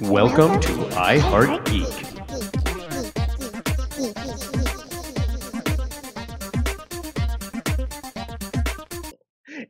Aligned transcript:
Welcome 0.00 0.60
to 0.60 0.88
I 0.98 1.18
Heart 1.18 1.66
Geek. 1.66 1.86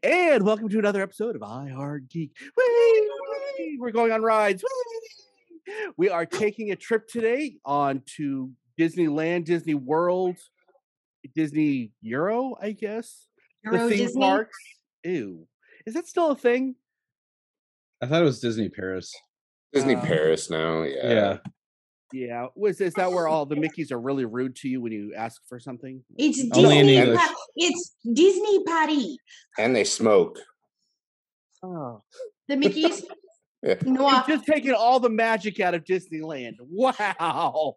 And 0.02 0.44
welcome 0.44 0.68
to 0.68 0.78
another 0.78 1.02
episode 1.02 1.34
of 1.34 1.42
I 1.42 1.70
Heart 1.70 2.08
Geek. 2.08 2.30
Whee! 2.56 3.10
Whee! 3.58 3.78
We're 3.80 3.90
going 3.90 4.12
on 4.12 4.22
rides. 4.22 4.62
Whee! 4.62 5.72
We 5.96 6.08
are 6.08 6.26
taking 6.26 6.70
a 6.70 6.76
trip 6.76 7.08
today 7.08 7.56
on 7.64 8.02
to 8.16 8.50
Disneyland, 8.78 9.46
Disney 9.46 9.74
World, 9.74 10.36
Disney 11.34 11.90
Euro, 12.02 12.56
I 12.60 12.72
guess. 12.72 13.26
Euro 13.64 13.88
the 13.88 13.96
theme 13.96 14.06
Disney? 14.06 14.20
parks. 14.20 14.58
Ew. 15.04 15.46
Is 15.86 15.94
that 15.94 16.06
still 16.06 16.30
a 16.30 16.36
thing? 16.36 16.76
I 18.00 18.06
thought 18.06 18.22
it 18.22 18.26
was 18.26 18.40
Disney 18.40 18.68
Paris. 18.68 19.12
Disney 19.72 19.94
Uh, 19.94 20.02
Paris 20.04 20.50
now, 20.50 20.82
yeah. 20.82 21.08
Yeah. 21.12 21.36
Yeah. 22.12 22.46
Was 22.56 22.80
is 22.80 22.94
that 22.94 23.12
where 23.12 23.28
all 23.28 23.46
the 23.46 23.54
Mickeys 23.54 23.92
are 23.92 24.00
really 24.00 24.24
rude 24.24 24.56
to 24.56 24.68
you 24.68 24.80
when 24.80 24.90
you 24.92 25.14
ask 25.16 25.40
for 25.48 25.60
something? 25.60 26.02
It's 26.18 26.40
Only 26.56 26.78
in 26.80 26.86
Disney. 26.86 26.96
English. 27.02 27.18
Pa- 27.20 27.34
it's 27.56 27.96
Disney 28.12 28.64
Paris. 28.64 29.16
And 29.58 29.76
they 29.76 29.84
smoke. 29.84 30.38
Oh. 31.62 32.02
The 32.48 32.56
Mickey's. 32.56 33.04
Yeah. 33.62 33.74
Noah. 33.84 34.24
You've 34.26 34.38
just 34.38 34.46
taking 34.50 34.72
all 34.72 35.00
the 35.00 35.10
magic 35.10 35.60
out 35.60 35.74
of 35.74 35.84
Disneyland. 35.84 36.54
Wow. 36.60 37.74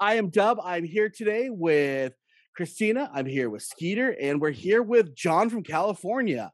I 0.00 0.14
am 0.16 0.30
Dub. 0.30 0.58
I'm 0.60 0.82
here 0.82 1.08
today 1.08 1.50
with 1.50 2.14
Christina. 2.56 3.08
I'm 3.14 3.26
here 3.26 3.48
with 3.48 3.62
Skeeter, 3.62 4.10
and 4.20 4.40
we're 4.40 4.50
here 4.50 4.82
with 4.82 5.14
John 5.14 5.50
from 5.50 5.62
California. 5.62 6.50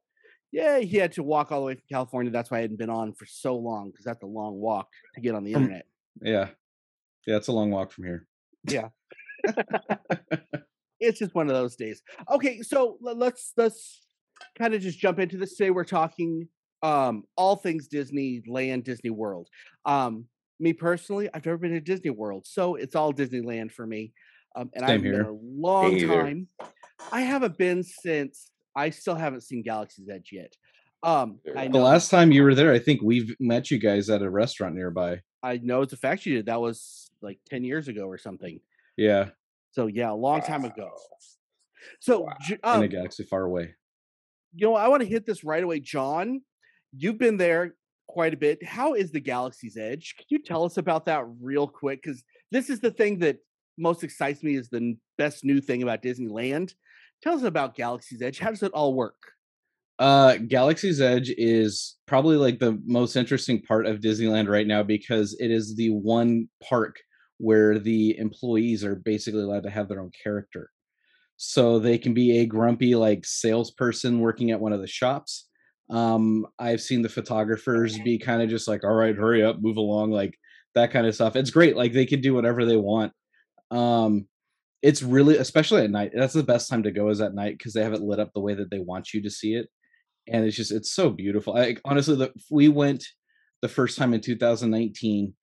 Yeah, 0.53 0.79
he 0.79 0.97
had 0.97 1.13
to 1.13 1.23
walk 1.23 1.53
all 1.53 1.61
the 1.61 1.67
way 1.67 1.75
from 1.75 1.85
California. 1.91 2.33
That's 2.33 2.51
why 2.51 2.59
I 2.59 2.61
hadn't 2.63 2.79
been 2.79 2.91
on 2.91 3.13
for 3.13 3.27
so 3.27 3.57
long 3.57 3.91
because 3.91 4.05
that's 4.05 4.23
a 4.23 4.27
long 4.27 4.55
walk 4.55 4.89
to 5.15 5.21
get 5.21 5.35
on 5.35 5.45
the 5.45 5.53
internet. 5.53 5.87
Yeah. 6.21 6.49
Yeah, 7.27 7.37
it's 7.37 7.49
a 7.49 7.53
long 7.53 7.71
walk 7.71 7.93
from 7.93 8.05
here. 8.05 8.27
Yeah. 8.65 8.89
it's 11.01 11.19
just 11.19 11.35
one 11.35 11.49
of 11.49 11.55
those 11.55 11.77
days. 11.77 12.03
Okay, 12.31 12.61
so 12.63 12.99
let's 13.01 13.53
let's 13.57 14.07
kind 14.59 14.75
of 14.75 14.81
just 14.81 14.99
jump 14.99 15.19
into 15.19 15.37
this. 15.37 15.57
Today 15.57 15.71
we're 15.71 15.85
talking 15.85 16.49
um 16.83 17.25
all 17.37 17.57
things 17.57 17.89
Disneyland, 17.89 18.85
Disney 18.85 19.11
World. 19.11 19.49
Um, 19.85 20.27
me 20.59 20.73
personally, 20.73 21.29
I've 21.33 21.47
never 21.47 21.59
been 21.59 21.73
to 21.73 21.81
Disney 21.81 22.11
World, 22.11 22.47
so 22.47 22.75
it's 22.75 22.95
all 22.95 23.13
Disneyland 23.13 23.73
for 23.73 23.87
me. 23.87 24.13
Um, 24.57 24.71
and 24.75 24.85
Same 24.85 24.95
I've 24.97 25.03
been 25.03 25.13
here. 25.13 25.29
a 25.29 25.33
long 25.33 25.99
time. 25.99 26.49
I 27.13 27.23
haven't 27.23 27.57
been 27.57 27.83
since 27.83 28.51
I 28.81 28.91
still 28.91 29.15
haven't 29.15 29.43
seen 29.43 29.63
Galaxy's 29.63 30.09
Edge 30.09 30.31
yet. 30.33 30.57
Um, 31.03 31.39
I 31.57 31.67
The 31.67 31.73
The 31.73 31.79
last 31.79 32.11
time 32.11 32.33
you 32.33 32.43
were 32.43 32.55
there, 32.55 32.73
I 32.73 32.79
think 32.79 33.03
we've 33.03 33.35
met 33.39 33.71
you 33.71 33.79
guys 33.79 34.09
at 34.09 34.23
a 34.23 34.31
restaurant 34.31 34.75
nearby. 34.75 35.21
I 35.43 35.59
know 35.63 35.83
it's 35.83 35.93
a 35.93 35.99
fact 35.99 36.25
you 36.27 36.35
did. 36.37 36.47
That 36.47 36.61
was 36.61 37.11
like 37.23 37.39
ten 37.49 37.63
years 37.65 37.89
ago 37.89 38.07
or 38.07 38.19
something. 38.19 38.61
Yeah. 38.97 39.31
So 39.73 39.87
yeah, 39.87 40.11
a 40.11 40.15
long 40.15 40.41
time 40.41 40.65
ago. 40.65 40.91
So 42.01 42.21
Wow. 42.21 42.37
J- 42.41 42.55
In 42.55 42.61
um, 42.65 42.83
a 42.83 42.89
galaxy 42.89 43.25
far 43.25 43.43
away. 43.43 43.75
you 44.55 44.67
know, 44.67 44.75
I 44.75 44.89
want 44.89 45.03
to 45.03 45.09
hit 45.09 45.27
this 45.27 45.45
right 45.45 45.63
away, 45.63 45.81
John. 45.81 46.43
You've 46.97 47.19
been 47.19 47.37
there 47.37 47.75
quite 48.09 48.35
a 48.35 48.37
bit. 48.37 48.65
How 48.65 48.95
is 48.95 49.13
the 49.13 49.21
Galaxy's 49.21 49.77
Edge? 49.77 50.15
Can 50.19 50.27
you 50.29 50.43
tell 50.43 50.65
us 50.65 50.77
about 50.77 51.07
that 51.07 51.25
real 51.41 51.67
quick? 51.69 52.03
Because 52.03 52.23
this 52.51 52.69
is 52.69 52.81
the 52.81 52.91
thing 52.91 53.21
that 53.21 53.39
most 53.79 54.03
excites 54.05 54.43
me. 54.43 54.57
Is 54.57 54.69
the 54.69 54.97
best 55.17 55.45
new 55.45 55.61
thing 55.61 55.83
about 55.83 56.03
Disneyland. 56.03 56.75
Tell 57.23 57.35
us 57.35 57.43
about 57.43 57.75
Galaxy's 57.75 58.23
Edge. 58.23 58.39
How 58.39 58.51
does 58.51 58.63
it 58.63 58.73
all 58.73 58.95
work? 58.95 59.17
Uh 59.99 60.37
Galaxy's 60.49 61.01
Edge 61.01 61.31
is 61.37 61.97
probably 62.07 62.37
like 62.37 62.59
the 62.59 62.81
most 62.87 63.17
interesting 63.17 63.61
part 63.61 63.87
of 63.87 64.01
Disneyland 64.01 64.49
right 64.49 64.67
now 64.67 64.83
because 64.83 65.37
it 65.39 65.51
is 65.51 65.77
the 65.77 65.91
one 65.91 66.49
park 66.67 66.97
where 67.37 67.79
the 67.79 68.17
employees 68.19 68.85
are 68.85 68.97
basically 68.97 69.43
allowed 69.43 69.65
to 69.65 69.71
have 69.71 69.89
their 69.89 70.01
own 70.01 70.11
character. 70.23 70.71
So 71.37 71.79
they 71.79 71.99
can 71.99 72.15
be 72.15 72.39
a 72.39 72.47
grumpy 72.47 72.95
like 72.95 73.25
salesperson 73.25 74.21
working 74.21 74.51
at 74.51 74.61
one 74.61 74.73
of 74.73 74.81
the 74.81 74.87
shops. 74.87 75.49
Um, 75.89 76.47
I've 76.59 76.81
seen 76.81 77.03
the 77.03 77.09
photographers 77.09 77.99
be 77.99 78.19
kind 78.19 78.43
of 78.43 78.49
just 78.49 78.69
like, 78.69 78.85
all 78.85 78.95
right, 78.95 79.17
hurry 79.17 79.43
up, 79.43 79.57
move 79.61 79.77
along, 79.77 80.13
like 80.13 80.39
that 80.75 80.93
kind 80.93 81.07
of 81.07 81.15
stuff. 81.15 81.37
It's 81.37 81.51
great. 81.51 81.77
Like 81.77 81.93
they 81.93 82.07
can 82.07 82.21
do 82.21 82.35
whatever 82.35 82.65
they 82.65 82.77
want. 82.77 83.13
Um, 83.71 84.27
it's 84.83 85.03
really, 85.03 85.37
especially 85.37 85.85
at 85.85 85.91
night, 85.91 86.13
that's 86.15 86.33
the 86.33 86.43
best 86.43 86.69
time 86.71 86.83
to 86.85 86.91
go 86.91 87.09
is 87.09 87.21
at 87.21 87.35
night 87.35 87.59
because 87.59 87.75
they 87.75 87.83
have 87.83 87.93
it 87.93 88.01
lit 88.01 88.21
up 88.21 88.31
the 88.35 88.41
way 88.41 88.55
that 88.55 88.71
they 88.71 88.79
want 88.79 89.13
you 89.13 89.23
to 89.23 89.31
see 89.31 89.55
it 89.55 89.69
and 90.31 90.45
it's 90.45 90.57
just 90.57 90.73
it's 90.73 90.93
so 90.93 91.11
beautiful. 91.11 91.57
I 91.57 91.77
honestly, 91.85 92.17
the, 92.17 92.33
we 92.51 92.69
went 92.69 93.05
the 93.63 93.69
first 93.69 93.99
time 93.99 94.15
in 94.15 94.21
2019, 94.21 95.35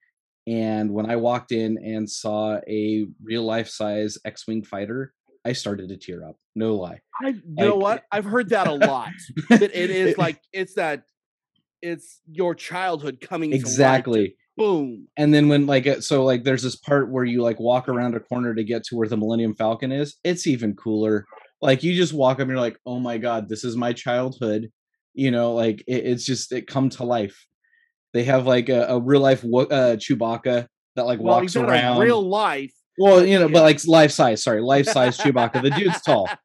and 0.48 0.92
when 0.92 1.10
I 1.10 1.16
walked 1.18 1.52
in 1.52 1.78
and 1.78 2.10
saw 2.10 2.60
a 2.68 3.08
real 3.24 3.44
life 3.44 3.70
size 3.70 4.18
X-wing 4.26 4.64
fighter, 4.64 5.14
I 5.46 5.54
started 5.54 5.90
to 5.90 5.98
tear 5.98 6.28
up. 6.28 6.38
No 6.56 6.76
lie. 6.76 7.00
I, 7.22 7.30
you 7.30 7.42
know 7.56 7.76
what? 7.76 8.04
I've 8.12 8.26
heard 8.26 8.50
that 8.50 8.68
a 8.68 8.74
lot. 8.74 9.12
that 9.50 9.62
it 9.62 9.90
is 9.90 10.18
like 10.18 10.40
it's 10.54 10.76
that 10.76 11.04
it's 11.82 12.22
your 12.28 12.56
childhood 12.56 13.20
coming 13.22 13.52
to 13.52 13.58
exactly. 13.58 14.36
Boom. 14.58 15.08
And 15.18 15.34
then 15.34 15.48
when 15.48 15.66
like 15.66 15.88
uh, 15.88 16.02
so 16.02 16.24
like 16.26 16.44
there's 16.44 16.64
this 16.64 16.76
part 16.76 17.10
where 17.12 17.24
you 17.24 17.42
like 17.42 17.60
walk 17.60 17.88
around 17.88 18.16
a 18.16 18.20
corner 18.20 18.54
to 18.56 18.64
get 18.64 18.84
to 18.86 18.96
where 18.96 19.08
the 19.08 19.18
Millennium 19.18 19.56
Falcon 19.56 19.92
is. 19.92 20.16
It's 20.24 20.48
even 20.48 20.76
cooler. 20.76 21.26
Like 21.62 21.84
you 21.84 21.96
just 21.96 22.14
walk 22.14 22.36
up 22.36 22.42
and 22.42 22.50
you're 22.50 22.60
like, 22.60 22.78
oh 22.86 23.00
my 23.00 23.18
god, 23.18 23.48
this 23.50 23.64
is 23.64 23.76
my 23.76 23.94
childhood. 23.94 24.70
You 25.14 25.32
know, 25.32 25.54
like 25.54 25.84
it, 25.88 26.06
it's 26.06 26.26
just 26.26 26.52
it 26.52 26.68
come 26.68 26.90
to 26.92 27.04
life. 27.04 27.46
They 28.14 28.24
have 28.26 28.46
like 28.48 28.70
a, 28.70 28.86
a 28.88 29.00
real 29.00 29.22
life 29.22 29.44
uh, 29.44 29.96
Chewbacca 29.98 30.68
that 30.96 31.06
like 31.06 31.20
Well, 31.20 31.36
walks 31.36 31.54
he's 31.54 31.62
not 31.62 31.70
a 31.70 31.72
around. 31.72 32.00
real 32.00 32.22
life. 32.28 32.74
well, 32.98 33.26
you 33.26 33.40
know, 33.40 33.48
yeah. 33.48 33.54
but 33.54 33.64
like 33.64 33.86
life 33.88 34.12
size. 34.12 34.44
Sorry, 34.44 34.62
life 34.62 34.88
size 34.88 35.18
Chewbacca. 35.18 35.62
The 35.62 35.72
dude's 35.72 36.02
tall. 36.02 36.30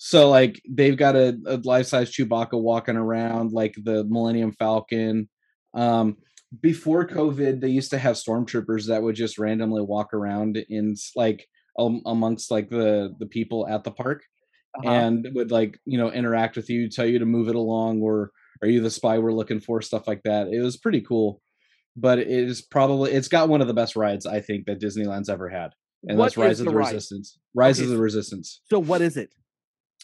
So 0.00 0.30
like 0.30 0.62
they've 0.68 0.96
got 0.96 1.16
a, 1.16 1.36
a 1.44 1.56
life 1.56 1.86
size 1.86 2.12
Chewbacca 2.12 2.52
walking 2.60 2.96
around 2.96 3.50
like 3.50 3.74
the 3.82 4.04
Millennium 4.04 4.52
Falcon. 4.52 5.28
Um, 5.74 6.18
before 6.60 7.06
COVID, 7.06 7.60
they 7.60 7.68
used 7.68 7.90
to 7.90 7.98
have 7.98 8.16
stormtroopers 8.16 8.86
that 8.88 9.02
would 9.02 9.14
just 9.16 9.38
randomly 9.38 9.82
walk 9.82 10.14
around 10.14 10.56
in 10.56 10.94
like 11.16 11.46
um, 11.78 12.00
amongst 12.06 12.50
like 12.50 12.68
the 12.70 13.14
the 13.18 13.26
people 13.26 13.66
at 13.68 13.84
the 13.84 13.90
park 13.90 14.22
Uh-huh. 14.76 14.90
and 14.90 15.28
would 15.34 15.50
like 15.50 15.78
you 15.84 15.98
know 15.98 16.10
interact 16.12 16.56
with 16.56 16.68
you, 16.70 16.88
tell 16.88 17.06
you 17.06 17.18
to 17.18 17.26
move 17.26 17.48
it 17.48 17.54
along, 17.54 18.00
or 18.02 18.30
are 18.62 18.68
you 18.68 18.80
the 18.80 18.90
spy 18.90 19.18
we're 19.18 19.32
looking 19.32 19.60
for? 19.60 19.80
Stuff 19.82 20.06
like 20.08 20.22
that. 20.24 20.48
It 20.48 20.60
was 20.60 20.76
pretty 20.76 21.00
cool. 21.02 21.40
But 21.96 22.18
it 22.18 22.28
is 22.28 22.62
probably 22.62 23.12
it's 23.12 23.28
got 23.28 23.48
one 23.48 23.60
of 23.60 23.66
the 23.66 23.74
best 23.74 23.96
rides 23.96 24.24
I 24.26 24.40
think 24.40 24.66
that 24.66 24.80
Disneyland's 24.80 25.28
ever 25.28 25.48
had, 25.48 25.70
and 26.06 26.16
What 26.18 26.26
that's 26.26 26.36
Rise 26.36 26.60
of 26.60 26.66
the 26.66 26.72
ride? 26.74 26.92
Resistance. 26.94 27.38
Rise 27.54 27.78
Okay, 27.80 27.86
of 27.86 27.90
the 27.96 28.02
Resistance. 28.02 28.62
So 28.70 28.78
what 28.78 29.00
is 29.00 29.16
it? 29.16 29.30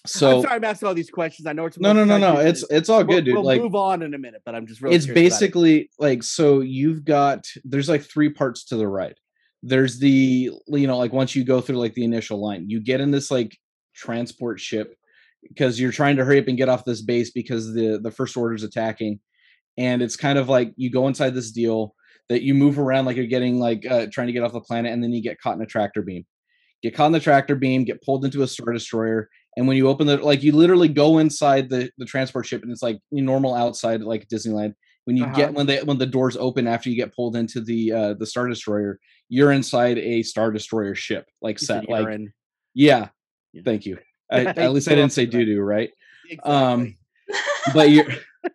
I'm 0.04 0.42
sorry, 0.42 0.46
I'm 0.56 0.64
asking 0.64 0.88
all 0.88 0.94
these 0.94 1.10
questions. 1.10 1.46
I 1.46 1.52
know 1.52 1.66
it's 1.66 1.78
no, 1.78 1.92
no, 1.92 2.04
no, 2.04 2.18
no. 2.18 2.36
It's 2.38 2.64
it's 2.70 2.88
all 2.88 2.98
We'll- 2.98 3.16
good, 3.16 3.24
dude. 3.24 3.34
We'll 3.34 3.44
like 3.44 3.60
move 3.62 3.74
on 3.74 4.02
in 4.02 4.14
a 4.14 4.18
minute, 4.18 4.42
but 4.44 4.54
I'm 4.54 4.66
just 4.66 4.82
really 4.82 4.96
it's 4.96 5.06
about 5.06 5.12
it. 5.12 5.14
basically 5.14 5.90
like 5.98 6.22
so 6.22 6.60
you've 6.60 7.04
got 7.04 7.46
there's 7.64 7.88
like 7.88 8.02
three 8.02 8.30
parts 8.30 8.64
to 8.66 8.76
the 8.76 8.86
ride 8.86 9.14
there's 9.66 9.98
the 9.98 10.50
you 10.68 10.86
know 10.86 10.98
like 10.98 11.12
once 11.12 11.34
you 11.34 11.42
go 11.42 11.58
through 11.58 11.78
like 11.78 11.94
the 11.94 12.04
initial 12.04 12.38
line 12.38 12.68
you 12.68 12.80
get 12.82 13.00
in 13.00 13.10
this 13.10 13.30
like 13.30 13.56
transport 13.94 14.60
ship 14.60 14.94
because 15.48 15.80
you're 15.80 15.90
trying 15.90 16.16
to 16.16 16.24
hurry 16.24 16.38
up 16.38 16.48
and 16.48 16.58
get 16.58 16.68
off 16.68 16.84
this 16.84 17.00
base 17.00 17.30
because 17.30 17.72
the 17.72 17.98
the 18.02 18.10
first 18.10 18.36
order's 18.36 18.62
attacking 18.62 19.18
and 19.78 20.02
it's 20.02 20.16
kind 20.16 20.38
of 20.38 20.50
like 20.50 20.74
you 20.76 20.90
go 20.90 21.08
inside 21.08 21.34
this 21.34 21.50
deal 21.50 21.94
that 22.28 22.42
you 22.42 22.52
move 22.52 22.78
around 22.78 23.06
like 23.06 23.16
you're 23.16 23.24
getting 23.26 23.58
like 23.58 23.86
uh, 23.90 24.06
trying 24.12 24.26
to 24.26 24.34
get 24.34 24.42
off 24.42 24.52
the 24.52 24.60
planet 24.60 24.92
and 24.92 25.02
then 25.02 25.12
you 25.12 25.22
get 25.22 25.40
caught 25.40 25.56
in 25.56 25.62
a 25.62 25.66
tractor 25.66 26.02
beam 26.02 26.26
get 26.82 26.94
caught 26.94 27.06
in 27.06 27.12
the 27.12 27.20
tractor 27.20 27.56
beam 27.56 27.84
get 27.84 28.02
pulled 28.02 28.22
into 28.26 28.42
a 28.42 28.46
star 28.46 28.70
destroyer 28.70 29.30
and 29.56 29.66
when 29.68 29.76
you 29.76 29.88
open 29.88 30.06
the 30.06 30.16
like 30.18 30.42
you 30.42 30.52
literally 30.52 30.88
go 30.88 31.18
inside 31.18 31.68
the 31.68 31.90
the 31.98 32.04
transport 32.04 32.46
ship 32.46 32.62
and 32.62 32.70
it's 32.72 32.82
like 32.82 32.98
normal 33.10 33.54
outside 33.54 34.00
like 34.02 34.26
disneyland 34.28 34.74
when 35.04 35.16
you 35.16 35.24
Uh-huh. 35.24 35.34
get 35.36 35.54
when 35.54 35.66
they 35.66 35.78
when 35.82 35.98
the 35.98 36.06
doors 36.06 36.36
open 36.36 36.66
after 36.66 36.88
you 36.90 36.96
get 36.96 37.14
pulled 37.14 37.36
into 37.36 37.60
the 37.60 37.92
uh 37.92 38.14
the 38.14 38.26
star 38.26 38.48
destroyer 38.48 38.98
you're 39.28 39.52
inside 39.52 39.98
a 39.98 40.22
star 40.22 40.50
destroyer 40.50 40.94
ship 40.94 41.26
like 41.42 41.60
You 41.60 41.66
set 41.66 41.88
like 41.88 42.08
yeah, 42.74 43.08
Yeah. 43.52 43.62
thank 43.64 43.86
you 43.86 43.98
I, 44.32 44.46
at 44.46 44.72
least 44.72 44.88
i 44.88 44.94
didn't 44.94 45.12
say 45.12 45.24
that. 45.26 45.30
doo-doo 45.32 45.60
right 45.60 45.90
Exactly. 46.30 46.54
um 46.54 46.96
but 47.74 47.90
you're 47.90 48.06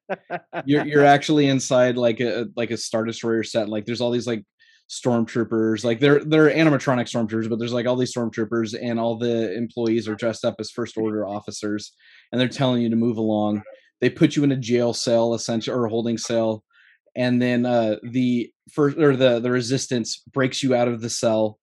you're 0.65 0.85
you're 0.85 1.05
actually 1.05 1.47
inside 1.47 1.97
like 1.97 2.19
a 2.19 2.47
like 2.55 2.71
a 2.71 2.77
star 2.77 3.03
destroyer 3.05 3.43
set 3.43 3.69
like 3.69 3.85
there's 3.85 4.01
all 4.01 4.11
these 4.11 4.27
like 4.27 4.43
stormtroopers 4.89 5.83
like 5.83 5.99
they're 5.99 6.23
they're 6.23 6.49
animatronic 6.49 7.05
stormtroopers 7.07 7.47
but 7.47 7.59
there's 7.59 7.73
like 7.73 7.85
all 7.85 7.95
these 7.95 8.13
stormtroopers 8.13 8.75
and 8.81 8.99
all 8.99 9.17
the 9.17 9.53
employees 9.55 10.07
are 10.07 10.15
dressed 10.15 10.43
up 10.43 10.55
as 10.59 10.71
first 10.71 10.97
order 10.97 11.27
officers 11.27 11.93
and 12.31 12.41
they're 12.41 12.47
telling 12.47 12.81
you 12.81 12.89
to 12.89 12.95
move 12.95 13.17
along 13.17 13.61
they 14.01 14.09
put 14.09 14.35
you 14.35 14.43
in 14.43 14.51
a 14.51 14.57
jail 14.57 14.91
cell 14.93 15.35
essentially 15.35 15.75
or 15.77 15.85
a 15.85 15.89
holding 15.89 16.17
cell 16.17 16.63
and 17.15 17.39
then 17.39 17.65
uh 17.67 17.97
the 18.03 18.51
first 18.71 18.97
or 18.97 19.15
the 19.15 19.39
the 19.39 19.51
resistance 19.51 20.23
breaks 20.33 20.63
you 20.63 20.73
out 20.73 20.87
of 20.87 21.01
the 21.01 21.09
cell 21.09 21.59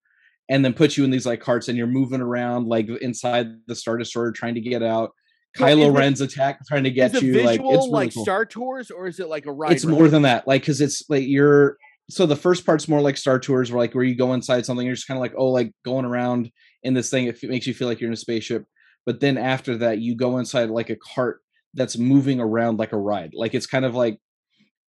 and 0.48 0.64
then 0.64 0.72
puts 0.72 0.96
you 0.96 1.02
in 1.02 1.10
these 1.10 1.26
like 1.26 1.40
carts 1.40 1.66
and 1.66 1.76
you're 1.76 1.88
moving 1.88 2.20
around 2.20 2.68
like 2.68 2.88
inside 3.00 3.48
the 3.66 3.74
star 3.74 3.98
destroyer 3.98 4.30
trying 4.30 4.54
to 4.54 4.60
get 4.60 4.84
out 4.84 5.10
Kylo 5.58 5.88
it- 5.88 5.90
Ren's 5.90 6.20
attack 6.20 6.60
trying 6.68 6.84
to 6.84 6.90
get 6.92 7.12
you 7.14 7.32
visual 7.32 7.44
like 7.44 7.60
it's 7.60 7.66
really 7.66 7.88
like 7.90 8.14
cool. 8.14 8.22
Star 8.22 8.44
Tours 8.44 8.90
or 8.92 9.08
is 9.08 9.18
it 9.18 9.28
like 9.28 9.46
a 9.46 9.52
ride? 9.52 9.72
it's 9.72 9.84
more 9.84 10.06
than 10.08 10.22
that 10.22 10.46
like 10.46 10.62
because 10.62 10.80
it's 10.80 11.02
like 11.08 11.24
you're 11.26 11.76
so 12.08 12.26
the 12.26 12.36
first 12.36 12.64
part's 12.64 12.88
more 12.88 13.00
like 13.00 13.16
Star 13.16 13.38
Tours, 13.38 13.70
where 13.70 13.80
like 13.80 13.94
where 13.94 14.04
you 14.04 14.16
go 14.16 14.32
inside 14.32 14.64
something, 14.64 14.86
you're 14.86 14.94
just 14.94 15.08
kind 15.08 15.18
of 15.18 15.22
like, 15.22 15.34
oh, 15.36 15.48
like 15.50 15.72
going 15.84 16.04
around 16.04 16.50
in 16.82 16.94
this 16.94 17.10
thing, 17.10 17.26
it 17.26 17.42
makes 17.42 17.66
you 17.66 17.74
feel 17.74 17.88
like 17.88 18.00
you're 18.00 18.08
in 18.08 18.14
a 18.14 18.16
spaceship. 18.16 18.64
But 19.04 19.20
then 19.20 19.38
after 19.38 19.76
that, 19.78 19.98
you 19.98 20.16
go 20.16 20.38
inside 20.38 20.70
like 20.70 20.90
a 20.90 20.96
cart 20.96 21.40
that's 21.74 21.98
moving 21.98 22.40
around 22.40 22.78
like 22.78 22.92
a 22.92 22.98
ride. 22.98 23.32
Like 23.34 23.54
it's 23.54 23.66
kind 23.66 23.84
of 23.84 23.94
like 23.94 24.18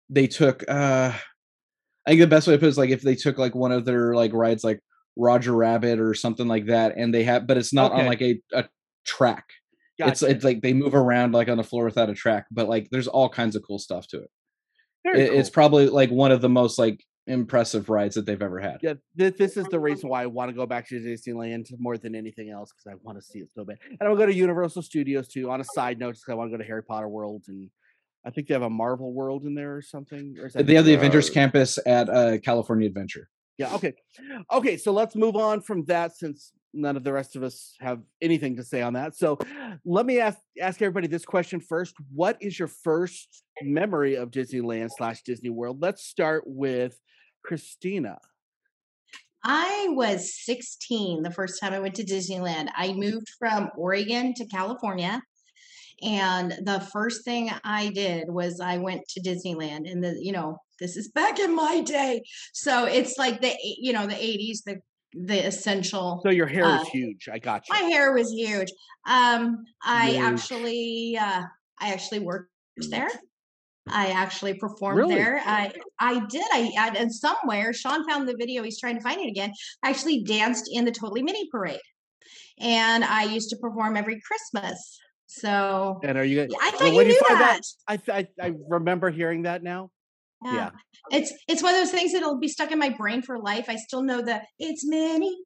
they 0.08 0.26
took 0.26 0.62
uh 0.68 1.12
I 2.06 2.10
think 2.10 2.20
the 2.20 2.26
best 2.28 2.46
way 2.46 2.54
to 2.54 2.58
put 2.58 2.66
it 2.66 2.68
is 2.68 2.78
like 2.78 2.90
if 2.90 3.02
they 3.02 3.16
took 3.16 3.38
like 3.38 3.54
one 3.54 3.72
of 3.72 3.84
their 3.84 4.14
like 4.14 4.32
rides 4.32 4.62
like 4.62 4.80
Roger 5.16 5.52
Rabbit 5.54 5.98
or 5.98 6.14
something 6.14 6.46
like 6.46 6.66
that, 6.66 6.96
and 6.96 7.12
they 7.12 7.24
have 7.24 7.46
but 7.46 7.56
it's 7.56 7.72
not 7.72 7.92
on 7.92 8.06
like 8.06 8.22
a, 8.22 8.40
a 8.52 8.68
track. 9.04 9.46
It's 9.98 10.22
it's 10.22 10.44
like 10.44 10.60
they 10.60 10.74
move 10.74 10.94
around 10.94 11.32
like 11.32 11.48
on 11.48 11.56
the 11.56 11.64
floor 11.64 11.84
without 11.84 12.10
a 12.10 12.14
track, 12.14 12.46
but 12.50 12.68
like 12.68 12.88
there's 12.90 13.08
all 13.08 13.28
kinds 13.28 13.56
of 13.56 13.62
cool 13.66 13.78
stuff 13.78 14.06
to 14.08 14.18
it. 14.18 14.30
Very 15.12 15.22
It's 15.22 15.48
cool. 15.48 15.54
probably 15.54 15.88
like 15.88 16.10
one 16.10 16.32
of 16.32 16.40
the 16.40 16.48
most 16.48 16.78
like 16.78 17.04
impressive 17.26 17.88
rides 17.88 18.14
that 18.14 18.26
they've 18.26 18.42
ever 18.42 18.60
had. 18.60 18.78
Yeah, 18.82 18.94
this, 19.14 19.34
this 19.36 19.56
is 19.56 19.66
the 19.66 19.80
reason 19.80 20.08
why 20.08 20.22
I 20.22 20.26
want 20.26 20.48
to 20.50 20.54
go 20.54 20.66
back 20.66 20.88
to 20.88 21.00
Disneyland 21.00 21.72
more 21.78 21.98
than 21.98 22.14
anything 22.14 22.50
else 22.50 22.72
because 22.72 22.92
I 22.92 22.96
want 23.02 23.18
to 23.18 23.22
see 23.22 23.40
it 23.40 23.48
so 23.54 23.64
bad. 23.64 23.78
And 23.98 24.08
I'll 24.08 24.16
go 24.16 24.26
to 24.26 24.34
Universal 24.34 24.82
Studios 24.82 25.28
too. 25.28 25.50
On 25.50 25.60
a 25.60 25.64
side 25.64 25.98
note, 25.98 26.12
because 26.12 26.28
I 26.28 26.34
want 26.34 26.50
to 26.50 26.56
go 26.56 26.62
to 26.62 26.66
Harry 26.66 26.82
Potter 26.82 27.08
World 27.08 27.44
and 27.48 27.70
I 28.24 28.30
think 28.30 28.48
they 28.48 28.54
have 28.54 28.62
a 28.62 28.70
Marvel 28.70 29.12
World 29.12 29.44
in 29.44 29.54
there 29.54 29.76
or 29.76 29.82
something. 29.82 30.36
Or 30.40 30.48
They 30.50 30.74
have 30.74 30.84
the 30.84 30.94
Avengers 30.94 31.30
campus 31.30 31.78
at 31.86 32.08
uh, 32.08 32.38
California 32.38 32.86
Adventure. 32.88 33.28
Yeah. 33.58 33.74
Okay. 33.74 33.94
Okay. 34.52 34.76
So 34.76 34.92
let's 34.92 35.14
move 35.14 35.36
on 35.36 35.60
from 35.62 35.84
that 35.86 36.16
since 36.16 36.52
none 36.76 36.96
of 36.96 37.04
the 37.04 37.12
rest 37.12 37.36
of 37.36 37.42
us 37.42 37.74
have 37.80 38.00
anything 38.20 38.56
to 38.56 38.62
say 38.62 38.82
on 38.82 38.92
that. 38.94 39.16
So 39.16 39.38
let 39.84 40.06
me 40.06 40.20
ask 40.20 40.38
ask 40.60 40.80
everybody 40.82 41.06
this 41.06 41.24
question 41.24 41.60
first. 41.60 41.94
What 42.14 42.36
is 42.40 42.58
your 42.58 42.68
first 42.68 43.42
memory 43.62 44.16
of 44.16 44.30
Disneyland 44.30 44.90
slash 44.96 45.22
Disney 45.22 45.50
World? 45.50 45.80
Let's 45.80 46.04
start 46.04 46.44
with 46.46 46.98
Christina. 47.44 48.18
I 49.48 49.88
was 49.90 50.34
16 50.44 51.22
the 51.22 51.30
first 51.30 51.60
time 51.60 51.72
I 51.72 51.78
went 51.78 51.94
to 51.96 52.04
Disneyland. 52.04 52.68
I 52.76 52.92
moved 52.92 53.28
from 53.38 53.70
Oregon 53.76 54.34
to 54.34 54.46
California. 54.46 55.22
And 56.02 56.52
the 56.62 56.80
first 56.92 57.24
thing 57.24 57.50
I 57.64 57.90
did 57.90 58.28
was 58.28 58.60
I 58.60 58.78
went 58.78 59.02
to 59.08 59.20
Disneyland 59.20 59.90
and 59.90 60.02
the, 60.02 60.18
you 60.20 60.32
know, 60.32 60.58
this 60.78 60.96
is 60.96 61.08
back 61.08 61.38
in 61.38 61.54
my 61.54 61.80
day. 61.80 62.22
So 62.52 62.84
it's 62.84 63.16
like 63.16 63.40
the, 63.40 63.54
you 63.62 63.92
know, 63.92 64.06
the 64.06 64.14
80s, 64.14 64.64
the, 64.64 64.80
the 65.12 65.46
essential. 65.46 66.20
So 66.22 66.30
your 66.30 66.46
hair 66.46 66.64
Uh, 66.64 66.82
is 66.82 66.88
huge. 66.88 67.28
I 67.32 67.38
got 67.38 67.68
you. 67.68 67.74
My 67.74 67.88
hair 67.90 68.12
was 68.12 68.30
huge. 68.32 68.68
Um, 69.08 69.64
I 69.84 70.10
Huge. 70.10 70.20
actually, 70.22 71.18
uh, 71.20 71.42
I 71.80 71.92
actually 71.92 72.20
worked 72.20 72.50
there. 72.90 73.08
I 73.88 74.08
actually 74.08 74.54
performed 74.54 74.98
Really? 74.98 75.14
there. 75.14 75.40
I 75.46 75.72
I 76.00 76.18
did. 76.26 76.42
I, 76.52 76.72
I 76.78 76.88
and 76.96 77.14
somewhere 77.14 77.72
Sean 77.72 78.06
found 78.08 78.28
the 78.28 78.34
video. 78.36 78.62
He's 78.64 78.80
trying 78.80 78.96
to 78.96 79.00
find 79.02 79.20
it 79.20 79.28
again. 79.28 79.52
I 79.84 79.90
actually 79.90 80.24
danced 80.24 80.68
in 80.72 80.84
the 80.84 80.90
Totally 80.90 81.22
Minnie 81.22 81.48
Parade, 81.52 81.80
and 82.58 83.04
I 83.04 83.24
used 83.24 83.48
to 83.50 83.56
perform 83.56 83.96
every 83.96 84.20
Christmas. 84.26 84.98
So 85.26 86.00
And 86.02 86.18
are 86.18 86.24
you? 86.24 86.42
I 86.42 86.46
well, 86.48 86.72
thought 86.72 86.94
you 86.94 87.04
knew 87.04 87.20
find 87.28 87.40
that. 87.40 87.60
I, 87.86 88.00
I 88.08 88.28
I 88.40 88.52
remember 88.68 89.10
hearing 89.10 89.42
that 89.42 89.62
now. 89.62 89.90
Yeah. 90.52 90.70
It's 91.10 91.32
it's 91.48 91.62
one 91.62 91.74
of 91.74 91.80
those 91.80 91.90
things 91.90 92.12
that'll 92.12 92.38
be 92.38 92.48
stuck 92.48 92.72
in 92.72 92.78
my 92.78 92.90
brain 92.90 93.22
for 93.22 93.38
life. 93.38 93.66
I 93.68 93.76
still 93.76 94.02
know 94.02 94.22
that 94.22 94.46
it's 94.58 94.86
many. 94.86 95.36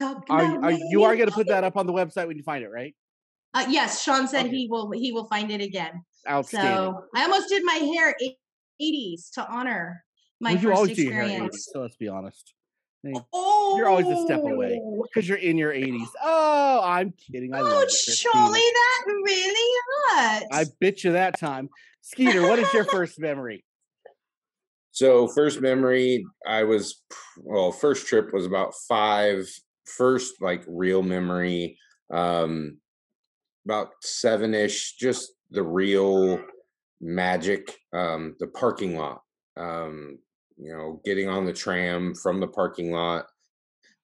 Are, 0.00 0.18
are 0.28 0.72
you 0.72 1.04
are 1.04 1.16
going 1.16 1.28
to 1.28 1.34
put 1.34 1.48
that 1.48 1.64
up 1.64 1.76
on 1.76 1.86
the 1.86 1.92
website 1.92 2.26
when 2.26 2.36
you 2.36 2.42
find 2.42 2.62
it, 2.62 2.68
right? 2.68 2.94
Uh, 3.54 3.64
yes, 3.70 4.02
Sean 4.02 4.28
said 4.28 4.46
Okay. 4.46 4.54
he 4.56 4.68
will 4.70 4.90
he 4.90 5.12
will 5.12 5.24
find 5.24 5.50
it 5.50 5.62
again. 5.62 6.02
Outstanding. 6.28 6.92
So 6.92 7.04
I 7.14 7.22
almost 7.22 7.48
did 7.48 7.62
my 7.64 7.74
hair 7.74 8.14
80s 8.82 9.30
to 9.32 9.48
honor 9.48 10.04
my 10.38 10.50
Well, 10.50 10.62
you 10.62 10.68
first 10.68 10.76
always 10.76 10.96
do 10.96 11.02
your 11.04 11.12
hair 11.14 11.22
80s, 11.24 11.28
experience. 11.28 11.68
so 11.72 11.80
let's 11.80 11.96
be 11.96 12.08
honest. 12.08 12.52
Oh, 13.32 13.74
You're 13.78 13.88
always 13.88 14.08
a 14.08 14.16
step 14.16 14.42
away. 14.44 14.80
Because 15.02 15.28
you're 15.28 15.38
in 15.38 15.56
your 15.56 15.72
80s. 15.72 16.08
Oh, 16.22 16.80
I'm 16.84 17.12
kidding. 17.12 17.54
I 17.54 17.60
Oh, 17.60 17.86
Charlie, 17.88 18.60
that 18.60 19.04
really 19.06 19.70
hurts. 20.10 20.46
I 20.52 20.64
bit 20.80 21.04
you 21.04 21.12
that 21.12 21.38
time. 21.38 21.68
Skeeter, 22.02 22.42
what 22.42 22.58
is 22.58 22.72
your 22.72 22.84
first 22.84 23.18
memory? 23.18 23.64
So 24.96 25.28
first 25.28 25.60
memory, 25.60 26.24
I 26.46 26.62
was 26.64 27.02
well. 27.42 27.70
First 27.70 28.06
trip 28.06 28.32
was 28.32 28.46
about 28.46 28.72
five. 28.88 29.46
First 29.84 30.40
like 30.40 30.64
real 30.66 31.02
memory, 31.02 31.78
um, 32.10 32.78
about 33.66 33.90
seven 34.00 34.54
ish. 34.54 34.96
Just 34.96 35.32
the 35.50 35.62
real 35.62 36.40
magic. 37.02 37.76
Um, 37.92 38.36
the 38.38 38.46
parking 38.46 38.96
lot. 38.96 39.20
Um, 39.58 40.18
you 40.56 40.72
know, 40.74 41.02
getting 41.04 41.28
on 41.28 41.44
the 41.44 41.52
tram 41.52 42.14
from 42.14 42.40
the 42.40 42.48
parking 42.48 42.90
lot 42.90 43.26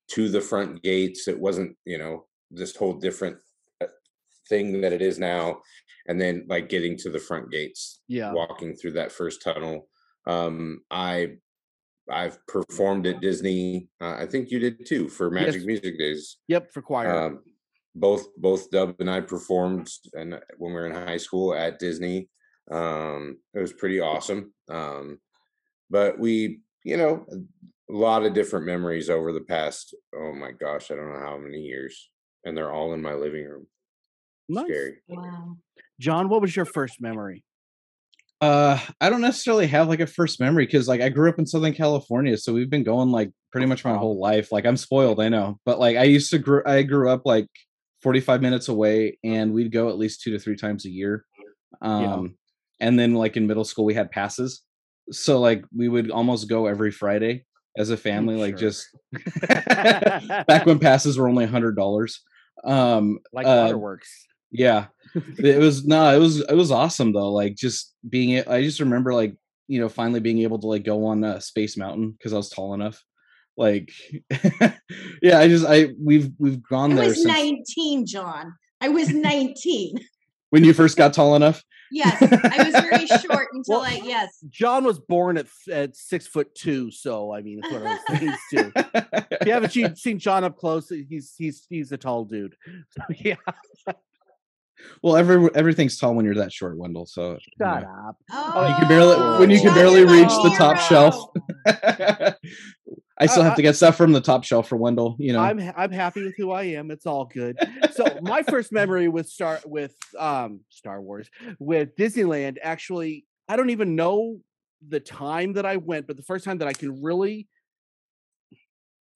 to 0.09 0.29
the 0.29 0.43
front 0.43 0.83
gates. 0.83 1.27
It 1.27 1.41
wasn't 1.41 1.75
you 1.87 1.97
know 1.97 2.27
this 2.51 2.77
whole 2.77 2.93
different 2.99 3.39
uh, 3.81 3.87
thing 4.47 4.83
that 4.83 4.93
it 4.93 5.01
is 5.01 5.19
now, 5.19 5.63
and 6.07 6.21
then 6.21 6.45
like 6.51 6.69
getting 6.69 6.99
to 6.99 7.09
the 7.09 7.19
front 7.19 7.51
gates 7.51 8.03
Yeah. 8.09 8.35
walking 8.35 8.77
through 8.77 8.93
that 8.93 9.11
first 9.11 9.41
tunnel. 9.41 9.89
Um, 10.27 10.81
I 10.91 11.35
I've 12.11 12.45
performed 12.47 13.07
at 13.07 13.21
Disney. 13.21 13.89
Uh, 14.01 14.17
I 14.19 14.27
think 14.27 14.51
you 14.51 14.59
did 14.59 14.85
too 14.87 15.09
for 15.09 15.31
Magic 15.31 15.57
Yes. 15.57 15.65
Music 15.65 15.99
Days. 15.99 16.39
Yep, 16.49 16.73
for 16.73 16.83
choir. 16.83 17.15
Um, 17.17 17.41
both 17.95 18.27
both 18.37 18.71
Dub 18.71 18.97
and 19.01 19.11
I 19.11 19.21
performed, 19.21 19.89
and 20.15 20.39
when 20.59 20.73
we 20.73 20.81
were 20.81 20.87
in 20.87 20.95
high 20.95 21.17
school 21.19 21.55
at 21.55 21.79
Disney, 21.79 22.29
um, 22.71 23.39
it 23.55 23.61
was 23.61 23.73
pretty 23.73 24.01
awesome. 24.01 24.53
Um, 24.71 25.19
but 25.91 26.19
we, 26.19 26.61
you 26.85 26.97
know, 26.97 27.27
a 27.31 27.93
lot 27.93 28.25
of 28.25 28.33
different 28.35 28.67
memories 28.67 29.11
over 29.11 29.33
the 29.33 29.41
past. 29.43 29.95
Oh 30.15 30.33
my 30.33 30.53
gosh, 30.53 30.91
I 30.91 30.95
don't 30.95 31.13
know 31.13 31.21
how 31.21 31.37
many 31.39 31.59
years, 31.59 32.11
and 32.45 32.57
they're 32.57 32.73
all 32.73 32.95
in 32.95 33.03
my 33.03 33.15
living 33.15 33.45
room. 33.45 33.67
nice. 34.49 34.65
Scary. 34.67 34.95
wow. 35.09 35.57
John, 36.01 36.29
what 36.29 36.41
was 36.41 36.57
your 36.57 36.65
first 36.65 37.01
memory? 37.01 37.45
Uh, 38.43 38.77
I 39.01 39.09
don't 39.09 39.21
necessarily 39.21 39.69
have 39.69 39.87
like 39.89 40.01
a 40.01 40.07
first 40.07 40.41
memory 40.41 40.67
because 40.67 40.89
like 40.89 41.01
I 41.01 41.11
grew 41.11 41.29
up 41.29 41.39
in 41.39 41.47
Southern 41.47 41.73
California, 41.73 42.37
so 42.37 42.53
we've 42.53 42.69
been 42.69 42.83
going 42.83 43.13
like 43.13 43.31
pretty 43.53 43.69
much 43.69 43.85
my 43.85 43.97
whole 43.97 44.19
life. 44.19 44.51
Like 44.51 44.67
I'm 44.67 44.77
spoiled, 44.77 45.21
I 45.21 45.29
know, 45.29 45.61
but 45.65 45.79
like 45.79 45.97
I 45.97 46.03
used 46.03 46.31
to 46.33 46.39
grow, 46.39 46.61
I 46.67 46.83
grew 46.83 47.09
up 47.09 47.23
like 47.25 47.47
45 48.03 48.43
minutes 48.43 48.67
away, 48.67 49.17
and 49.23 49.53
we'd 49.53 49.71
go 49.71 49.91
at 49.91 49.97
least 49.97 50.23
two 50.23 50.33
to 50.33 50.41
three 50.41 50.57
times 50.57 50.85
a 50.85 50.91
year. 50.91 51.25
Um, 51.83 52.35
and 52.81 52.99
then 52.99 53.15
like 53.15 53.37
in 53.37 53.47
middle 53.47 53.65
school 53.65 53.85
we 53.85 53.95
had 53.95 54.11
passes, 54.11 54.63
so 55.13 55.39
like 55.39 55.65
we 55.73 55.89
would 55.89 56.11
almost 56.11 56.49
go 56.49 56.67
every 56.67 56.91
Friday 56.91 57.45
as 57.79 57.91
a 57.91 57.97
family, 57.97 58.35
like 58.35 58.59
sure. 58.59 58.71
just 58.71 58.89
back 60.49 60.67
when 60.67 60.79
passes 60.81 61.17
were 61.17 61.29
only 61.29 61.45
a 61.45 61.49
hundred 61.49 61.77
dollars. 61.77 62.23
Um, 62.65 63.21
like 63.33 63.47
uh, 63.47 63.63
waterworks. 63.67 64.27
Yeah 64.53 64.87
it 65.39 65.59
was 65.59 65.85
no 65.85 66.15
it 66.15 66.19
was 66.19 66.41
it 66.41 66.55
was 66.55 66.71
awesome 66.71 67.13
though 67.13 67.33
like 67.33 67.55
just 67.55 67.95
being 68.09 68.43
i 68.49 68.63
just 68.63 68.81
remember 68.81 69.13
like 69.13 69.35
you 69.69 69.81
know 69.81 69.89
finally 69.89 70.21
being 70.21 70.39
able 70.39 70.59
to 70.59 70.67
like 70.67 70.85
go 70.85 71.07
on 71.07 71.25
uh, 71.25 71.39
space 71.41 71.77
mountain 71.77 72.11
because 72.13 72.33
i 72.33 72.37
was 72.37 72.51
tall 72.51 72.75
enough 72.75 73.03
like 73.57 73.91
yeah 75.23 75.39
i 75.39 75.49
just 75.49 75.67
i 75.67 75.89
we've 75.99 76.31
we've 76.39 76.63
gone 76.63 76.93
I 76.93 76.97
there 76.97 77.09
was 77.09 77.23
since 77.23 77.35
19, 77.77 78.07
John. 78.07 78.55
I 78.81 78.89
was 78.89 79.11
19. 79.11 79.97
when 80.51 80.65
you 80.65 80.73
first 80.73 80.97
got 80.97 81.13
tall 81.13 81.37
enough 81.37 81.63
yes, 81.93 82.21
I 82.21 82.65
was 82.65 82.73
very 82.83 83.07
short 83.07 83.49
until 83.53 83.81
Well, 83.81 83.83
I 83.83 84.01
yes. 84.03 84.39
John 84.49 84.85
was 84.85 84.99
born 84.99 85.37
at 85.37 85.47
at 85.71 85.95
six 85.95 86.27
foot 86.27 86.55
two, 86.55 86.91
so 86.91 87.33
I 87.33 87.43
mean 87.43 87.61
it's 87.63 87.73
one 87.73 87.87
of 87.87 87.99
those 88.09 88.19
things 88.19 88.39
too. 88.51 88.73
If 88.75 89.47
you 89.47 89.53
haven't 89.53 89.71
seen, 89.73 89.95
seen 89.97 90.19
John 90.19 90.43
up 90.45 90.57
close, 90.57 90.89
he's 90.89 91.35
he's 91.37 91.67
he's 91.69 91.93
a 91.93 91.97
tall 91.97 92.25
dude. 92.25 92.57
So, 92.91 93.03
yeah, 93.19 93.37
well 95.03 95.17
every 95.17 95.49
everything's 95.55 95.97
tall 95.99 96.15
when 96.15 96.25
you're 96.25 96.35
that 96.35 96.53
short 96.53 96.77
wendell 96.77 97.07
so 97.07 97.33
you 97.33 97.39
shut 97.59 97.83
know. 97.83 98.09
up. 98.09 98.17
Oh, 98.31 98.69
you 98.69 98.75
can 98.75 98.89
barely- 98.89 99.39
when 99.41 99.51
you 99.51 99.61
can 99.61 99.75
barely 99.75 100.05
reach 100.05 100.29
the 100.29 100.55
top 100.57 100.79
shelf. 100.79 101.31
i 103.19 103.27
still 103.27 103.43
have 103.43 103.55
to 103.55 103.63
get 103.63 103.77
stuff 103.77 103.97
from 103.97 104.11
the 104.13 104.21
top 104.21 104.43
shelf 104.43 104.69
for 104.69 104.77
wendell 104.77 105.17
you 105.19 105.33
know 105.33 105.41
I'm 105.41 105.61
I'm 105.77 105.93
happy 105.93 106.25
with 106.25 106.37
who 106.37 106.51
I 106.51 106.65
am. 106.65 106.91
It's 106.91 107.07
all 107.07 107.27
good. 107.27 107.57
So 107.93 108.05
my 108.23 108.43
first 108.43 108.73
memory 108.73 109.09
with 109.09 109.29
Star 109.29 109.61
with 109.65 109.95
um 110.19 110.61
Star 110.71 111.01
Wars 111.01 111.31
with 111.59 111.95
Disneyland 111.97 112.57
actually 112.63 113.27
I 113.49 113.57
don't 113.57 113.71
even 113.71 113.95
know 113.97 114.41
the 114.89 114.99
time 115.01 115.53
that 115.55 115.67
I 115.67 115.77
went, 115.77 116.07
but 116.07 116.17
the 116.17 116.23
first 116.23 116.45
time 116.45 116.59
that 116.59 116.69
I 116.69 116.73
can 116.73 117.03
really 117.03 117.49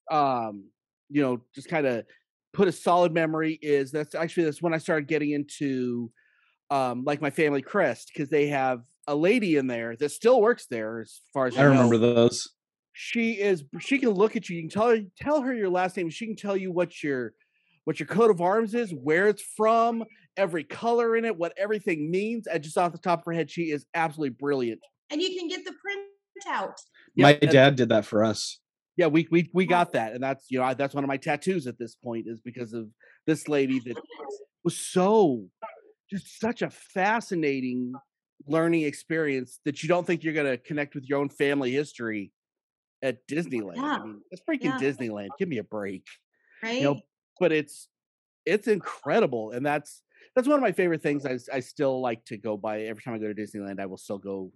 um 0.09 0.65
you 1.09 1.21
know 1.21 1.41
just 1.53 1.67
kind 1.69 1.85
of 1.85 2.05
put 2.57 2.67
a 2.67 2.71
solid 2.71 3.13
memory 3.13 3.59
is 3.61 3.91
that's 3.91 4.15
actually 4.15 4.45
that's 4.45 4.63
when 4.63 4.73
I 4.73 4.79
started 4.79 5.07
getting 5.07 5.29
into 5.29 6.11
um 6.71 7.03
like 7.03 7.21
my 7.21 7.29
family 7.29 7.61
crest 7.61 8.09
because 8.11 8.29
they 8.29 8.47
have 8.47 8.81
a 9.05 9.15
lady 9.15 9.57
in 9.57 9.67
there 9.67 9.95
that 9.95 10.09
still 10.09 10.41
works 10.41 10.65
there 10.65 10.99
as 10.99 11.21
far 11.33 11.45
as 11.45 11.55
i 11.55 11.61
remember 11.61 11.97
know 11.97 12.13
those 12.13 12.49
she 12.91 13.33
is 13.33 13.63
she 13.79 13.99
can 13.99 14.09
look 14.09 14.35
at 14.35 14.49
you 14.49 14.57
you 14.57 14.63
can 14.63 14.69
tell 14.69 14.89
her 14.89 14.97
tell 15.21 15.41
her 15.41 15.53
your 15.53 15.69
last 15.69 15.95
name 15.95 16.09
she 16.09 16.25
can 16.25 16.35
tell 16.35 16.57
you 16.57 16.71
what 16.71 17.01
your 17.03 17.31
what 17.85 17.99
your 18.01 18.07
coat 18.07 18.29
of 18.29 18.41
arms 18.41 18.73
is 18.73 18.93
where 18.93 19.29
it's 19.29 19.43
from 19.55 20.03
every 20.35 20.65
color 20.65 21.15
in 21.15 21.23
it 21.23 21.37
what 21.37 21.53
everything 21.57 22.11
means 22.11 22.47
and 22.47 22.61
just 22.61 22.77
off 22.77 22.91
the 22.91 22.97
top 22.97 23.19
of 23.19 23.25
her 23.25 23.33
head 23.33 23.49
she 23.49 23.71
is 23.71 23.85
absolutely 23.93 24.35
brilliant 24.37 24.81
And 25.09 25.21
you 25.21 25.39
can 25.39 25.47
get 25.47 25.63
the 25.63 25.71
printout. 25.71 26.73
Yep, 27.15 27.41
My 27.41 27.47
dad 27.47 27.75
did 27.77 27.89
that 27.89 28.03
for 28.05 28.25
us. 28.25 28.59
Yeah, 28.97 29.07
we 29.07 29.27
we 29.31 29.49
we 29.53 29.65
got 29.67 29.93
that, 29.93 30.13
and 30.13 30.23
that's 30.23 30.49
you 30.49 30.57
know 30.59 30.65
I, 30.65 30.73
that's 30.73 30.95
one 30.95 31.03
of 31.03 31.07
my 31.07 31.17
tattoos 31.17 31.67
at 31.67 31.77
this 31.77 31.95
point 31.95 32.25
is 32.27 32.39
because 32.43 32.73
of 32.73 32.89
this 33.27 33.47
lady 33.47 33.79
that 33.79 33.95
was 34.63 34.77
so 34.77 35.47
just 36.09 36.39
such 36.39 36.61
a 36.63 36.69
fascinating 36.69 37.93
learning 38.47 38.83
experience 38.83 39.59
that 39.65 39.83
you 39.83 39.89
don't 39.89 40.05
think 40.07 40.23
you're 40.23 40.33
gonna 40.33 40.57
connect 40.57 40.95
with 40.95 41.05
your 41.07 41.19
own 41.19 41.29
family 41.29 41.71
history 41.71 42.31
at 43.03 43.27
Disneyland. 43.27 43.75
Yeah, 43.77 43.97
I 44.01 44.03
mean, 44.03 44.21
it's 44.31 44.41
freaking 44.41 44.63
yeah. 44.63 44.79
Disneyland. 44.79 45.29
Give 45.37 45.47
me 45.47 45.59
a 45.59 45.63
break, 45.63 46.05
Right? 46.63 46.77
you 46.77 46.83
know. 46.83 46.99
But 47.39 47.51
it's 47.51 47.87
it's 48.45 48.67
incredible, 48.67 49.51
and 49.51 49.63
that's 49.65 50.01
that's 50.35 50.47
one 50.47 50.57
of 50.57 50.63
my 50.63 50.71
favorite 50.71 51.03
things. 51.03 51.25
I 51.25 51.37
I 51.53 51.59
still 51.59 52.01
like 52.01 52.25
to 52.25 52.37
go 52.37 52.57
by 52.57 52.81
every 52.81 53.03
time 53.03 53.13
I 53.13 53.19
go 53.19 53.31
to 53.31 53.35
Disneyland. 53.39 53.79
I 53.79 53.85
will 53.85 53.97
still 53.97 54.17
go 54.17 54.51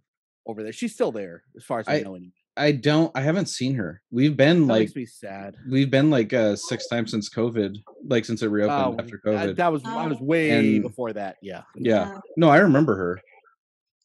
over 0.48 0.64
there. 0.64 0.72
She's 0.74 0.94
still 0.96 1.12
there, 1.12 1.44
as 1.56 1.64
far 1.64 1.80
as 1.80 1.88
I, 1.88 1.98
I- 1.98 2.02
know. 2.02 2.16
Anyway. 2.16 2.32
I 2.58 2.74
don't. 2.74 3.12
I 3.16 3.22
haven't 3.22 3.48
seen 3.48 3.76
her. 3.76 4.02
We've 4.12 4.36
been 4.36 4.68
That 4.68 4.74
like 4.74 4.80
makes 4.82 4.96
me 4.96 5.06
sad. 5.06 5.56
we've 5.70 5.90
been 5.90 6.10
like 6.10 6.34
uh 6.34 6.56
six 6.56 6.88
times 6.88 7.12
since 7.12 7.30
COVID, 7.30 7.78
like 8.06 8.26
since 8.26 8.42
it 8.42 8.48
reopened 8.48 9.00
Oh, 9.00 9.02
after 9.04 9.22
I- 9.26 9.30
COVID. 9.30 9.56
that 9.56 9.72
was 9.72 9.82
I 9.86 10.08
was 10.08 10.18
Oh. 10.20 10.24
way 10.24 10.50
And- 10.76 10.82
before 10.84 11.14
that. 11.14 11.38
Yeah. 11.42 11.64
yeah. 11.76 12.12
Yeah. 12.12 12.20
No, 12.38 12.50
I 12.50 12.58
remember 12.58 12.96
her. 12.98 13.22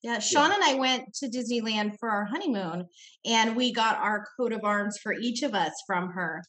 Yeah, 0.02 0.20
Sean 0.20 0.52
and 0.52 0.62
I 0.62 0.74
went 0.74 1.12
to 1.14 1.26
Disneyland 1.28 1.98
for 1.98 2.08
our 2.08 2.24
honeymoon, 2.24 2.86
and 3.24 3.56
we 3.56 3.72
got 3.72 3.96
our 3.96 4.26
coat 4.36 4.52
of 4.52 4.60
arms 4.62 4.98
for 5.02 5.12
each 5.12 5.42
of 5.42 5.52
us 5.52 5.72
from 5.84 6.10
her, 6.12 6.44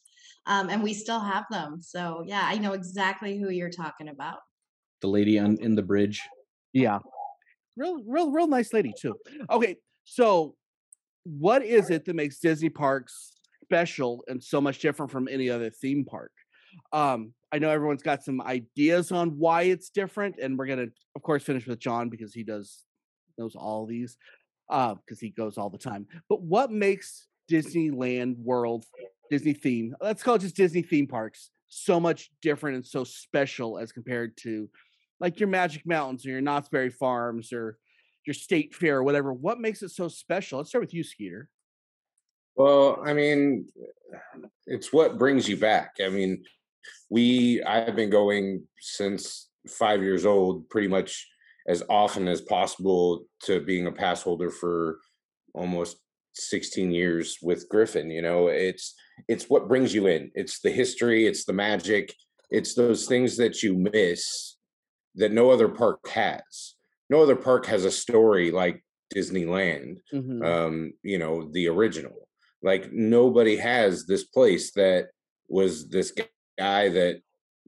um, 0.46 0.70
and 0.70 0.80
we 0.80 0.94
still 0.94 1.18
have 1.18 1.44
them. 1.50 1.82
So 1.82 2.22
yeah, 2.24 2.42
I 2.44 2.58
know 2.58 2.74
exactly 2.74 3.40
who 3.40 3.50
you're 3.50 3.70
talking 3.70 4.08
about. 4.08 4.38
The 5.00 5.08
lady 5.08 5.38
on 5.40 5.56
in 5.60 5.74
the 5.74 5.82
bridge. 5.82 6.22
Yeah. 6.72 7.00
Real, 7.76 8.00
real, 8.06 8.30
real 8.30 8.46
nice 8.46 8.72
lady 8.72 8.92
too. 8.96 9.16
Okay, 9.50 9.76
so 10.04 10.54
what 11.38 11.64
is 11.64 11.90
it 11.90 12.04
that 12.06 12.16
makes 12.16 12.38
Disney 12.38 12.68
parks 12.68 13.32
special 13.64 14.24
and 14.28 14.42
so 14.42 14.60
much 14.60 14.78
different 14.78 15.10
from 15.10 15.28
any 15.28 15.50
other 15.50 15.70
theme 15.70 16.04
park? 16.04 16.32
Um, 16.92 17.34
I 17.52 17.58
know 17.58 17.70
everyone's 17.70 18.02
got 18.02 18.22
some 18.22 18.40
ideas 18.40 19.12
on 19.12 19.38
why 19.38 19.62
it's 19.62 19.90
different, 19.90 20.36
and 20.40 20.58
we're 20.58 20.66
gonna, 20.66 20.88
of 21.16 21.22
course, 21.22 21.42
finish 21.42 21.66
with 21.66 21.78
John 21.78 22.08
because 22.08 22.32
he 22.32 22.42
does 22.42 22.84
knows 23.38 23.54
all 23.54 23.86
these, 23.86 24.16
uh, 24.68 24.94
because 24.94 25.20
he 25.20 25.30
goes 25.30 25.58
all 25.58 25.70
the 25.70 25.78
time. 25.78 26.06
But 26.28 26.42
what 26.42 26.70
makes 26.70 27.26
Disneyland 27.50 28.36
World, 28.38 28.84
Disney 29.30 29.52
theme, 29.52 29.94
let's 30.00 30.22
call 30.22 30.34
it 30.34 30.40
just 30.40 30.56
Disney 30.56 30.82
theme 30.82 31.06
parks, 31.06 31.50
so 31.68 32.00
much 32.00 32.30
different 32.42 32.76
and 32.76 32.86
so 32.86 33.04
special 33.04 33.78
as 33.78 33.92
compared 33.92 34.36
to 34.38 34.68
like 35.20 35.40
your 35.40 35.48
Magic 35.48 35.86
Mountains 35.86 36.26
or 36.26 36.30
your 36.30 36.40
Knott's 36.40 36.68
Berry 36.68 36.90
Farms 36.90 37.52
or 37.52 37.78
your 38.28 38.34
State 38.34 38.74
Fair 38.74 38.98
or 38.98 39.02
whatever. 39.02 39.32
What 39.32 39.58
makes 39.58 39.82
it 39.82 39.88
so 39.88 40.06
special? 40.06 40.58
Let's 40.58 40.68
start 40.68 40.82
with 40.82 40.92
you, 40.92 41.02
Skeeter. 41.02 41.48
Well, 42.56 43.02
I 43.02 43.14
mean, 43.14 43.66
it's 44.66 44.92
what 44.92 45.18
brings 45.18 45.48
you 45.48 45.56
back. 45.56 45.94
I 46.04 46.10
mean, 46.10 46.44
we 47.08 47.62
I've 47.62 47.96
been 47.96 48.10
going 48.10 48.64
since 48.78 49.48
five 49.66 50.02
years 50.02 50.26
old, 50.26 50.68
pretty 50.68 50.88
much 50.88 51.26
as 51.66 51.82
often 51.88 52.28
as 52.28 52.42
possible 52.42 53.24
to 53.44 53.60
being 53.60 53.86
a 53.86 53.92
pass 53.92 54.22
holder 54.22 54.50
for 54.50 54.98
almost 55.54 55.96
16 56.34 56.90
years 56.90 57.38
with 57.42 57.68
Griffin. 57.68 58.10
You 58.10 58.22
know, 58.22 58.48
it's 58.48 58.94
it's 59.26 59.48
what 59.48 59.68
brings 59.68 59.94
you 59.94 60.06
in. 60.06 60.30
It's 60.34 60.60
the 60.60 60.70
history, 60.70 61.26
it's 61.26 61.44
the 61.44 61.54
magic, 61.54 62.14
it's 62.50 62.74
those 62.74 63.06
things 63.06 63.38
that 63.38 63.62
you 63.62 63.74
miss 63.74 64.56
that 65.14 65.32
no 65.32 65.50
other 65.50 65.68
park 65.68 66.06
has. 66.08 66.74
No 67.10 67.22
other 67.22 67.36
park 67.36 67.66
has 67.66 67.84
a 67.84 67.90
story 67.90 68.50
like 68.50 68.82
Disneyland 69.14 69.98
Mhm. 70.12 70.44
um 70.44 70.92
you 71.02 71.18
know 71.18 71.48
the 71.52 71.68
original 71.68 72.28
like 72.62 72.92
nobody 72.92 73.56
has 73.56 74.04
this 74.06 74.24
place 74.24 74.72
that 74.72 75.08
was 75.48 75.88
this 75.88 76.12
guy 76.58 76.88
that 76.90 77.20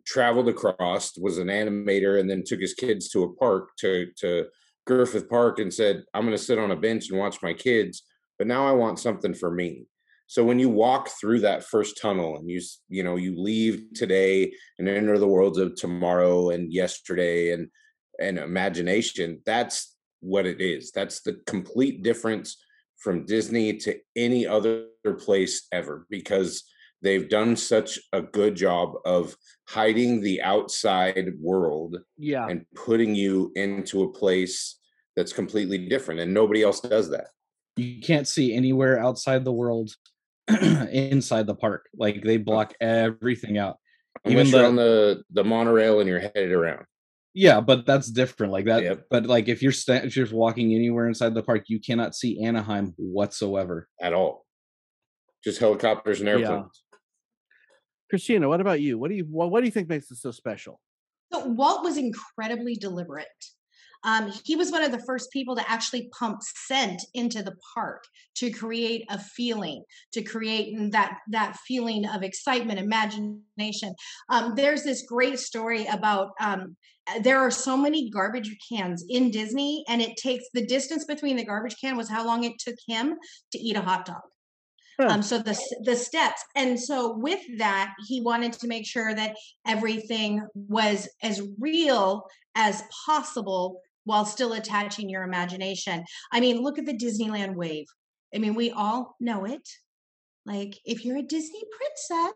traveled 0.07 0.49
across 0.49 1.17
was 1.17 1.39
an 1.39 1.49
animator 1.49 2.19
and 2.21 2.29
then 2.29 2.43
took 2.45 2.61
his 2.61 2.75
kids 2.75 3.09
to 3.11 3.23
a 3.25 3.35
park 3.37 3.71
to 3.79 4.09
to 4.19 4.47
griffith 4.87 5.29
park 5.31 5.59
and 5.61 5.73
said 5.73 6.05
i'm 6.13 6.25
going 6.27 6.37
to 6.37 6.43
sit 6.43 6.59
on 6.59 6.71
a 6.73 6.77
bench 6.77 7.09
and 7.09 7.19
watch 7.19 7.39
my 7.43 7.53
kids 7.55 8.03
but 8.39 8.47
now 8.47 8.67
i 8.67 8.73
want 8.73 8.99
something 8.99 9.33
for 9.35 9.51
me 9.51 9.87
so 10.27 10.45
when 10.45 10.59
you 10.59 10.69
walk 10.69 11.09
through 11.21 11.41
that 11.41 11.65
first 11.65 11.99
tunnel 12.01 12.37
and 12.37 12.49
you 12.51 12.61
you 12.89 13.03
know 13.03 13.17
you 13.17 13.35
leave 13.41 13.83
today 13.95 14.53
and 14.79 14.89
enter 14.89 15.19
the 15.19 15.27
worlds 15.37 15.59
of 15.59 15.75
tomorrow 15.75 16.51
and 16.51 16.73
yesterday 16.73 17.53
and 17.53 17.69
and 18.21 18.39
imagination 18.39 19.41
that's 19.47 19.97
what 20.21 20.47
it 20.47 20.61
is 20.61 20.91
that's 20.93 21.21
the 21.23 21.35
complete 21.47 22.03
difference 22.03 22.57
from 22.99 23.25
disney 23.25 23.77
to 23.77 23.97
any 24.17 24.47
other 24.47 24.87
place 25.19 25.67
ever 25.73 26.07
because 26.11 26.65
they've 27.03 27.31
done 27.31 27.57
such 27.57 27.99
a 28.13 28.21
good 28.21 28.55
job 28.55 28.93
of 29.07 29.35
hiding 29.69 30.21
the 30.21 30.43
outside 30.43 31.31
world 31.41 31.97
yeah. 32.19 32.47
and 32.47 32.67
putting 32.75 33.15
you 33.15 33.51
into 33.57 34.03
a 34.03 34.13
place 34.13 34.79
that's 35.17 35.33
completely 35.33 35.89
different 35.89 36.21
and 36.21 36.33
nobody 36.33 36.63
else 36.63 36.81
does 36.81 37.09
that 37.11 37.29
You 37.77 38.01
can't 38.03 38.29
see 38.29 38.53
anywhere 38.55 38.99
outside 39.01 39.45
the 39.45 39.53
world 39.53 39.97
inside 40.51 41.47
the 41.47 41.55
park. 41.55 41.89
Like 41.97 42.23
they 42.23 42.37
block 42.37 42.75
everything 42.81 43.57
out. 43.59 43.77
unless 44.25 44.49
Even 44.49 44.61
the- 44.61 44.67
on 44.67 44.77
the 44.77 45.23
the 45.31 45.45
monorail 45.45 46.01
and 46.01 46.09
you're 46.09 46.21
headed 46.21 46.53
around 46.53 46.85
Yeah, 47.35 47.61
but 47.61 47.87
that's 47.87 48.11
different. 48.11 48.53
Like 48.53 48.65
that. 48.67 48.83
Yep. 48.83 49.07
But 49.11 49.27
like 49.27 49.49
if 49.49 49.63
you're 49.63 49.73
sta- 49.73 50.05
if 50.05 50.17
you're 50.17 50.27
walking 50.33 50.75
anywhere 50.75 51.07
inside 51.07 51.35
the 51.35 51.43
park, 51.43 51.65
you 51.69 51.79
cannot 51.81 52.15
see 52.15 52.43
Anaheim 52.45 52.93
whatsoever. 52.97 53.89
at 54.01 54.13
all 54.13 54.47
just 55.45 55.59
helicopters 55.59 56.21
and 56.21 56.29
Yeah. 56.29 56.35
airplanes 56.35 56.83
Christina, 58.11 58.49
what 58.49 58.61
about 58.61 58.81
you? 58.81 58.99
What 58.99 59.09
do 59.11 59.17
you 59.17 59.25
what, 59.25 59.51
what 59.51 59.61
do 59.61 59.67
you 59.67 59.73
think 59.73 59.89
makes 59.89 60.11
it 60.11 60.17
so 60.17 60.33
special? 60.33 60.81
So 61.33 61.47
Walt 61.47 61.85
was 61.85 61.97
incredibly 61.97 62.75
deliberate. 62.75 63.27
Um, 64.05 64.33
he 64.45 64.57
was 64.57 64.71
one 64.73 64.83
of 64.83 64.93
the 64.93 65.03
first 65.07 65.31
people 65.31 65.57
to 65.57 65.71
actually 65.71 66.09
pump 66.19 66.41
scent 66.43 67.03
into 67.15 67.43
the 67.43 67.57
park 67.75 68.05
to 68.37 68.51
create 68.51 69.05
a 69.11 69.19
feeling, 69.19 69.85
to 70.13 70.23
create 70.23 70.75
that 70.93 71.19
that 71.31 71.57
feeling 71.67 72.07
of 72.07 72.23
excitement, 72.23 72.79
imagination. 72.79 73.95
Um, 74.29 74.55
there's 74.57 74.83
this 74.83 75.03
great 75.03 75.39
story 75.39 75.87
about 75.87 76.31
um, 76.41 76.77
there 77.23 77.39
are 77.39 77.51
so 77.51 77.77
many 77.77 78.11
garbage 78.11 78.57
cans 78.71 79.05
in 79.09 79.31
Disney, 79.31 79.85
and 79.89 80.01
it 80.01 80.17
takes 80.17 80.45
the 80.55 80.65
distance 80.67 81.05
between 81.05 81.37
the 81.37 81.45
garbage 81.45 81.77
can 81.81 81.97
was 81.97 82.09
how 82.09 82.25
long 82.25 82.45
it 82.45 82.59
took 82.59 82.77
him 82.87 83.17
to 83.53 83.59
eat 83.59 83.77
a 83.77 83.83
hot 83.83 84.07
dog. 84.07 84.23
Um, 85.09 85.23
so 85.23 85.39
the 85.39 85.59
the 85.85 85.97
steps, 85.97 86.43
and 86.55 86.79
so 86.79 87.17
with 87.17 87.41
that, 87.59 87.95
he 88.07 88.21
wanted 88.21 88.53
to 88.55 88.67
make 88.67 88.87
sure 88.87 89.15
that 89.15 89.35
everything 89.67 90.47
was 90.55 91.09
as 91.23 91.41
real 91.59 92.25
as 92.55 92.83
possible 93.07 93.81
while 94.05 94.25
still 94.25 94.53
attaching 94.53 95.09
your 95.09 95.23
imagination. 95.23 96.05
I 96.33 96.41
mean, 96.41 96.63
look 96.63 96.79
at 96.79 96.87
the 96.87 96.97
Disneyland 96.97 97.55
wave. 97.55 97.87
I 98.35 98.39
mean, 98.39 98.55
we 98.55 98.71
all 98.71 99.17
know 99.21 99.45
it. 99.45 99.69
Like, 100.47 100.79
if 100.85 101.05
you're 101.05 101.19
a 101.19 101.23
Disney 101.23 101.63
princess, 101.77 102.33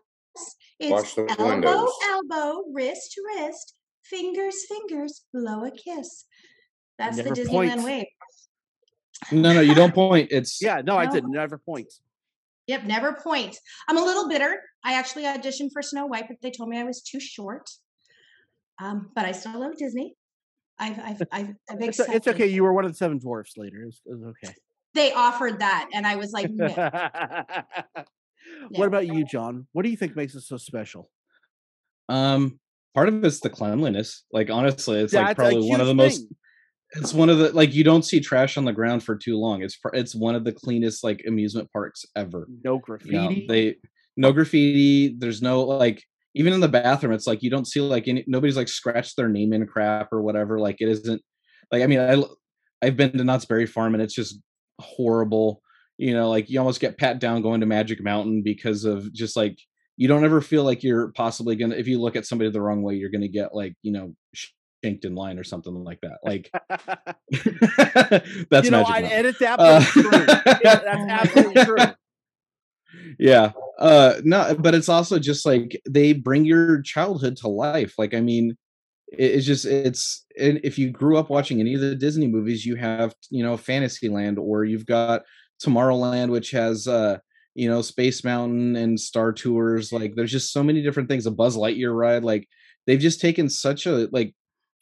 it's 0.79 1.17
elbow, 1.17 1.45
windows. 1.49 1.89
elbow, 2.03 2.63
wrist 2.73 3.13
to 3.13 3.21
wrist, 3.25 3.73
fingers, 4.03 4.55
fingers, 4.67 5.21
blow 5.33 5.65
a 5.65 5.71
kiss. 5.71 6.25
That's 6.99 7.17
Never 7.17 7.29
the 7.29 7.41
Disneyland 7.41 7.49
points. 7.81 7.83
wave. 7.83 8.05
No, 9.31 9.53
no, 9.53 9.61
you 9.61 9.73
don't 9.73 9.93
point. 9.93 10.29
It's 10.31 10.61
Yeah, 10.61 10.81
no, 10.85 10.97
I 10.97 11.05
No. 11.05 11.11
did 11.11 11.27
never 11.27 11.57
point. 11.57 11.91
Yep, 12.67 12.83
never 12.85 13.13
point. 13.13 13.57
I'm 13.87 13.97
a 13.97 14.03
little 14.03 14.27
bitter. 14.27 14.59
I 14.83 14.93
actually 14.95 15.23
auditioned 15.23 15.69
for 15.71 15.81
Snow 15.81 16.05
White, 16.07 16.27
but 16.27 16.37
they 16.41 16.51
told 16.51 16.69
me 16.69 16.79
I 16.79 16.83
was 16.83 17.01
too 17.01 17.19
short. 17.19 17.69
Um, 18.81 19.11
but 19.15 19.23
I 19.25 19.31
still 19.33 19.59
love 19.59 19.77
Disney. 19.77 20.15
I've, 20.79 20.99
I've, 20.99 21.21
I've, 21.31 21.55
I've 21.69 21.81
It's, 21.81 21.99
it's 21.99 22.27
okay. 22.27 22.47
You 22.47 22.63
were 22.63 22.73
one 22.73 22.85
of 22.85 22.91
the 22.91 22.97
seven 22.97 23.17
dwarfs 23.17 23.53
later. 23.57 23.81
It 23.81 23.85
was, 23.85 24.01
it 24.05 24.19
was 24.19 24.35
okay. 24.43 24.53
They 24.93 25.13
offered 25.13 25.59
that, 25.59 25.89
and 25.93 26.05
I 26.07 26.15
was 26.15 26.31
like, 26.31 26.49
no. 26.51 26.67
What 28.69 28.87
about 28.87 29.07
you, 29.07 29.25
John? 29.25 29.67
What 29.73 29.83
do 29.83 29.89
you 29.89 29.97
think 29.97 30.15
makes 30.15 30.35
it 30.35 30.41
so 30.41 30.57
special? 30.57 31.09
um 32.09 32.59
part 32.93 33.09
of 33.09 33.23
it's 33.25 33.39
the 33.39 33.49
cleanliness. 33.49 34.23
Like 34.31 34.51
honestly, 34.51 34.99
it's 34.99 35.13
like 35.13 35.27
That's 35.27 35.33
a 35.33 35.35
probably 35.35 35.69
one 35.69 35.81
of 35.81 35.87
huge 35.87 35.97
the 35.97 36.03
most 36.03 36.27
it's 36.91 37.13
one 37.13 37.29
of 37.29 37.39
the 37.39 37.51
like 37.51 37.73
you 37.73 37.83
don't 37.83 38.05
see 38.05 38.19
trash 38.19 38.57
on 38.57 38.65
the 38.65 38.71
ground 38.71 39.03
for 39.03 39.15
too 39.15 39.37
long. 39.37 39.63
It's 39.63 39.75
pr- 39.75 39.93
it's 39.93 40.15
one 40.15 40.35
of 40.35 40.43
the 40.43 40.53
cleanest 40.53 41.03
like 41.03 41.23
amusement 41.27 41.71
parks 41.73 42.05
ever. 42.15 42.47
No 42.63 42.73
You 42.73 42.77
know, 42.77 42.79
graffiti. 42.81 43.45
they 43.47 43.75
no 44.15 44.31
graffiti. 44.31 45.15
There's 45.17 45.41
no 45.41 45.63
like 45.63 46.03
even 46.35 46.53
in 46.53 46.59
the 46.59 46.67
bathroom. 46.67 47.13
It's 47.13 47.27
like 47.27 47.41
you 47.41 47.49
don't 47.49 47.67
see 47.67 47.79
like 47.79 48.07
any 48.07 48.23
nobody's 48.27 48.57
like 48.57 48.67
scratched 48.67 49.15
their 49.15 49.29
name 49.29 49.53
in 49.53 49.65
crap 49.65 50.11
or 50.11 50.21
whatever. 50.21 50.59
Like 50.59 50.77
it 50.81 50.89
isn't 50.89 51.21
like 51.71 51.81
I 51.81 51.87
mean 51.87 51.99
I 51.99 52.21
I've 52.85 52.97
been 52.97 53.17
to 53.17 53.23
Knott's 53.23 53.45
Berry 53.45 53.65
Farm 53.65 53.95
and 53.95 54.03
it's 54.03 54.13
just 54.13 54.39
horrible. 54.79 55.61
You 55.97 56.13
know, 56.13 56.29
like 56.29 56.49
you 56.49 56.59
almost 56.59 56.81
get 56.81 56.97
pat 56.97 57.19
down 57.19 57.41
going 57.41 57.61
to 57.61 57.65
Magic 57.65 58.03
Mountain 58.03 58.43
because 58.43 58.83
of 58.83 59.11
just 59.13 59.37
like 59.37 59.57
you 59.97 60.09
don't 60.09 60.25
ever 60.25 60.41
feel 60.41 60.65
like 60.65 60.83
you're 60.83 61.11
possibly 61.13 61.55
gonna 61.55 61.75
if 61.75 61.87
you 61.87 62.01
look 62.01 62.17
at 62.17 62.25
somebody 62.25 62.51
the 62.51 62.61
wrong 62.61 62.83
way 62.83 62.95
you're 62.95 63.09
gonna 63.09 63.29
get 63.29 63.55
like 63.55 63.73
you 63.81 63.93
know 63.93 64.13
shanked 64.83 65.05
in 65.05 65.15
line 65.15 65.39
or 65.39 65.45
something 65.45 65.73
like 65.85 66.01
that. 66.01 66.19
Like 66.21 66.51
that's 68.51 68.65
you 68.65 68.71
know, 68.71 68.83
magic. 68.83 68.89
Mountain. 68.89 69.11
edit 69.11 69.39
that, 69.39 69.59
Uh. 69.59 70.59
Yeah, 70.63 70.81
that's 70.83 71.35
absolutely 71.37 71.63
true. 71.63 71.95
Yeah 73.19 73.51
uh 73.79 74.13
no 74.23 74.55
but 74.59 74.73
it's 74.75 74.89
also 74.89 75.19
just 75.19 75.45
like 75.45 75.79
they 75.89 76.13
bring 76.13 76.45
your 76.45 76.81
childhood 76.81 77.35
to 77.37 77.47
life 77.47 77.93
like 77.97 78.13
i 78.13 78.21
mean 78.21 78.55
it- 79.11 79.31
it's 79.33 79.45
just 79.45 79.65
it's 79.65 80.25
and 80.39 80.59
if 80.63 80.77
you 80.77 80.91
grew 80.91 81.17
up 81.17 81.29
watching 81.29 81.59
any 81.59 81.75
of 81.75 81.81
the 81.81 81.95
disney 81.95 82.27
movies 82.27 82.65
you 82.65 82.75
have 82.75 83.13
you 83.31 83.43
know 83.43 83.57
fantasyland 83.57 84.39
or 84.39 84.65
you've 84.65 84.85
got 84.85 85.23
tomorrowland 85.63 86.29
which 86.31 86.51
has 86.51 86.87
uh 86.87 87.17
you 87.55 87.69
know 87.69 87.81
space 87.81 88.23
mountain 88.23 88.75
and 88.75 88.99
star 88.99 89.31
tours 89.33 89.91
like 89.93 90.15
there's 90.15 90.31
just 90.31 90.53
so 90.53 90.63
many 90.63 90.81
different 90.81 91.09
things 91.09 91.25
a 91.25 91.31
buzz 91.31 91.57
lightyear 91.57 91.95
ride 91.97 92.23
like 92.23 92.47
they've 92.87 92.99
just 92.99 93.21
taken 93.21 93.49
such 93.49 93.85
a 93.85 94.07
like 94.11 94.33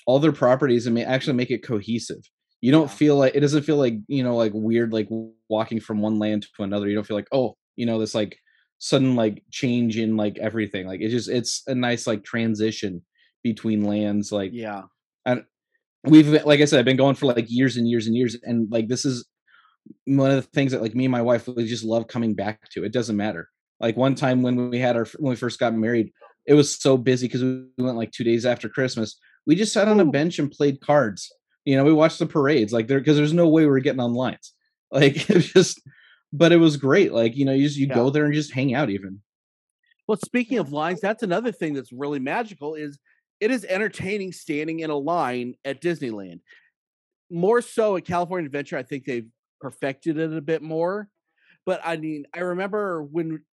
all 0.06 0.20
their 0.20 0.32
properties 0.32 0.86
and 0.86 0.96
may 0.96 1.04
actually 1.06 1.34
make 1.34 1.52
it 1.52 1.64
cohesive. 1.64 2.22
You 2.62 2.72
don't 2.72 2.92
feel 2.92 3.18
like 3.18 3.36
it 3.36 3.42
doesn't 3.42 3.64
feel 3.64 3.78
like 3.78 3.96
you 4.08 4.24
know 4.24 4.36
like 4.36 4.52
weird 4.56 4.94
like 4.94 5.08
walking 5.50 5.80
from 5.80 6.02
one 6.02 6.20
land 6.20 6.48
to 6.58 6.64
another. 6.64 6.88
You 6.88 6.96
don't 6.96 7.06
feel 7.08 7.18
like 7.18 7.28
oh 7.32 7.56
you 7.76 7.86
know 7.86 8.00
this 8.00 8.16
like 8.16 8.38
sudden 8.80 9.16
like 9.16 9.44
change 9.52 9.98
in 9.98 10.18
like 10.18 10.38
everything 10.40 10.86
like 10.86 11.02
it's 11.02 11.14
just 11.14 11.30
it's 11.30 11.64
a 11.68 11.76
nice 11.76 12.06
like 12.06 12.24
transition 12.24 13.02
between 13.44 13.84
lands 13.84 14.32
like 14.32 14.52
Yeah. 14.54 14.84
And 15.26 15.44
we've 16.04 16.28
like 16.46 16.60
i 16.60 16.66
said 16.66 16.80
i've 16.80 16.86
been 16.86 16.98
going 16.98 17.16
for 17.16 17.28
like 17.28 17.46
years 17.50 17.78
and 17.78 17.88
years 17.88 18.08
and 18.08 18.16
years 18.16 18.36
and 18.44 18.70
like 18.72 18.88
this 18.88 19.06
is 19.06 19.26
one 20.06 20.32
of 20.32 20.36
the 20.36 20.50
things 20.50 20.72
that 20.72 20.82
like 20.82 20.96
me 20.96 21.06
and 21.06 21.12
my 21.12 21.22
wife 21.22 21.48
we 21.48 21.66
just 21.66 21.84
love 21.84 22.08
coming 22.08 22.34
back 22.34 22.70
to 22.70 22.84
it 22.84 22.94
doesn't 22.94 23.18
matter 23.18 23.50
like 23.80 23.98
one 23.98 24.16
time 24.16 24.42
when 24.42 24.70
we 24.70 24.80
had 24.80 24.96
our 24.96 25.06
when 25.18 25.32
we 25.32 25.36
first 25.36 25.60
got 25.60 25.74
married 25.74 26.12
it 26.46 26.54
was 26.54 26.76
so 26.76 26.98
busy 26.98 27.28
because 27.28 27.44
we 27.44 27.66
went 27.78 27.98
like 27.98 28.12
two 28.12 28.24
days 28.24 28.46
after 28.46 28.70
christmas 28.70 29.18
we 29.46 29.56
just 29.56 29.74
sat 29.74 29.88
on 29.88 30.00
a 30.00 30.06
bench 30.06 30.40
and 30.40 30.52
played 30.52 30.82
cards 30.82 31.32
you 31.66 31.76
know 31.76 31.84
we 31.84 31.94
watched 31.94 32.20
the 32.20 32.26
parades 32.26 32.74
like 32.74 32.88
there 32.88 33.00
because 33.00 33.18
there's 33.18 33.34
no 33.34 33.48
way 33.48 33.64
we 33.64 33.70
were 33.70 33.80
getting 33.80 34.02
on 34.02 34.14
lines 34.14 34.54
like 34.92 35.30
it 35.30 35.40
just 35.40 35.82
but 36.34 36.52
it 36.52 36.58
was 36.58 36.78
great 36.78 37.14
like 37.14 37.36
you 37.38 37.46
know 37.46 37.54
you 37.54 37.66
just 37.68 37.78
you 37.78 37.88
Yeah. 37.88 37.96
go 37.96 38.10
there 38.10 38.26
and 38.26 38.34
just 38.34 38.52
hang 38.52 38.74
out 38.74 38.90
even 38.90 39.22
Well, 40.08 40.18
speaking 40.18 40.58
of 40.58 40.72
lines, 40.74 41.00
that's 41.00 41.24
another 41.24 41.52
thing 41.52 41.74
that's 41.74 41.92
really 41.94 42.20
magical 42.20 42.76
is 42.76 43.00
it 43.40 43.52
is 43.52 43.66
entertaining 43.66 44.32
standing 44.34 44.80
in 44.82 44.90
a 44.90 44.98
line 44.98 45.56
at 45.64 45.82
Disneyland. 45.82 46.42
More 47.30 47.62
so 47.62 47.96
at 47.98 48.06
California 48.06 48.46
Adventure, 48.46 48.78
I 48.78 48.84
think 48.84 49.06
they've 49.06 49.30
perfected 49.62 50.18
it 50.18 50.34
a 50.34 50.42
bit 50.42 50.62
more. 50.62 51.10
But 51.66 51.82
I 51.84 51.98
mean, 51.98 52.26
I 52.34 52.42
remember 52.42 53.04
when 53.04 53.44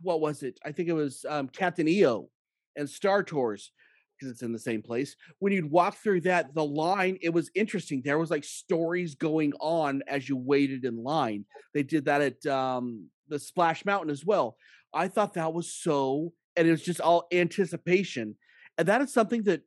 what 0.00 0.20
was 0.20 0.42
it? 0.42 0.58
I 0.64 0.72
think 0.72 0.88
it 0.88 0.94
was 0.94 1.24
um, 1.28 1.48
Captain 1.48 1.88
EO 1.88 2.28
and 2.76 2.90
Star 2.90 3.22
Tours 3.22 3.72
because 4.20 4.30
it's 4.30 4.42
in 4.42 4.52
the 4.52 4.58
same 4.58 4.82
place. 4.82 5.16
When 5.38 5.52
you'd 5.52 5.70
walk 5.70 5.96
through 5.96 6.22
that, 6.22 6.54
the 6.54 6.64
line, 6.64 7.18
it 7.22 7.30
was 7.30 7.50
interesting. 7.54 8.02
There 8.04 8.18
was 8.18 8.30
like 8.30 8.44
stories 8.44 9.14
going 9.14 9.54
on 9.60 10.02
as 10.06 10.28
you 10.28 10.36
waited 10.36 10.84
in 10.84 11.02
line. 11.02 11.46
They 11.72 11.82
did 11.82 12.04
that 12.04 12.20
at 12.20 12.46
um, 12.46 13.06
the 13.28 13.38
Splash 13.38 13.84
Mountain 13.86 14.10
as 14.10 14.24
well. 14.24 14.56
I 14.92 15.08
thought 15.08 15.34
that 15.34 15.54
was 15.54 15.72
so, 15.72 16.34
and 16.56 16.68
it 16.68 16.70
was 16.70 16.82
just 16.82 17.00
all 17.00 17.26
anticipation. 17.32 18.36
And 18.76 18.88
that 18.88 19.00
is 19.00 19.12
something 19.12 19.44
that 19.44 19.62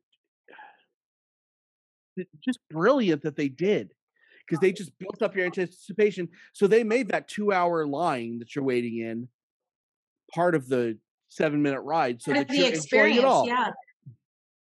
just 2.40 2.60
brilliant 2.70 3.22
that 3.22 3.36
they 3.36 3.48
did 3.48 3.92
because 4.46 4.60
they 4.60 4.72
just 4.72 4.96
built 4.98 5.20
up 5.20 5.34
your 5.34 5.46
anticipation. 5.46 6.28
So 6.52 6.68
they 6.68 6.84
made 6.84 7.08
that 7.08 7.26
two 7.26 7.52
hour 7.52 7.86
line 7.86 8.38
that 8.38 8.54
you're 8.54 8.64
waiting 8.64 8.98
in 8.98 9.28
part 10.32 10.54
of 10.54 10.68
the 10.68 10.96
seven 11.28 11.60
minute 11.60 11.80
ride. 11.80 12.22
So 12.22 12.32
that 12.32 12.46
the 12.46 12.54
you're 12.54 12.66
enjoying 12.66 12.76
experience, 12.76 13.18
it 13.18 13.24
all. 13.24 13.46
yeah. 13.48 13.70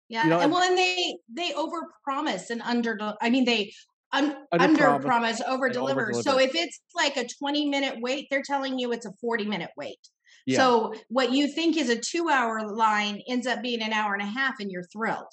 Yeah, 0.09 0.23
know, 0.25 0.35
and 0.37 0.45
and- 0.45 0.53
well, 0.53 0.63
and 0.63 0.77
they 0.79 1.17
they 1.33 1.53
over 1.55 1.83
promise 2.05 2.51
and 2.51 2.63
under. 2.63 2.99
I 3.21 3.31
mean, 3.31 3.45
they 3.45 3.73
un, 4.13 4.37
Under 4.53 4.65
under 4.65 4.79
promise 4.79 5.05
promise, 5.05 5.43
over 5.47 5.69
deliver. 5.69 6.13
So 6.15 6.39
if 6.39 6.55
it's 6.55 6.81
like 6.95 7.17
a 7.17 7.27
twenty 7.39 7.69
minute 7.69 7.97
wait, 8.01 8.27
they're 8.31 8.43
telling 8.43 8.79
you 8.79 8.93
it's 8.93 9.07
a 9.07 9.13
forty 9.21 9.45
minute 9.45 9.71
wait. 9.77 9.99
Yeah. 10.47 10.57
So 10.59 10.95
what 11.09 11.33
you 11.33 11.49
think 11.49 11.77
is 11.77 11.91
a 11.91 11.97
two 11.97 12.29
hour 12.31 12.67
line 12.73 13.21
ends 13.29 13.47
up 13.47 13.61
being 13.63 13.83
an 13.83 13.93
hour 13.93 14.15
and 14.15 14.23
a 14.23 14.27
half, 14.27 14.55
and 14.61 14.71
you're 14.71 14.87
thrilled. 14.93 15.27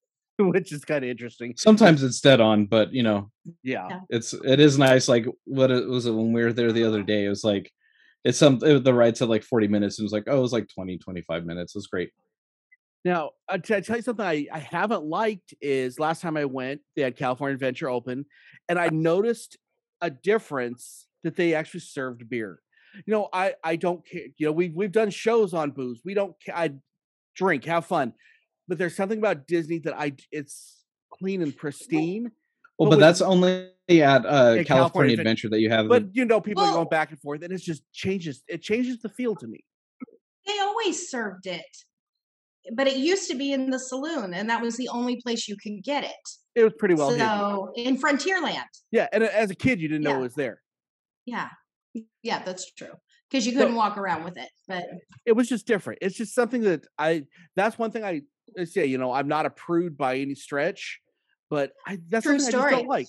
Which 0.38 0.72
is 0.72 0.86
kind 0.86 1.04
of 1.04 1.10
interesting. 1.10 1.52
sometimes 1.58 2.02
it's 2.02 2.18
dead 2.20 2.40
on 2.40 2.64
but 2.64 2.94
you 2.94 3.02
know 3.02 3.30
Yeah. 3.62 3.86
Yeah. 3.90 4.00
it's 4.08 4.32
it 4.32 4.58
is 4.58 4.78
nice 4.78 5.06
like 5.06 5.26
what 5.44 5.70
it 5.70 5.86
was 5.86 6.06
it 6.06 6.12
when 6.12 6.32
we 6.32 6.42
were 6.42 6.54
there 6.54 6.72
the 6.72 6.84
other 6.84 7.02
day 7.02 7.26
it 7.26 7.28
was 7.28 7.44
like 7.44 7.70
it's 8.24 8.38
some 8.38 8.58
it, 8.62 8.82
the 8.82 8.94
ride 8.94 9.18
said 9.18 9.28
like 9.28 9.42
40 9.44 9.68
minutes 9.68 9.98
and 9.98 10.04
it 10.04 10.06
was 10.06 10.12
like 10.14 10.24
oh 10.28 10.38
it 10.38 10.40
was 10.40 10.52
like 10.54 10.66
20 10.74 10.96
25 10.96 11.44
minutes 11.44 11.74
it 11.74 11.78
was 11.78 11.88
great 11.88 12.08
Now, 13.04 13.30
uh, 13.48 13.58
to 13.58 13.76
I 13.76 13.80
tell 13.80 13.96
you 13.96 14.02
something 14.02 14.24
I, 14.24 14.46
I 14.52 14.58
haven't 14.58 15.04
liked 15.04 15.54
is 15.60 15.98
last 15.98 16.20
time 16.20 16.36
I 16.36 16.44
went, 16.44 16.82
they 16.96 17.02
had 17.02 17.16
California 17.16 17.54
Adventure 17.54 17.88
open, 17.88 18.26
and 18.68 18.78
I 18.78 18.88
noticed 18.90 19.56
a 20.02 20.10
difference 20.10 21.06
that 21.22 21.36
they 21.36 21.54
actually 21.54 21.80
served 21.80 22.28
beer. 22.28 22.60
You 23.06 23.12
know, 23.12 23.28
I 23.32 23.54
I 23.64 23.76
don't 23.76 24.06
care. 24.06 24.22
You 24.36 24.46
know, 24.46 24.52
we've 24.52 24.74
we've 24.74 24.92
done 24.92 25.10
shows 25.10 25.54
on 25.54 25.70
booze. 25.70 26.00
We 26.04 26.12
don't. 26.14 26.34
ca- 26.44 26.52
I 26.54 26.70
drink, 27.36 27.64
have 27.64 27.86
fun, 27.86 28.12
but 28.68 28.76
there's 28.76 28.96
something 28.96 29.18
about 29.18 29.46
Disney 29.46 29.78
that 29.80 29.94
I 29.98 30.12
it's 30.30 30.84
clean 31.10 31.40
and 31.40 31.56
pristine. 31.56 32.24
well 32.24 32.30
But 32.78 32.84
but 32.84 32.90
with- 32.90 32.98
that's 33.00 33.22
only 33.22 33.70
at 33.88 34.26
uh 34.26 34.54
Yeah, 34.58 34.62
california, 34.62 34.64
California 34.64 35.16
Adven- 35.16 35.20
adventure 35.20 35.48
that 35.50 35.60
you 35.60 35.70
have 35.70 35.88
But 35.88 36.14
you 36.14 36.24
know, 36.26 36.40
people 36.40 36.64
are 36.64 36.72
going 36.72 36.88
back 36.88 37.10
and 37.10 37.20
forth, 37.20 37.42
and 37.42 37.52
it 37.52 37.62
just 37.62 37.82
changes. 37.92 38.42
It 38.46 38.60
changes 38.62 39.00
the 39.00 39.08
feel 39.08 39.34
to 39.36 39.46
me. 39.46 39.64
They 40.46 40.58
always 40.58 41.08
served 41.08 41.46
it, 41.46 41.64
but 42.74 42.86
it 42.86 42.96
used 42.96 43.30
to 43.30 43.36
be 43.36 43.52
in 43.52 43.70
the 43.70 43.78
saloon, 43.78 44.34
and 44.34 44.48
that 44.50 44.60
was 44.62 44.76
the 44.76 44.88
only 44.88 45.20
place 45.22 45.48
you 45.48 45.56
could 45.62 45.82
get 45.82 46.04
it. 46.04 46.10
It 46.54 46.64
was 46.64 46.72
pretty 46.78 46.94
well 46.94 47.10
hidden. 47.10 47.26
so 47.26 47.72
in 47.76 47.96
Frontierland, 47.96 48.64
Yeah, 48.90 49.08
and 49.12 49.22
uh, 49.24 49.28
as 49.32 49.50
a 49.50 49.54
kid, 49.54 49.80
you 49.80 49.88
didn't 49.88 50.04
know 50.04 50.18
it 50.18 50.22
was 50.22 50.34
there. 50.34 50.60
yeah, 51.26 51.48
yeah, 52.22 52.42
that's 52.44 52.72
true. 52.72 52.92
Because 53.30 53.46
you 53.46 53.52
couldn't 53.52 53.76
walk 53.76 53.96
around 53.96 54.24
with 54.24 54.36
it, 54.36 54.48
but 54.66 54.84
it 55.24 55.32
was 55.32 55.48
just 55.48 55.64
different. 55.66 56.00
It's 56.02 56.16
just 56.16 56.34
something 56.34 56.62
that 56.62 56.84
I. 56.98 57.24
That's 57.54 57.78
one 57.78 57.92
thing 57.92 58.02
I, 58.02 58.22
I 58.58 58.64
say. 58.64 58.86
You 58.86 58.98
know, 58.98 59.12
I'm 59.12 59.28
not 59.28 59.46
a 59.46 59.50
prude 59.50 59.96
by 59.96 60.16
any 60.16 60.34
stretch, 60.34 61.00
but 61.48 61.70
I 61.86 61.98
that's 62.08 62.26
True 62.26 62.40
something 62.40 62.48
I 62.48 62.50
just 62.50 62.68
story. 62.68 62.82
don't 62.82 62.88
like. 62.88 63.06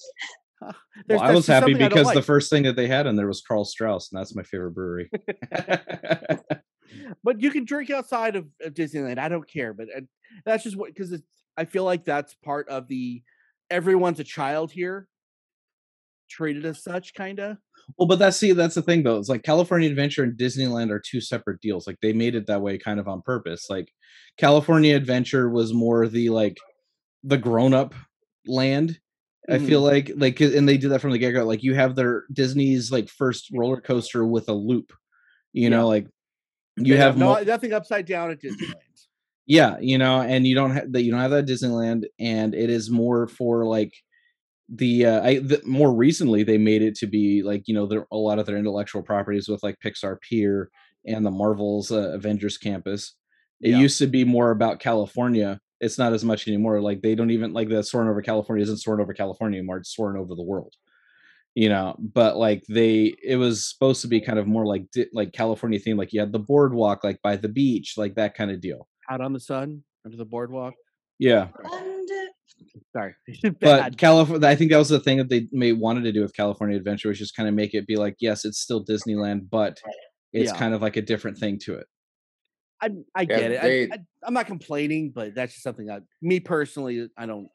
well, 1.10 1.20
i 1.22 1.32
was 1.34 1.48
happy 1.48 1.72
something 1.74 1.84
I 1.84 1.88
because 1.88 2.10
the 2.10 2.16
like. 2.18 2.24
first 2.24 2.52
thing 2.52 2.62
that 2.64 2.76
they 2.76 2.88
had 2.88 3.08
in 3.08 3.16
there 3.16 3.26
was 3.26 3.42
karl 3.42 3.66
strauss 3.66 4.12
and 4.12 4.20
that's 4.20 4.36
my 4.36 4.44
favorite 4.44 4.76
brewery 4.76 5.10
But 7.24 7.42
you 7.42 7.52
can 7.52 7.66
drink 7.66 7.90
outside 7.90 8.36
of, 8.36 8.48
of 8.62 8.74
Disneyland. 8.74 9.18
I 9.20 9.30
don't 9.30 9.48
care. 9.50 9.74
But 9.74 9.88
uh, 9.96 10.02
that's 10.46 10.64
just 10.64 10.76
what 10.78 10.94
because 10.94 11.22
I 11.58 11.66
feel 11.66 11.84
like 11.84 12.06
that's 12.06 12.34
part 12.36 12.70
of 12.70 12.88
the 12.88 13.24
everyone's 13.70 14.20
a 14.20 14.24
child 14.24 14.72
here, 14.72 15.08
treated 16.30 16.66
as 16.66 16.84
such, 16.84 17.14
kind 17.14 17.40
of. 17.40 17.58
well 17.98 18.08
but 18.08 18.20
that's 18.20 18.38
see 18.38 18.52
that's 18.54 18.76
the 18.76 18.82
thing 18.82 19.04
though 19.04 19.18
it's 19.18 19.28
like 19.30 19.44
california 19.44 19.90
adventure 19.90 20.24
and 20.24 20.38
disneyland 20.38 20.92
are 20.92 21.00
two 21.00 21.20
separate 21.20 21.60
deals 21.62 21.88
like 21.88 21.98
they 22.02 22.14
made 22.14 22.36
it 22.36 22.48
that 22.48 22.62
way 22.62 22.78
kind 22.78 23.00
of 23.00 23.08
on 23.08 23.22
purpose 23.24 23.70
like 23.70 23.88
california 24.38 24.96
adventure 24.96 25.50
was 25.50 25.74
more 25.74 26.08
the 26.08 26.30
like 26.30 26.58
the 27.24 27.38
grown-up 27.38 27.94
land 28.48 29.00
I 29.50 29.54
Mm-hmm. 29.54 29.66
feel 29.68 29.82
like 29.82 30.12
like 30.16 30.40
and 30.40 30.70
they 30.70 30.78
did 30.78 30.92
that 30.92 31.02
from 31.02 31.12
the 31.12 31.18
get 31.18 31.32
go. 31.32 31.44
Like 31.44 31.64
you 31.64 31.74
have 31.74 31.96
their 31.96 32.26
Disney's 32.32 32.92
like 32.92 33.10
first 33.10 33.50
roller 33.52 33.82
coaster 33.82 34.24
with 34.24 34.48
a 34.50 34.54
loop. 34.54 34.94
You 35.52 35.64
Yeah. 35.64 35.70
know, 35.70 35.88
like 35.88 36.08
you 36.78 36.94
They 36.94 37.00
have 37.00 37.18
no, 37.18 37.26
more, 37.28 37.44
nothing 37.44 37.74
upside 37.74 38.06
down 38.06 38.32
at 38.32 38.42
Disneyland. 38.42 38.76
yeah, 39.46 39.78
you 39.80 39.98
know, 39.98 40.22
and 40.22 40.46
you 40.48 40.56
don't 40.56 40.72
have 40.72 40.92
that. 40.92 41.04
You 41.04 41.12
don't 41.12 41.20
have 41.20 41.32
that 41.32 41.44
at 41.44 41.48
Disneyland, 41.50 42.06
and 42.20 42.54
it 42.56 42.70
is 42.70 42.90
more 42.90 43.28
for 43.28 43.66
like 43.66 43.94
the 44.74 45.06
uh 45.06 45.22
I 45.22 45.40
the, 45.40 45.62
more 45.66 45.94
recently 45.94 46.44
they 46.44 46.58
made 46.58 46.82
it 46.82 46.96
to 46.96 47.08
be 47.08 47.44
like 47.44 47.64
you 47.68 47.74
know 47.74 47.86
there 47.86 48.08
a 48.12 48.16
lot 48.18 48.40
of 48.40 48.46
their 48.46 48.56
intellectual 48.58 49.02
properties 49.02 49.50
with 49.50 49.62
like 49.64 49.76
Pixar 49.84 50.18
Pier 50.22 50.70
and 51.06 51.26
the 51.26 51.32
Marvel's 51.32 51.92
uh, 51.92 52.12
Avengers 52.14 52.58
Campus. 52.58 53.16
It 53.60 53.72
Yeah. 53.72 53.80
used 53.80 53.98
to 54.00 54.08
be 54.08 54.24
more 54.24 54.52
about 54.52 54.80
California. 54.80 55.60
It's 55.82 55.98
not 55.98 56.14
as 56.14 56.24
much 56.24 56.48
anymore. 56.48 56.80
Like 56.80 57.02
they 57.02 57.16
don't 57.16 57.32
even 57.32 57.52
like 57.54 57.68
the 57.68 57.84
soaring 57.84 58.08
over 58.08 58.22
California 58.22 58.64
isn't 58.64 58.78
soaring 58.78 59.02
over 59.02 59.14
California 59.14 59.60
anymore. 59.60 59.78
It's 59.78 59.94
soaring 59.96 60.16
over 60.18 60.36
the 60.36 60.44
world. 60.44 60.74
You 61.54 61.68
know, 61.68 61.98
but 62.00 62.38
like 62.38 62.64
they, 62.70 63.14
it 63.22 63.36
was 63.36 63.70
supposed 63.70 64.02
to 64.04 64.08
be 64.08 64.22
kind 64.22 64.40
of 64.40 64.48
more 64.48 64.66
like 64.66 64.90
di- 64.92 65.10
like 65.12 65.34
California 65.34 65.80
theme. 65.80 65.98
Like 65.98 66.14
you 66.14 66.22
had 66.22 66.32
the 66.32 66.40
boardwalk, 66.40 67.04
like 67.04 67.22
by 67.22 67.36
the 67.36 67.50
beach, 67.50 67.96
like 67.98 68.16
that 68.16 68.36
kind 68.36 68.52
of 68.52 68.62
deal. 68.62 68.88
Out 69.10 69.20
on 69.20 69.34
the 69.34 69.40
sun, 69.40 69.84
under 70.06 70.16
the 70.16 70.24
boardwalk. 70.26 70.74
Yeah, 71.20 71.50
and 71.72 72.10
Sorry, 72.96 73.14
but. 73.60 73.98
California, 73.98 74.48
I 74.48 74.56
think 74.56 74.72
that 74.72 74.78
was 74.78 74.90
the 74.90 75.00
thing 75.00 75.18
that 75.18 75.30
they 75.30 75.48
may 75.52 75.74
wanted 75.74 76.04
to 76.04 76.12
do 76.14 76.22
with 76.22 76.34
California 76.34 76.78
Adventure, 76.78 77.10
was 77.10 77.18
just 77.20 77.36
kind 77.36 77.50
of 77.50 77.56
make 77.56 77.74
it 77.74 77.86
be 77.86 77.96
like, 77.98 78.16
yes, 78.22 78.46
it's 78.46 78.60
still 78.60 78.84
Disneyland, 78.86 79.50
but 79.50 79.80
it's 80.34 80.52
Yeah. 80.52 80.58
kind 80.58 80.74
of 80.74 80.82
like 80.82 80.96
a 80.96 81.02
different 81.02 81.38
thing 81.38 81.60
to 81.66 81.76
it. 81.76 81.86
I 82.82 82.90
I 83.14 83.22
Yeah, 83.24 83.26
get 83.28 83.52
it. 83.52 83.62
they- 83.62 83.92
I, 83.92 83.96
I, 83.96 83.98
I'm 84.26 84.34
not 84.34 84.48
complaining, 84.48 85.12
but 85.14 85.36
that's 85.36 85.54
just 85.54 85.64
something 85.64 85.90
I, 85.92 86.00
me 86.22 86.40
personally, 86.40 87.10
I 87.18 87.26
don't. 87.26 87.48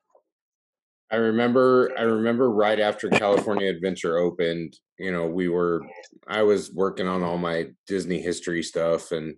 I 1.10 1.16
remember 1.16 1.92
I 1.96 2.02
remember 2.02 2.50
right 2.50 2.80
after 2.80 3.08
California 3.08 3.70
Adventure 3.70 4.18
opened, 4.18 4.76
you 4.98 5.12
know, 5.12 5.26
we 5.26 5.48
were 5.48 5.82
I 6.26 6.42
was 6.42 6.72
working 6.72 7.06
on 7.06 7.22
all 7.22 7.38
my 7.38 7.68
Disney 7.86 8.20
history 8.20 8.62
stuff 8.62 9.12
and 9.12 9.36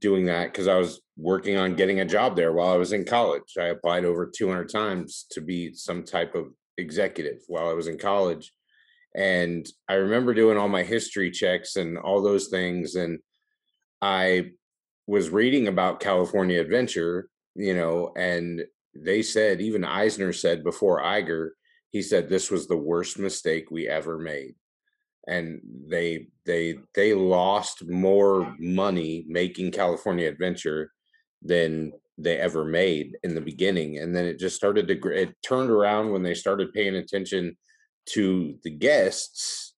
doing 0.00 0.26
that 0.26 0.52
because 0.52 0.68
I 0.68 0.76
was 0.76 1.02
working 1.16 1.58
on 1.58 1.74
getting 1.74 2.00
a 2.00 2.04
job 2.06 2.34
there 2.34 2.52
while 2.52 2.72
I 2.72 2.78
was 2.78 2.92
in 2.92 3.04
college. 3.04 3.56
I 3.58 3.66
applied 3.66 4.04
over 4.06 4.26
200 4.26 4.70
times 4.70 5.26
to 5.32 5.42
be 5.42 5.74
some 5.74 6.02
type 6.02 6.34
of 6.34 6.46
executive 6.78 7.40
while 7.46 7.68
I 7.68 7.74
was 7.74 7.86
in 7.86 7.98
college. 7.98 8.52
And 9.14 9.66
I 9.88 9.94
remember 9.94 10.32
doing 10.32 10.56
all 10.56 10.68
my 10.68 10.82
history 10.82 11.30
checks 11.30 11.76
and 11.76 11.98
all 11.98 12.22
those 12.22 12.48
things. 12.48 12.94
And 12.94 13.18
I 14.00 14.52
was 15.06 15.30
reading 15.30 15.68
about 15.68 16.00
California 16.00 16.60
Adventure, 16.60 17.28
you 17.54 17.74
know, 17.74 18.12
and 18.16 18.62
they 18.94 19.22
said, 19.22 19.60
even 19.60 19.84
Eisner 19.84 20.32
said 20.32 20.64
before 20.64 21.00
Iger, 21.02 21.50
he 21.90 22.02
said 22.02 22.28
this 22.28 22.50
was 22.50 22.66
the 22.66 22.76
worst 22.76 23.18
mistake 23.18 23.70
we 23.70 23.88
ever 23.88 24.18
made. 24.18 24.54
And 25.26 25.60
they 25.88 26.28
they 26.46 26.76
they 26.94 27.14
lost 27.14 27.86
more 27.88 28.56
money 28.58 29.24
making 29.28 29.72
California 29.72 30.28
Adventure 30.28 30.92
than 31.42 31.92
they 32.18 32.36
ever 32.38 32.64
made 32.64 33.16
in 33.22 33.34
the 33.34 33.40
beginning 33.40 33.96
and 33.98 34.14
then 34.14 34.26
it 34.26 34.38
just 34.38 34.54
started 34.54 34.86
to 34.86 35.08
it 35.08 35.34
turned 35.42 35.70
around 35.70 36.10
when 36.10 36.22
they 36.22 36.34
started 36.34 36.70
paying 36.74 36.96
attention 36.96 37.56
to 38.06 38.58
the 38.62 38.70
guests 38.70 39.74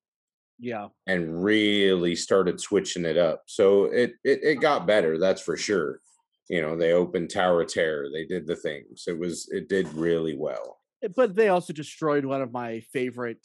Yeah. 0.59 0.88
and 1.07 1.44
really 1.44 2.16
started 2.16 2.61
switching 2.61 3.05
it 3.05 3.16
up. 3.16 3.42
So 3.46 3.85
it 3.85 4.14
it, 4.25 4.40
it 4.42 4.61
got 4.61 4.87
better 4.88 5.18
that's 5.18 5.40
for 5.42 5.57
sure 5.57 6.01
you 6.48 6.61
know 6.61 6.76
they 6.76 6.92
opened 6.92 7.31
tower 7.31 7.62
of 7.62 7.68
terror 7.68 8.07
they 8.12 8.24
did 8.24 8.46
the 8.46 8.57
things 8.57 9.05
it 9.07 9.18
was 9.18 9.48
it 9.50 9.68
did 9.68 9.87
really 9.94 10.37
well 10.37 10.78
Eh, 11.05 11.09
But 11.16 11.35
they 11.35 11.48
also 11.48 11.72
destroyed 11.72 12.24
one 12.24 12.42
of 12.42 12.52
my 12.52 12.81
favorite 12.92 13.44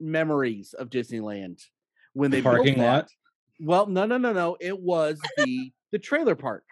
memories 0.00 0.72
of 0.74 0.90
Disneyland 0.90 1.60
when 2.14 2.30
they 2.32 2.40
built 2.40 2.56
Parking 2.56 2.78
that. 2.78 2.92
lot? 2.94 3.08
Well, 3.60 3.86
no, 3.86 4.04
no, 4.06 4.18
no, 4.18 4.32
no. 4.32 4.56
It 4.60 4.78
was 4.80 5.20
the 5.36 5.70
the 5.92 5.98
trailer 6.00 6.34
park, 6.34 6.64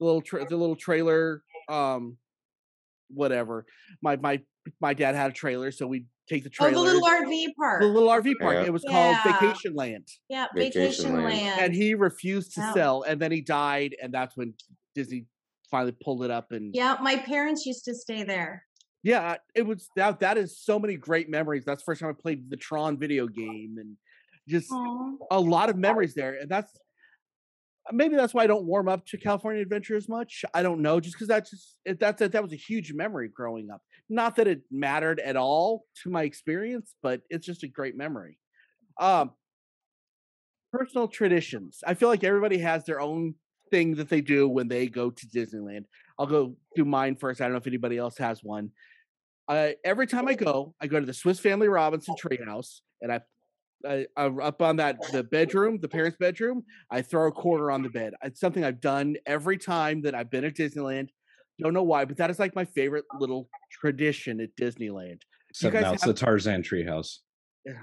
the 0.00 0.06
little 0.06 0.22
tra- 0.22 0.46
the 0.48 0.56
little 0.56 0.74
trailer. 0.76 1.42
Um, 1.68 2.16
whatever. 3.08 3.66
My 4.02 4.16
my 4.16 4.40
my 4.80 4.94
dad 4.94 5.14
had 5.14 5.30
a 5.30 5.34
trailer, 5.34 5.70
so 5.70 5.86
we'd 5.86 6.06
take 6.28 6.42
the 6.44 6.48
Oh, 6.50 6.70
trailer. 6.70 6.74
the 6.74 6.80
little 6.94 7.02
RV 7.08 7.48
park. 7.58 7.80
the 7.82 7.86
little 7.86 8.08
RV 8.08 8.34
park. 8.40 8.54
Yeah. 8.54 8.64
It 8.64 8.72
was 8.72 8.84
Yeah. 8.86 8.90
called 9.22 9.40
Vacation 9.40 9.74
Land, 9.74 10.08
yeah, 10.28 10.46
Vacation 10.54 10.80
Vacation 10.82 11.12
Land. 11.14 11.24
Land. 11.26 11.60
and 11.60 11.74
he 11.74 11.94
refused 11.94 12.54
to 12.54 12.60
Yeah. 12.62 12.72
sell, 12.74 13.02
and 13.02 13.20
then 13.20 13.30
he 13.32 13.42
died, 13.42 13.94
and 14.02 14.12
that's 14.12 14.34
when 14.36 14.54
Disney 14.94 15.26
finally 15.70 15.96
pulled 16.02 16.24
it 16.24 16.30
up. 16.30 16.52
And 16.52 16.74
yeah, 16.74 16.96
my 17.00 17.16
parents 17.16 17.66
used 17.66 17.84
to 17.86 17.94
stay 17.94 18.22
there. 18.22 18.64
yeah, 19.02 19.36
it 19.54 19.62
was 19.62 19.88
that. 19.96 20.20
That 20.20 20.38
is 20.38 20.58
so 20.58 20.78
many 20.78 20.96
great 20.96 21.28
memories. 21.28 21.64
That's 21.64 21.82
the 21.82 21.84
first 21.84 22.00
time 22.00 22.10
I 22.10 22.20
played 22.20 22.50
the 22.50 22.56
Tron 22.56 22.98
video 22.98 23.26
game, 23.26 23.76
and 23.78 23.96
just 24.48 24.70
Aw. 24.72 25.12
a 25.30 25.40
lot 25.40 25.70
of 25.70 25.76
memories 25.76 26.14
there, 26.14 26.38
and 26.40 26.50
that's 26.50 26.70
maybe 27.92 28.16
that's 28.16 28.32
why 28.32 28.44
I 28.44 28.46
don't 28.46 28.64
warm 28.64 28.88
up 28.88 29.04
to 29.06 29.18
California 29.18 29.62
Adventure 29.62 29.96
as 29.96 30.08
much. 30.08 30.44
I 30.54 30.62
don't 30.62 30.80
know, 30.80 31.00
just 31.00 31.16
because 31.16 31.28
that's 31.28 31.50
just 31.50 31.76
that's 32.00 32.20
that 32.20 32.42
was 32.42 32.52
a 32.52 32.56
huge 32.56 32.92
memory 32.92 33.28
growing 33.28 33.70
up. 33.70 33.82
Not 34.08 34.36
that 34.36 34.46
it 34.46 34.62
mattered 34.70 35.20
at 35.20 35.36
all 35.36 35.84
to 36.02 36.10
my 36.10 36.22
experience, 36.22 36.94
but 37.02 37.22
it's 37.30 37.46
just 37.46 37.62
a 37.62 37.68
great 37.68 37.96
memory. 37.96 38.38
Um, 39.00 39.32
personal 40.72 41.08
traditions. 41.08 41.80
I 41.86 41.94
feel 41.94 42.08
like 42.08 42.24
everybody 42.24 42.58
has 42.58 42.84
their 42.84 43.00
own 43.00 43.34
thing 43.74 43.96
that 43.96 44.08
they 44.08 44.20
do 44.20 44.48
when 44.48 44.68
they 44.68 44.86
go 44.86 45.10
to 45.10 45.26
Disneyland. 45.26 45.84
I'll 46.16 46.26
go 46.26 46.56
do 46.76 46.84
mine 46.84 47.16
first. 47.16 47.40
I 47.40 47.44
don't 47.44 47.52
know 47.52 47.58
if 47.58 47.66
anybody 47.66 47.98
else 47.98 48.16
has 48.18 48.44
one. 48.44 48.70
Uh, 49.48 49.70
every 49.84 50.06
time 50.06 50.28
I 50.28 50.34
go, 50.34 50.74
I 50.80 50.86
go 50.86 51.00
to 51.00 51.06
the 51.06 51.12
Swiss 51.12 51.40
Family 51.40 51.66
Robinson 51.68 52.14
Treehouse, 52.14 52.80
and 53.02 53.12
I 53.12 53.20
I, 53.86 54.06
I 54.16 54.26
up 54.26 54.62
on 54.62 54.76
that 54.76 54.96
the 55.12 55.24
bedroom, 55.24 55.78
the 55.80 55.88
parents' 55.88 56.16
bedroom. 56.18 56.62
I 56.90 57.02
throw 57.02 57.26
a 57.26 57.32
quarter 57.32 57.70
on 57.70 57.82
the 57.82 57.90
bed. 57.90 58.14
It's 58.22 58.40
something 58.40 58.64
I've 58.64 58.80
done 58.80 59.16
every 59.26 59.58
time 59.58 60.02
that 60.02 60.14
I've 60.14 60.30
been 60.30 60.44
at 60.44 60.54
Disneyland. 60.54 61.08
Don't 61.60 61.74
know 61.74 61.82
why, 61.82 62.04
but 62.04 62.16
that 62.18 62.30
is 62.30 62.38
like 62.38 62.54
my 62.54 62.64
favorite 62.64 63.04
little 63.18 63.48
tradition 63.70 64.40
at 64.40 64.50
Disneyland. 64.56 65.20
Guys 65.60 65.72
now 65.72 65.92
it's 65.92 66.04
have- 66.04 66.14
the 66.14 66.14
Tarzan 66.14 66.62
treehouse. 66.62 67.18
Yeah, 67.66 67.74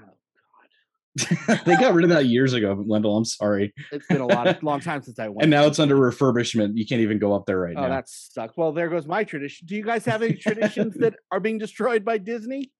they 1.66 1.76
got 1.76 1.92
rid 1.94 2.04
of 2.04 2.10
that 2.10 2.26
years 2.26 2.54
ago, 2.54 2.74
Wendell. 2.86 3.16
I'm 3.16 3.24
sorry. 3.24 3.74
It's 3.90 4.06
been 4.06 4.20
a 4.22 4.26
lot 4.26 4.46
of 4.46 4.62
long 4.62 4.80
time 4.80 5.02
since 5.02 5.18
I 5.18 5.28
went. 5.28 5.42
And 5.42 5.50
now 5.50 5.66
it's 5.66 5.78
under 5.78 5.96
refurbishment. 5.96 6.72
You 6.74 6.86
can't 6.86 7.02
even 7.02 7.18
go 7.18 7.34
up 7.34 7.44
there 7.46 7.58
right 7.60 7.74
oh, 7.76 7.82
now. 7.82 7.88
that 7.88 8.08
sucks. 8.08 8.56
Well, 8.56 8.72
there 8.72 8.88
goes 8.88 9.06
my 9.06 9.24
tradition. 9.24 9.66
Do 9.66 9.76
you 9.76 9.84
guys 9.84 10.04
have 10.06 10.22
any 10.22 10.34
traditions 10.34 10.94
that 10.96 11.14
are 11.30 11.40
being 11.40 11.58
destroyed 11.58 12.04
by 12.04 12.18
Disney? 12.18 12.70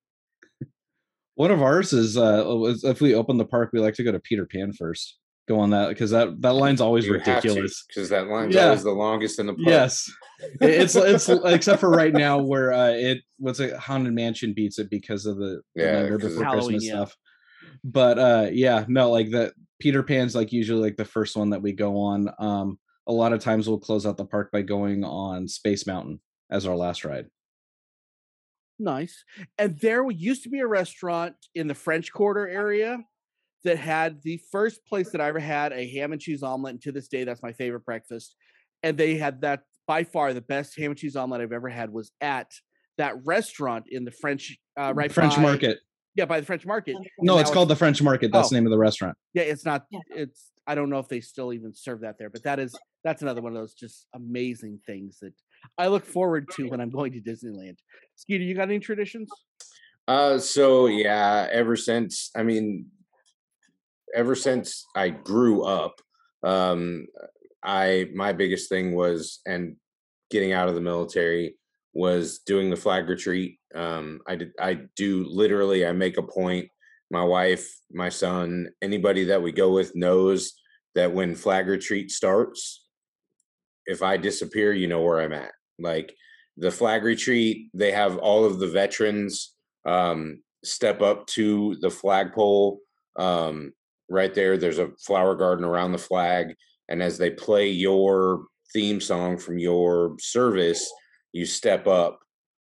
One 1.34 1.50
of 1.50 1.62
ours 1.62 1.92
is 1.92 2.16
uh 2.16 2.44
was 2.46 2.84
if 2.84 3.00
we 3.00 3.14
open 3.14 3.36
the 3.38 3.44
park, 3.44 3.70
we 3.72 3.80
like 3.80 3.94
to 3.94 4.04
go 4.04 4.12
to 4.12 4.20
Peter 4.20 4.46
Pan 4.46 4.72
first. 4.72 5.18
Go 5.48 5.58
on 5.58 5.70
that 5.70 5.88
because 5.88 6.10
that 6.10 6.40
that 6.40 6.54
line's 6.54 6.80
always 6.80 7.08
ridiculous. 7.08 7.84
because 7.88 8.08
that 8.10 8.28
line's 8.28 8.54
Yeah. 8.54 8.66
always 8.66 8.84
the 8.84 8.92
longest 8.92 9.40
in 9.40 9.46
the 9.46 9.54
park. 9.54 9.66
Yes, 9.66 10.10
it's 10.60 10.94
it's 10.94 11.28
except 11.28 11.80
for 11.80 11.90
right 11.90 12.12
now 12.12 12.38
where 12.40 12.72
uh 12.72 12.90
it 12.90 13.18
what's 13.38 13.58
a 13.60 13.76
Haunted 13.78 14.12
Mansion 14.14 14.52
beats 14.54 14.78
it 14.78 14.88
because 14.88 15.26
of 15.26 15.36
the 15.38 15.60
the 15.74 15.82
Yeah, 15.82 15.92
Nightmare 16.02 16.18
'cause 16.18 16.36
Before 16.36 16.52
Christmas 16.52 16.84
yeah. 16.86 16.92
stuff. 16.92 17.16
But 17.84 18.18
uh 18.18 18.48
yeah, 18.52 18.84
no, 18.88 19.10
like 19.10 19.30
that 19.30 19.54
Peter 19.80 20.02
Pan's 20.02 20.34
like 20.34 20.52
usually 20.52 20.80
like 20.80 20.96
the 20.96 21.04
first 21.04 21.36
one 21.36 21.50
that 21.50 21.62
we 21.62 21.72
go 21.72 21.98
on. 21.98 22.30
Um, 22.38 22.78
a 23.08 23.12
lot 23.12 23.32
of 23.32 23.40
times 23.40 23.68
we'll 23.68 23.78
close 23.80 24.06
out 24.06 24.16
the 24.16 24.24
park 24.24 24.52
by 24.52 24.62
going 24.62 25.02
on 25.04 25.48
Space 25.48 25.86
Mountain 25.86 26.20
as 26.50 26.66
our 26.66 26.76
last 26.76 27.04
ride. 27.04 27.26
Nice. 28.78 29.24
And 29.58 29.78
there 29.80 30.08
used 30.10 30.44
to 30.44 30.50
be 30.50 30.60
a 30.60 30.66
restaurant 30.66 31.34
in 31.54 31.66
the 31.66 31.74
French 31.74 32.12
Quarter 32.12 32.48
area 32.48 33.00
that 33.64 33.78
had 33.78 34.22
the 34.22 34.40
first 34.50 34.84
place 34.86 35.10
that 35.10 35.20
I 35.20 35.28
ever 35.28 35.40
had 35.40 35.72
a 35.72 35.88
ham 35.88 36.12
and 36.12 36.20
cheese 36.20 36.42
omelet. 36.42 36.74
And 36.74 36.82
to 36.82 36.92
this 36.92 37.08
day, 37.08 37.24
that's 37.24 37.42
my 37.42 37.52
favorite 37.52 37.84
breakfast. 37.84 38.34
And 38.82 38.96
they 38.96 39.16
had 39.16 39.40
that 39.42 39.62
by 39.86 40.04
far 40.04 40.32
the 40.32 40.40
best 40.40 40.76
ham 40.76 40.92
and 40.92 40.98
cheese 40.98 41.16
omelet 41.16 41.40
I've 41.40 41.52
ever 41.52 41.68
had 41.68 41.92
was 41.92 42.10
at 42.20 42.52
that 42.98 43.14
restaurant 43.24 43.86
in 43.88 44.04
the 44.04 44.10
French, 44.10 44.56
uh, 44.78 44.92
right? 44.94 45.12
French 45.12 45.38
Market. 45.38 45.78
Yeah, 46.14 46.26
by 46.26 46.40
the 46.40 46.46
French 46.46 46.66
Market. 46.66 46.96
No, 47.20 47.38
it's 47.38 47.50
called 47.50 47.68
the 47.68 47.76
French 47.76 48.02
Market. 48.02 48.32
That's 48.32 48.48
Oh. 48.48 48.50
the 48.50 48.54
name 48.56 48.66
of 48.66 48.70
the 48.70 48.78
restaurant. 48.78 49.16
Yeah, 49.34 49.42
it's 49.44 49.64
not. 49.64 49.86
Yeah. 49.90 50.00
It's. 50.10 50.50
I 50.66 50.74
don't 50.76 50.90
know 50.90 50.98
if 51.00 51.08
they 51.08 51.20
still 51.20 51.52
even 51.52 51.74
serve 51.74 52.02
that 52.02 52.18
there, 52.18 52.30
but 52.30 52.42
that 52.44 52.58
is 52.60 52.78
that's 53.02 53.22
another 53.22 53.40
one 53.40 53.52
of 53.52 53.58
those 53.60 53.74
just 53.74 54.06
amazing 54.14 54.78
things 54.86 55.18
that 55.20 55.32
I 55.76 55.88
look 55.88 56.04
forward 56.04 56.48
to 56.52 56.68
when 56.68 56.80
I'm 56.80 56.90
going 56.90 57.12
to 57.12 57.20
Disneyland. 57.20 57.76
Skeeter, 58.16 58.44
you 58.44 58.54
got 58.54 58.68
any 58.68 58.78
traditions? 58.78 59.28
Uh, 60.06 60.38
so 60.38 60.86
yeah, 60.86 61.48
ever 61.50 61.74
since 61.76 62.30
I 62.36 62.42
mean, 62.42 62.86
ever 64.14 64.34
since 64.34 64.84
I 64.94 65.08
grew 65.08 65.62
up, 65.64 65.94
um, 66.44 67.06
I 67.62 68.08
my 68.14 68.32
biggest 68.32 68.68
thing 68.68 68.94
was 68.94 69.40
and 69.46 69.76
getting 70.30 70.52
out 70.52 70.68
of 70.68 70.74
the 70.74 70.80
military 70.80 71.56
was 71.94 72.40
doing 72.40 72.70
the 72.70 72.76
flag 72.76 73.08
retreat. 73.08 73.58
Um, 73.74 74.20
I 74.26 74.36
did 74.36 74.52
I 74.58 74.80
do 74.96 75.26
literally 75.28 75.86
I 75.86 75.92
make 75.92 76.18
a 76.18 76.22
point. 76.22 76.68
My 77.10 77.24
wife, 77.24 77.68
my 77.90 78.08
son, 78.08 78.70
anybody 78.80 79.24
that 79.24 79.42
we 79.42 79.52
go 79.52 79.72
with 79.72 79.94
knows 79.94 80.54
that 80.94 81.12
when 81.12 81.34
flag 81.34 81.68
retreat 81.68 82.10
starts, 82.10 82.86
if 83.86 84.02
I 84.02 84.16
disappear, 84.16 84.72
you 84.72 84.86
know 84.86 85.02
where 85.02 85.20
I'm 85.20 85.32
at. 85.32 85.52
Like 85.78 86.14
the 86.56 86.70
flag 86.70 87.04
retreat, 87.04 87.68
they 87.74 87.92
have 87.92 88.16
all 88.18 88.44
of 88.44 88.58
the 88.58 88.68
veterans 88.68 89.54
um, 89.86 90.42
step 90.64 91.02
up 91.02 91.26
to 91.26 91.76
the 91.80 91.90
flagpole 91.90 92.78
um, 93.18 93.72
right 94.08 94.34
there. 94.34 94.56
There's 94.56 94.78
a 94.78 94.92
flower 95.04 95.34
garden 95.34 95.64
around 95.64 95.92
the 95.92 95.98
flag, 95.98 96.54
and 96.88 97.02
as 97.02 97.18
they 97.18 97.30
play 97.30 97.68
your 97.68 98.46
theme 98.72 99.00
song 99.00 99.36
from 99.36 99.58
your 99.58 100.16
service, 100.18 100.90
you 101.32 101.46
step 101.46 101.86
up, 101.86 102.20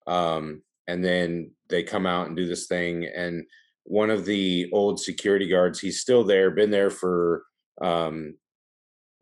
um, 0.05 0.61
and 0.87 1.03
then 1.03 1.51
they 1.69 1.83
come 1.83 2.05
out 2.05 2.27
and 2.27 2.37
do 2.37 2.47
this 2.47 2.67
thing. 2.67 3.05
And 3.05 3.45
one 3.83 4.09
of 4.09 4.25
the 4.25 4.69
old 4.73 4.99
security 4.99 5.47
guards, 5.47 5.79
he's 5.79 6.01
still 6.01 6.23
there, 6.23 6.51
been 6.51 6.71
there 6.71 6.89
for 6.89 7.43
um, 7.81 8.35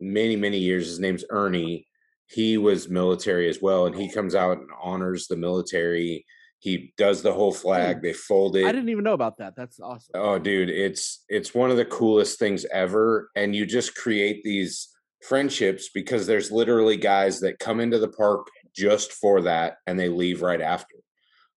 many 0.00 0.36
many 0.36 0.58
years. 0.58 0.86
His 0.86 1.00
name's 1.00 1.24
Ernie. 1.30 1.86
He 2.28 2.58
was 2.58 2.88
military 2.88 3.48
as 3.48 3.62
well, 3.62 3.86
and 3.86 3.94
he 3.94 4.12
comes 4.12 4.34
out 4.34 4.58
and 4.58 4.68
honors 4.82 5.28
the 5.28 5.36
military. 5.36 6.26
He 6.58 6.92
does 6.96 7.22
the 7.22 7.32
whole 7.32 7.52
flag. 7.52 8.02
They 8.02 8.12
fold 8.12 8.56
it. 8.56 8.64
I 8.64 8.72
didn't 8.72 8.88
even 8.88 9.04
know 9.04 9.12
about 9.12 9.38
that. 9.38 9.54
That's 9.56 9.78
awesome. 9.78 10.12
Oh, 10.14 10.38
dude, 10.38 10.70
it's 10.70 11.24
it's 11.28 11.54
one 11.54 11.70
of 11.70 11.76
the 11.76 11.84
coolest 11.84 12.38
things 12.38 12.66
ever, 12.72 13.30
and 13.36 13.54
you 13.54 13.66
just 13.66 13.94
create 13.94 14.42
these 14.42 14.88
friendships 15.22 15.90
because 15.94 16.26
there's 16.26 16.50
literally 16.50 16.96
guys 16.96 17.40
that 17.40 17.58
come 17.58 17.80
into 17.80 17.98
the 17.98 18.08
park 18.08 18.48
just 18.76 19.12
for 19.12 19.42
that, 19.42 19.78
and 19.86 19.98
they 19.98 20.08
leave 20.08 20.42
right 20.42 20.60
after. 20.60 20.96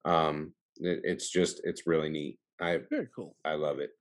Um, 0.06 0.54
it- 0.78 1.02
it's 1.04 1.30
just 1.30 1.62
it's 1.64 1.86
really 1.86 2.10
neat. 2.10 2.40
I 2.60 2.78
Very 2.90 3.08
cool. 3.16 3.36
I 3.44 3.54
love 3.56 3.80
it. 3.80 3.92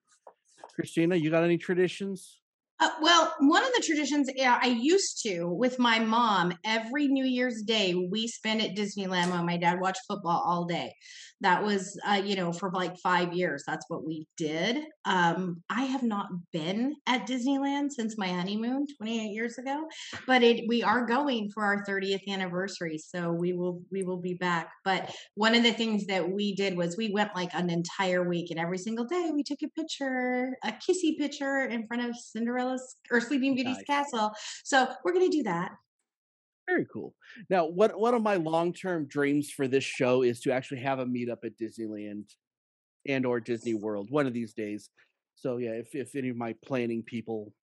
Christina, 0.74 1.16
you 1.16 1.30
got 1.30 1.42
any 1.44 1.58
traditions? 1.58 2.40
Uh, 2.80 2.90
well, 3.02 3.34
one 3.40 3.64
of 3.64 3.70
the 3.74 3.82
traditions 3.84 4.28
I 4.38 4.68
used 4.80 5.22
to 5.24 5.48
with 5.48 5.80
my 5.80 5.98
mom 5.98 6.52
every 6.64 7.08
New 7.08 7.24
Year's 7.24 7.62
Day 7.62 7.94
we 7.94 8.28
spent 8.28 8.62
at 8.62 8.76
Disneyland 8.76 9.32
when 9.32 9.44
my 9.44 9.56
dad 9.56 9.80
watched 9.80 10.02
football 10.06 10.42
all 10.46 10.64
day. 10.64 10.94
That 11.40 11.62
was, 11.62 11.98
uh, 12.08 12.20
you 12.24 12.34
know, 12.34 12.52
for 12.52 12.70
like 12.72 12.96
five 12.98 13.32
years. 13.32 13.62
That's 13.66 13.84
what 13.88 14.04
we 14.04 14.26
did. 14.36 14.78
Um, 15.04 15.62
I 15.70 15.84
have 15.84 16.02
not 16.02 16.26
been 16.52 16.94
at 17.06 17.28
Disneyland 17.28 17.90
since 17.90 18.18
my 18.18 18.28
honeymoon 18.28 18.86
28 18.96 19.32
years 19.32 19.56
ago, 19.56 19.86
but 20.26 20.42
it 20.42 20.64
we 20.68 20.82
are 20.82 21.06
going 21.06 21.50
for 21.50 21.64
our 21.64 21.84
30th 21.84 22.26
anniversary, 22.28 22.98
so 22.98 23.30
we 23.30 23.52
will 23.52 23.80
we 23.92 24.02
will 24.02 24.20
be 24.20 24.34
back. 24.34 24.70
But 24.84 25.14
one 25.34 25.54
of 25.54 25.62
the 25.62 25.72
things 25.72 26.06
that 26.06 26.28
we 26.28 26.54
did 26.56 26.76
was 26.76 26.96
we 26.96 27.12
went 27.12 27.34
like 27.36 27.50
an 27.54 27.70
entire 27.70 28.28
week, 28.28 28.50
and 28.50 28.58
every 28.58 28.78
single 28.78 29.04
day 29.04 29.30
we 29.32 29.44
took 29.44 29.62
a 29.62 29.68
picture, 29.68 30.56
a 30.64 30.72
kissy 30.72 31.16
picture 31.16 31.66
in 31.66 31.86
front 31.86 32.02
of 32.02 32.16
Cinderella's 32.68 32.96
or 33.10 33.20
Sleeping 33.20 33.54
Beauty's 33.54 33.76
Nice. 33.76 33.84
castle. 33.86 34.32
So 34.64 34.88
we're 35.04 35.12
gonna 35.12 35.28
do 35.28 35.42
that. 35.44 35.72
Very 36.68 36.86
cool. 36.92 37.14
Now, 37.48 37.66
one 37.66 37.90
one 37.90 38.14
of 38.14 38.22
my 38.22 38.34
long 38.36 38.72
term 38.72 39.06
dreams 39.06 39.50
for 39.50 39.66
this 39.66 39.84
show 39.84 40.22
is 40.22 40.40
to 40.40 40.52
actually 40.52 40.80
have 40.80 40.98
a 40.98 41.06
meetup 41.06 41.44
at 41.44 41.56
Disneyland 41.58 42.24
and 43.06 43.24
or 43.24 43.40
Disney 43.40 43.74
World 43.74 44.10
one 44.10 44.26
of 44.26 44.34
these 44.34 44.52
days. 44.52 44.90
So 45.34 45.56
yeah, 45.56 45.70
if 45.70 45.94
if 45.94 46.14
any 46.14 46.28
of 46.28 46.36
my 46.36 46.54
planning 46.64 47.02
people, 47.02 47.54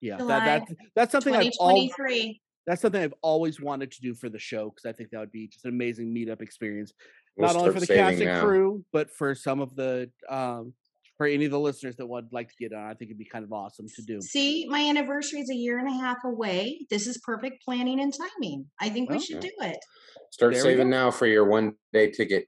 yeah, 0.00 0.16
that, 0.16 0.24
July 0.24 0.44
that 0.44 0.76
that's 0.94 1.12
something 1.12 1.34
I've 1.34 1.46
al- 1.60 1.88
2023. 1.88 2.40
that's 2.66 2.80
something 2.80 3.02
I've 3.02 3.14
always 3.20 3.60
wanted 3.60 3.90
to 3.92 4.00
do 4.00 4.14
for 4.14 4.28
the 4.28 4.38
show 4.38 4.70
because 4.70 4.86
I 4.86 4.92
think 4.92 5.10
that 5.10 5.18
would 5.20 5.32
be 5.32 5.48
just 5.48 5.64
an 5.66 5.70
amazing 5.70 6.14
meetup 6.14 6.40
experience, 6.40 6.92
We'll 7.36 7.46
not 7.48 7.56
only 7.56 7.72
for 7.74 7.80
the 7.80 7.86
saving 7.86 8.04
cast 8.04 8.20
and 8.20 8.30
now. 8.30 8.40
crew, 8.40 8.84
but 8.92 9.10
for 9.10 9.34
some 9.34 9.60
of 9.60 9.74
the 9.76 10.10
um 10.30 10.72
for 11.20 11.26
any 11.26 11.44
of 11.44 11.50
the 11.50 11.60
listeners 11.60 11.96
that 11.96 12.06
would 12.06 12.32
like 12.32 12.48
to 12.48 12.54
get 12.58 12.72
on. 12.72 12.82
I 12.82 12.94
think 12.94 13.10
it'd 13.10 13.18
be 13.18 13.26
kind 13.26 13.44
of 13.44 13.52
awesome 13.52 13.86
to 13.94 14.00
do. 14.02 14.22
See, 14.22 14.66
my 14.70 14.80
anniversary 14.88 15.40
is 15.40 15.50
a 15.50 15.54
year 15.54 15.78
and 15.78 15.86
a 15.86 15.92
half 15.92 16.16
away. 16.24 16.86
This 16.88 17.06
is 17.06 17.18
perfect 17.18 17.62
planning 17.62 18.00
and 18.00 18.10
timing. 18.10 18.64
I 18.80 18.88
think 18.88 19.10
we 19.10 19.16
Well, 19.16 19.22
should 19.22 19.40
do 19.40 19.50
it. 19.60 19.76
Start 20.30 20.54
There 20.54 20.62
saving 20.62 20.88
now 20.88 21.10
for 21.10 21.26
your 21.26 21.44
one 21.44 21.74
day 21.92 22.10
ticket. 22.10 22.46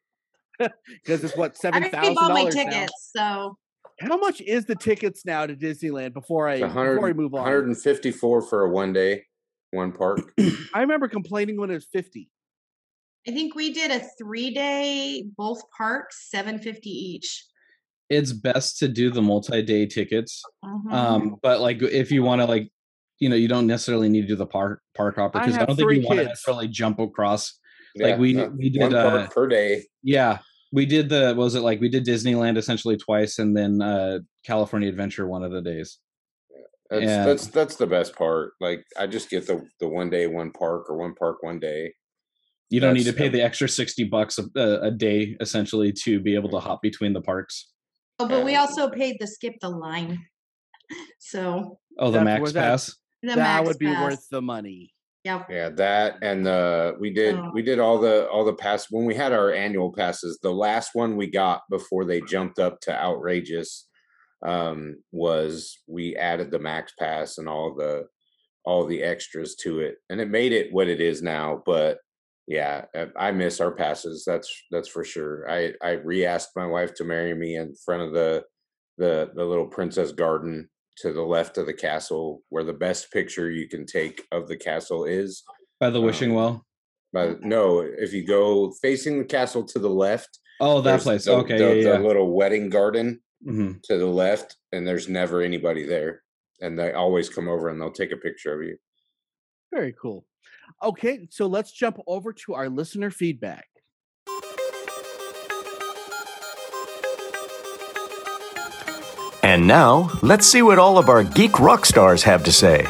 Because 0.58 1.22
it's 1.22 1.37
what 1.37 1.50
I 1.50 1.54
seven 1.54 1.85
already 1.85 2.14
bought 2.14 2.30
my 2.30 2.38
dollars 2.40 2.54
now. 2.54 2.64
tickets, 2.64 3.11
so 3.14 3.56
How 4.00 4.16
much 4.16 4.40
is 4.40 4.64
the 4.64 4.74
tickets 4.74 5.26
now 5.26 5.44
to 5.44 5.54
Disneyland 5.54 6.14
before 6.14 6.48
I 6.48 6.54
It's 6.54 6.62
a 6.62 6.68
hundred- 6.70 6.94
before 6.94 7.08
we 7.08 7.12
move 7.12 7.35
on? 7.35 7.42
154 7.42 8.40
for 8.40 8.62
a 8.64 8.70
one 8.70 8.94
day, 8.94 9.24
one 9.72 9.92
park. 9.92 10.32
I 10.72 10.80
remember 10.80 11.08
complaining 11.08 11.58
when 11.61 11.70
it 11.70 11.74
was 11.74 11.87
fifty. 11.92 12.30
I 13.28 13.32
think 13.32 13.54
we 13.54 13.74
did 13.74 13.90
a 13.90 14.00
three 14.18 14.54
day, 14.54 15.24
both 15.37 15.61
parks, 15.76 16.30
seven 16.30 16.58
fifty 16.58 16.88
each. 16.90 17.44
It's 18.12 18.33
best 18.33 18.79
to 18.79 18.88
do 18.88 19.11
the 19.11 19.22
multi-day 19.22 19.87
tickets. 19.87 20.42
Mhm. 20.64 20.92
Um, 20.92 21.37
but 21.42 21.61
like 21.61 21.83
if 21.83 22.11
you 22.11 22.22
want 22.22 22.40
to 22.42 22.46
like, 22.46 22.68
you 23.18 23.29
know, 23.29 23.37
you 23.37 23.48
don't 23.48 23.66
necessarily 23.66 24.09
need 24.09 24.22
to 24.22 24.27
do 24.27 24.37
the 24.37 24.46
park 24.46 24.83
park 24.94 25.16
hopper 25.16 25.38
because 25.40 25.55
I, 25.55 25.61
have 25.61 25.68
don't 25.68 25.77
think 25.77 25.92
you 25.92 26.07
want 26.07 26.18
to 26.18 26.25
kids. 26.25 26.29
necessarily 26.29 26.68
jump 26.68 26.98
across. 26.98 27.59
Like, 27.96 28.18
we- 28.18 28.35
no, 28.35 28.53
we 28.57 28.70
did, 28.70 28.81
one 28.81 28.94
uh, 28.94 29.29
per 29.29 29.46
day. 29.46 29.85
Yeah, 30.03 30.38
we 30.72 30.87
did 30.87 31.09
the 31.09 31.29
what 31.29 31.44
was 31.44 31.55
it 31.55 31.61
like 31.61 31.81
we 31.81 31.88
did 31.88 32.05
Disneyland 32.05 32.57
essentially 32.57 32.96
twice, 32.96 33.38
and 33.38 33.57
then 33.57 33.83
uh 33.83 34.20
California 34.44 34.88
Adventure 34.88 35.27
one 35.27 35.44
of 35.44 35.53
the 35.53 35.62
days. 35.62 35.98
That's 36.90 37.05
yeah. 37.05 37.25
that's 37.25 37.46
that's 37.46 37.77
the 37.77 37.87
best 37.87 38.14
part. 38.16 38.53
Like 38.61 38.85
I 38.98 39.07
just 39.07 39.31
get 39.31 39.46
the 39.46 39.66
the 39.81 39.88
one 39.88 40.11
day, 40.11 40.27
one 40.27 40.51
park, 40.51 40.90
or 40.90 40.96
one 40.98 41.14
park, 41.14 41.42
one 41.42 41.59
day. 41.59 41.94
You 42.68 42.81
don't 42.81 42.94
need 42.94 43.05
to 43.05 43.12
pay 43.12 43.29
the 43.29 43.42
extra 43.42 43.68
sixty 43.68 44.05
bucks 44.05 44.38
a, 44.38 44.44
a 44.59 44.88
a 44.88 44.90
day 44.90 45.37
essentially 45.40 45.92
to 46.05 46.20
be 46.20 46.35
able 46.35 46.51
to 46.51 46.59
hop 46.59 46.81
between 46.83 47.12
the 47.12 47.20
parks. 47.20 47.71
Oh, 48.18 48.29
but 48.29 48.44
we 48.44 48.57
also 48.57 48.88
paid 48.90 49.16
to 49.20 49.27
skip 49.27 49.55
the 49.61 49.68
line. 49.68 50.18
So 51.18 51.79
Oh, 51.98 52.07
the 52.11 52.18
That's 52.18 52.25
Max 52.25 52.40
where 52.42 52.53
that- 52.53 52.61
Pass. 52.70 52.96
the 53.22 53.29
that 53.29 53.37
max 53.37 53.68
would 53.68 53.79
be 53.79 53.87
pass. 53.87 54.03
worth 54.03 54.29
the 54.31 54.42
money. 54.42 54.92
Yep. 55.25 55.46
Yeah, 55.51 55.68
that 55.77 56.16
and 56.22 56.44
the 56.44 56.96
we 56.98 57.12
did 57.12 57.37
Oh. 57.37 57.51
we 57.55 57.62
did 57.62 57.79
all 57.79 57.98
the 57.98 58.29
all 58.29 58.44
the 58.44 58.55
pass 58.55 58.90
when 58.90 59.05
we 59.05 59.14
had 59.14 59.33
our 59.33 59.53
annual 59.53 59.92
passes. 59.92 60.38
The 60.42 60.53
last 60.53 60.90
one 60.94 61.16
we 61.16 61.29
got 61.29 61.62
before 61.70 62.05
they 62.05 62.20
jumped 62.22 62.59
up 62.59 62.81
to 62.83 62.92
outrageous 62.94 63.88
um 64.44 64.96
was 65.12 65.79
we 65.87 66.16
added 66.16 66.51
the 66.51 66.59
max 66.59 66.92
pass 66.98 67.38
and 67.38 67.48
all 67.48 67.75
the 67.75 68.07
all 68.64 68.85
the 68.87 69.03
extras 69.03 69.55
to 69.57 69.79
it 69.81 69.96
and 70.11 70.20
it 70.20 70.29
made 70.29 70.53
it 70.53 70.72
what 70.72 70.88
it 70.88 71.01
is 71.01 71.22
now 71.22 71.62
but 71.66 71.98
yeah 72.48 72.85
uh, 72.96 73.07
i 73.16 73.31
miss 73.31 73.61
our 73.61 73.70
passes 73.72 74.24
that's 74.26 74.50
that's 74.70 74.88
for 74.88 75.05
sure 75.05 75.48
i 75.50 75.72
i 75.83 75.90
re-asked 75.92 76.50
my 76.57 76.66
wife 76.66 76.92
to 76.94 77.05
marry 77.05 77.35
me 77.35 77.57
in 77.57 77.72
front 77.85 78.02
of 78.02 78.12
the 78.12 78.42
the 78.98 79.31
the 79.35 79.44
little 79.44 79.66
princess 79.66 80.12
garden 80.12 80.68
to 80.98 81.12
the 81.12 81.22
left 81.22 81.57
of 81.57 81.66
the 81.66 81.72
castle 81.72 82.42
where 82.50 82.64
the 82.64 82.72
best 82.72 83.11
picture 83.12 83.50
you 83.50 83.68
can 83.68 83.87
take 83.87 84.22
of 84.33 84.48
the 84.48 84.57
castle 84.57 85.05
is 85.05 85.42
By 85.81 85.90
the 85.90 86.00
wishing 86.00 86.31
Um, 86.31 86.37
well. 86.37 86.66
but 87.12 87.42
no 87.42 87.81
if 87.81 88.12
you 88.12 88.26
go 88.26 88.72
facing 88.83 89.18
the 89.18 89.24
castle 89.24 89.64
to 89.64 89.78
the 89.78 89.88
left 89.90 90.38
Oh, 90.61 90.81
that 90.83 90.90
there's 90.90 91.02
place. 91.02 91.24
the, 91.24 91.33
okay, 91.38 91.59
the, 91.59 91.64
yeah, 91.76 91.83
the 91.83 92.00
yeah. 92.02 92.07
little 92.07 92.31
wedding 92.35 92.68
garden 92.70 93.20
hmm 93.44 93.72
to 93.85 93.98
the 93.98 94.07
left 94.07 94.57
and 94.72 94.87
there's 94.87 95.09
never 95.09 95.40
anybody 95.42 95.85
there 95.87 96.22
and 96.61 96.78
they 96.78 96.92
always 96.92 97.28
come 97.28 97.48
over 97.48 97.68
and 97.68 97.81
they'll 97.81 97.90
take 97.90 98.12
a 98.12 98.16
picture 98.16 98.52
of 98.55 98.66
you 98.66 98.76
Very 99.72 99.94
cool. 100.00 100.24
Okay, 100.82 101.26
so 101.30 101.46
let's 101.46 101.72
jump 101.72 101.98
over 102.06 102.32
to 102.32 102.54
our 102.54 102.68
listener 102.68 103.11
feedback. 103.11 103.66
And 109.42 109.66
now, 109.66 110.11
let's 110.22 110.46
see 110.46 110.62
what 110.62 110.78
all 110.78 110.98
of 110.98 111.08
our 111.08 111.24
geek 111.24 111.58
rock 111.58 111.85
stars 111.85 112.22
have 112.22 112.44
to 112.44 112.52
say. 112.52 112.87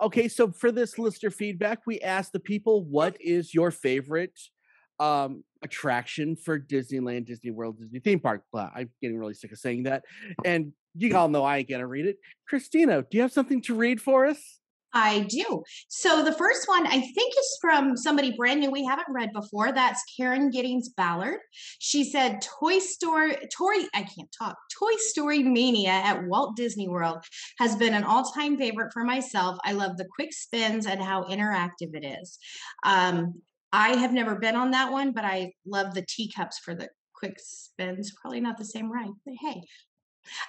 Okay, 0.00 0.28
so 0.28 0.50
for 0.52 0.72
this 0.72 0.98
listener 0.98 1.30
feedback, 1.30 1.80
we 1.86 2.00
asked 2.00 2.32
the 2.32 2.40
people 2.40 2.84
what 2.84 3.16
is 3.20 3.52
your 3.52 3.70
favorite 3.70 4.38
um 5.00 5.44
attraction 5.62 6.34
for 6.34 6.58
Disneyland, 6.58 7.26
Disney 7.26 7.50
World, 7.50 7.78
Disney 7.78 8.00
theme 8.00 8.20
park. 8.20 8.42
Blah, 8.52 8.70
I'm 8.74 8.90
getting 9.02 9.18
really 9.18 9.34
sick 9.34 9.52
of 9.52 9.58
saying 9.58 9.84
that. 9.84 10.04
And 10.44 10.72
you 10.94 11.16
all 11.16 11.28
know 11.28 11.44
I 11.44 11.58
ain't 11.58 11.68
gonna 11.68 11.86
read 11.86 12.06
it. 12.06 12.16
Christina, 12.48 13.02
do 13.02 13.16
you 13.16 13.22
have 13.22 13.32
something 13.32 13.62
to 13.62 13.74
read 13.74 14.00
for 14.00 14.26
us? 14.26 14.58
I 14.94 15.20
do. 15.28 15.62
So 15.88 16.24
the 16.24 16.32
first 16.32 16.66
one 16.66 16.86
I 16.86 17.00
think 17.00 17.34
is 17.38 17.58
from 17.60 17.96
somebody 17.96 18.34
brand 18.36 18.60
new 18.60 18.70
we 18.70 18.84
haven't 18.84 19.12
read 19.12 19.32
before. 19.32 19.70
That's 19.70 20.02
Karen 20.16 20.50
Giddings 20.50 20.88
Ballard. 20.88 21.40
She 21.78 22.04
said 22.04 22.40
Toy 22.40 22.78
Story 22.78 23.36
Toy 23.54 23.84
I 23.94 24.02
can't 24.02 24.34
talk. 24.36 24.56
Toy 24.78 24.96
Story 24.98 25.42
Mania 25.42 25.90
at 25.90 26.24
Walt 26.24 26.56
Disney 26.56 26.88
World 26.88 27.18
has 27.58 27.76
been 27.76 27.94
an 27.94 28.04
all-time 28.04 28.56
favorite 28.56 28.92
for 28.92 29.04
myself. 29.04 29.58
I 29.62 29.72
love 29.72 29.96
the 29.98 30.08
quick 30.14 30.32
spins 30.32 30.86
and 30.86 31.02
how 31.02 31.24
interactive 31.24 31.94
it 31.94 32.04
is. 32.04 32.38
Um, 32.84 33.42
I 33.72 33.90
have 33.96 34.14
never 34.14 34.36
been 34.36 34.56
on 34.56 34.70
that 34.70 34.90
one, 34.90 35.12
but 35.12 35.24
I 35.24 35.52
love 35.66 35.92
the 35.92 36.06
teacups 36.08 36.58
for 36.58 36.74
the 36.74 36.88
quick 37.14 37.36
spins. 37.38 38.12
Probably 38.20 38.40
not 38.40 38.56
the 38.56 38.64
same 38.64 38.90
ride, 38.90 39.10
but 39.26 39.34
hey. 39.40 39.62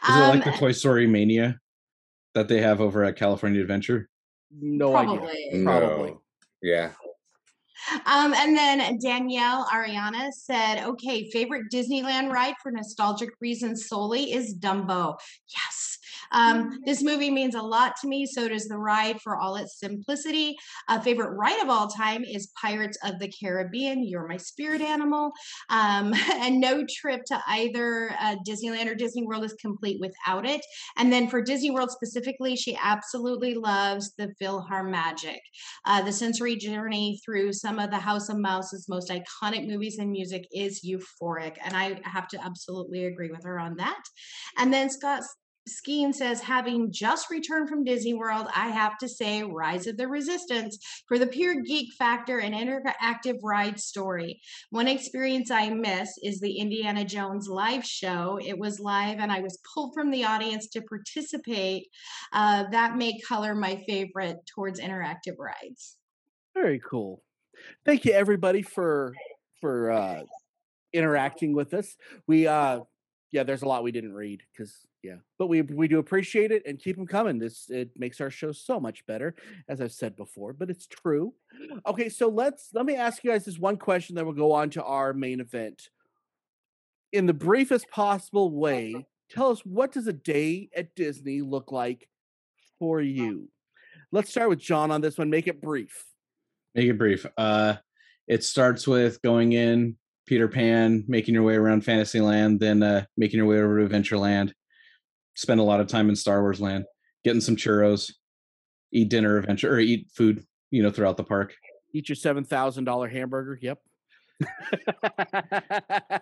Is 0.08 0.16
it 0.16 0.20
like 0.20 0.44
the 0.44 0.52
Um, 0.52 0.58
Toy 0.58 0.72
Story 0.72 1.08
Mania 1.08 1.60
that 2.36 2.48
they 2.48 2.62
have 2.62 2.82
over 2.82 3.04
at 3.04 3.16
California 3.16 3.62
Adventure? 3.62 4.10
No 4.52 4.96
idea. 4.96 5.18
probably. 5.18 5.64
Probably. 5.64 6.10
No. 6.12 6.22
yeah 6.62 6.92
Um, 8.06 8.34
and 8.34 8.56
then 8.58 9.00
Danielle 9.00 9.66
Ariana 9.74 10.32
said, 10.34 10.84
okay, 10.84 11.30
favorite 11.32 11.72
Disneyland 11.74 12.30
ride 12.32 12.56
for 12.62 12.72
nostalgic 12.72 13.30
reasons 13.40 13.88
solely 13.88 14.34
is 14.34 14.54
Dumbo. 14.58 15.18
Yes. 15.48 15.89
Um, 16.32 16.80
this 16.86 17.04
movie 17.04 17.32
means 17.32 17.56
a 17.56 17.62
lot 17.62 17.96
to 18.02 18.08
me. 18.08 18.26
So 18.26 18.48
does 18.48 18.68
the 18.68 18.78
ride 18.78 19.22
for 19.22 19.38
all 19.38 19.56
its 19.56 19.80
simplicity. 19.80 20.56
A 20.88 21.02
favorite 21.02 21.36
ride 21.36 21.62
of 21.62 21.70
all 21.70 21.88
time 21.88 22.24
is 22.24 22.52
Pirates 22.60 22.98
of 23.04 23.20
the 23.20 23.32
Caribbean. 23.32 24.04
You're 24.04 24.28
my 24.28 24.38
spirit 24.38 24.82
animal. 24.82 25.32
Um, 25.70 26.14
and 26.34 26.60
no 26.60 26.86
trip 26.90 27.22
to 27.28 27.42
either 27.48 28.12
uh, 28.20 28.36
Disneyland 28.48 28.88
or 28.88 28.96
Disney 28.96 29.26
World 29.26 29.44
is 29.44 29.54
complete 29.54 30.00
without 30.00 30.46
it. 30.46 30.62
And 30.98 31.12
then 31.12 31.30
for 31.30 31.42
Disney 31.42 31.72
World 31.72 31.92
specifically, 31.92 32.56
she 32.56 32.78
absolutely 32.82 33.56
loves 33.56 34.14
the 34.18 34.34
PhilharMagic. 34.42 35.40
Uh, 35.86 36.02
the 36.02 36.12
sensory 36.12 36.56
journey 36.56 37.20
through 37.24 37.54
some 37.54 37.80
of 37.80 37.92
the 37.92 37.98
House 37.98 38.30
of 38.30 38.38
Mouse's 38.38 38.88
most 38.88 39.10
iconic 39.10 39.68
movies 39.68 39.98
and 40.00 40.12
music 40.12 40.48
is 40.52 40.86
euphoric. 40.86 41.58
And 41.64 41.76
I 41.76 42.00
have 42.04 42.28
to 42.30 42.44
absolutely 42.44 43.06
agree 43.06 43.32
with 43.32 43.44
her 43.44 43.60
on 43.60 43.76
that. 43.78 44.02
And 44.58 44.74
then 44.74 44.90
Scott 44.90 45.24
Skeen 45.70 46.14
says, 46.14 46.42
having 46.42 46.92
just 46.92 47.30
returned 47.30 47.70
from 47.70 47.84
Disney 47.84 48.14
World, 48.14 48.48
I 48.56 48.70
have 48.70 48.98
to 49.00 49.08
say 49.08 49.44
Rise 49.44 49.88
of 49.88 49.98
the 49.98 50.08
Resistance 50.08 50.78
for 51.08 51.18
the 51.18 51.28
pure 51.28 51.62
geek 51.62 51.94
factor 51.94 52.40
and 52.40 52.54
interactive 52.54 53.38
ride 53.44 53.80
story. 53.80 54.42
One 54.72 54.88
experience 54.88 55.52
I 55.52 55.70
miss 55.70 56.18
is 56.24 56.40
the 56.40 56.58
Indiana 56.58 57.06
Jones 57.06 57.48
live 57.48 57.86
show. 57.86 58.40
It 58.44 58.58
was 58.58 58.80
live 58.80 59.20
and 59.20 59.32
I 59.32 59.40
was 59.42 59.60
pulled 59.74 59.94
from 59.94 60.12
the 60.12 60.26
audience 60.26 60.68
to 60.70 60.82
participate. 60.82 61.88
Uh, 62.34 62.66
that 62.72 62.98
may 62.98 63.20
color 63.22 63.56
my 63.56 63.82
favorite 63.88 64.38
towards 64.54 64.80
interactive 64.80 65.38
rides. 65.38 65.98
Very 66.54 66.80
cool. 66.80 67.22
Thank 67.86 68.06
you 68.06 68.14
everybody 68.14 68.62
for 68.62 69.14
for 69.62 69.92
uh 69.92 70.22
interacting 70.94 71.54
with 71.54 71.74
us. 71.74 71.96
We 72.28 72.48
uh 72.48 72.82
yeah, 73.32 73.44
there's 73.44 73.62
a 73.62 73.68
lot 73.68 73.84
we 73.84 73.92
didn't 73.92 74.14
read 74.14 74.42
because 74.52 74.86
yeah, 75.02 75.16
but 75.38 75.48
we 75.48 75.62
we 75.62 75.88
do 75.88 76.00
appreciate 76.00 76.52
it 76.52 76.64
and 76.66 76.78
keep 76.78 76.98
them 76.98 77.08
coming. 77.08 77.40
This 77.40 77.70
it 77.70 77.92
makes 77.98 78.20
our 78.20 78.30
show 78.30 78.52
so 78.52 78.80
much 78.80 79.06
better, 79.06 79.34
as 79.70 79.80
I've 79.80 79.94
said 79.94 80.16
before, 80.18 80.52
but 80.52 80.70
it's 80.70 80.88
true. 80.88 81.34
Okay, 81.88 82.10
so 82.10 82.28
let's 82.28 82.70
let 82.74 82.86
me 82.86 82.96
ask 82.96 83.24
you 83.24 83.32
guys 83.32 83.46
this 83.46 83.58
one 83.58 83.78
question, 83.78 84.16
then 84.16 84.26
we'll 84.26 84.36
go 84.36 84.52
on 84.52 84.70
to 84.72 84.84
our 84.84 85.14
main 85.14 85.40
event. 85.40 85.90
In 87.14 87.26
the 87.26 87.34
briefest 87.34 87.90
possible 87.90 88.52
way, 88.52 89.08
tell 89.30 89.50
us 89.52 89.62
what 89.62 89.94
does 89.94 90.08
a 90.08 90.14
day 90.14 90.70
at 90.76 90.94
Disney 90.96 91.42
look 91.42 91.72
like 91.72 92.10
for 92.78 93.00
you? 93.02 93.50
Let's 94.12 94.32
start 94.32 94.50
with 94.50 94.60
John 94.60 94.92
on 94.92 95.02
this 95.02 95.18
one. 95.18 95.30
Make 95.30 95.48
it 95.48 95.62
brief. 95.62 96.06
Make 96.76 96.90
it 96.90 96.98
brief. 96.98 97.26
Uh, 97.38 97.76
it 98.28 98.44
starts 98.44 98.86
with 98.86 99.22
going 99.22 99.54
in 99.54 99.96
Peter 100.28 100.48
Pan, 100.48 101.06
making 101.08 101.34
your 101.34 101.44
way 101.44 101.56
around 101.56 101.86
Fantasyland, 101.86 102.60
then 102.60 102.84
uh, 102.84 103.06
making 103.18 103.38
your 103.38 103.48
way 103.48 103.60
over 103.60 103.80
to 103.80 103.88
Adventureland. 103.88 104.52
Spend 105.40 105.62
a 105.62 105.64
lot 105.64 105.80
of 105.80 105.88
time 105.88 106.10
in 106.10 106.18
Star 106.18 106.42
Wars 106.42 106.60
Land, 106.60 106.84
getting 107.24 107.40
some 107.40 107.56
churros, 107.56 108.12
eat 108.92 109.08
dinner, 109.08 109.38
adventure 109.38 109.74
or 109.74 109.80
eat 109.80 110.10
food, 110.14 110.44
you 110.70 110.84
know, 110.84 110.92
throughout 110.92 111.16
the 111.16 111.24
park. 111.24 111.56
Eat 111.94 112.10
your 112.10 112.18
seven 112.18 112.44
thousand 112.44 112.84
dollar 112.84 113.08
hamburger. 113.08 113.58
Yep. 113.62 113.80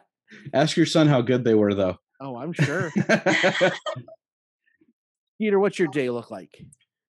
Ask 0.53 0.77
your 0.77 0.85
son 0.85 1.07
how 1.07 1.21
good 1.21 1.43
they 1.43 1.55
were, 1.55 1.73
though. 1.73 1.97
oh, 2.19 2.35
I'm 2.35 2.53
sure. 2.53 2.91
Peter, 5.39 5.59
what's 5.59 5.79
your 5.79 5.87
day 5.87 6.11
look 6.11 6.29
like? 6.29 6.63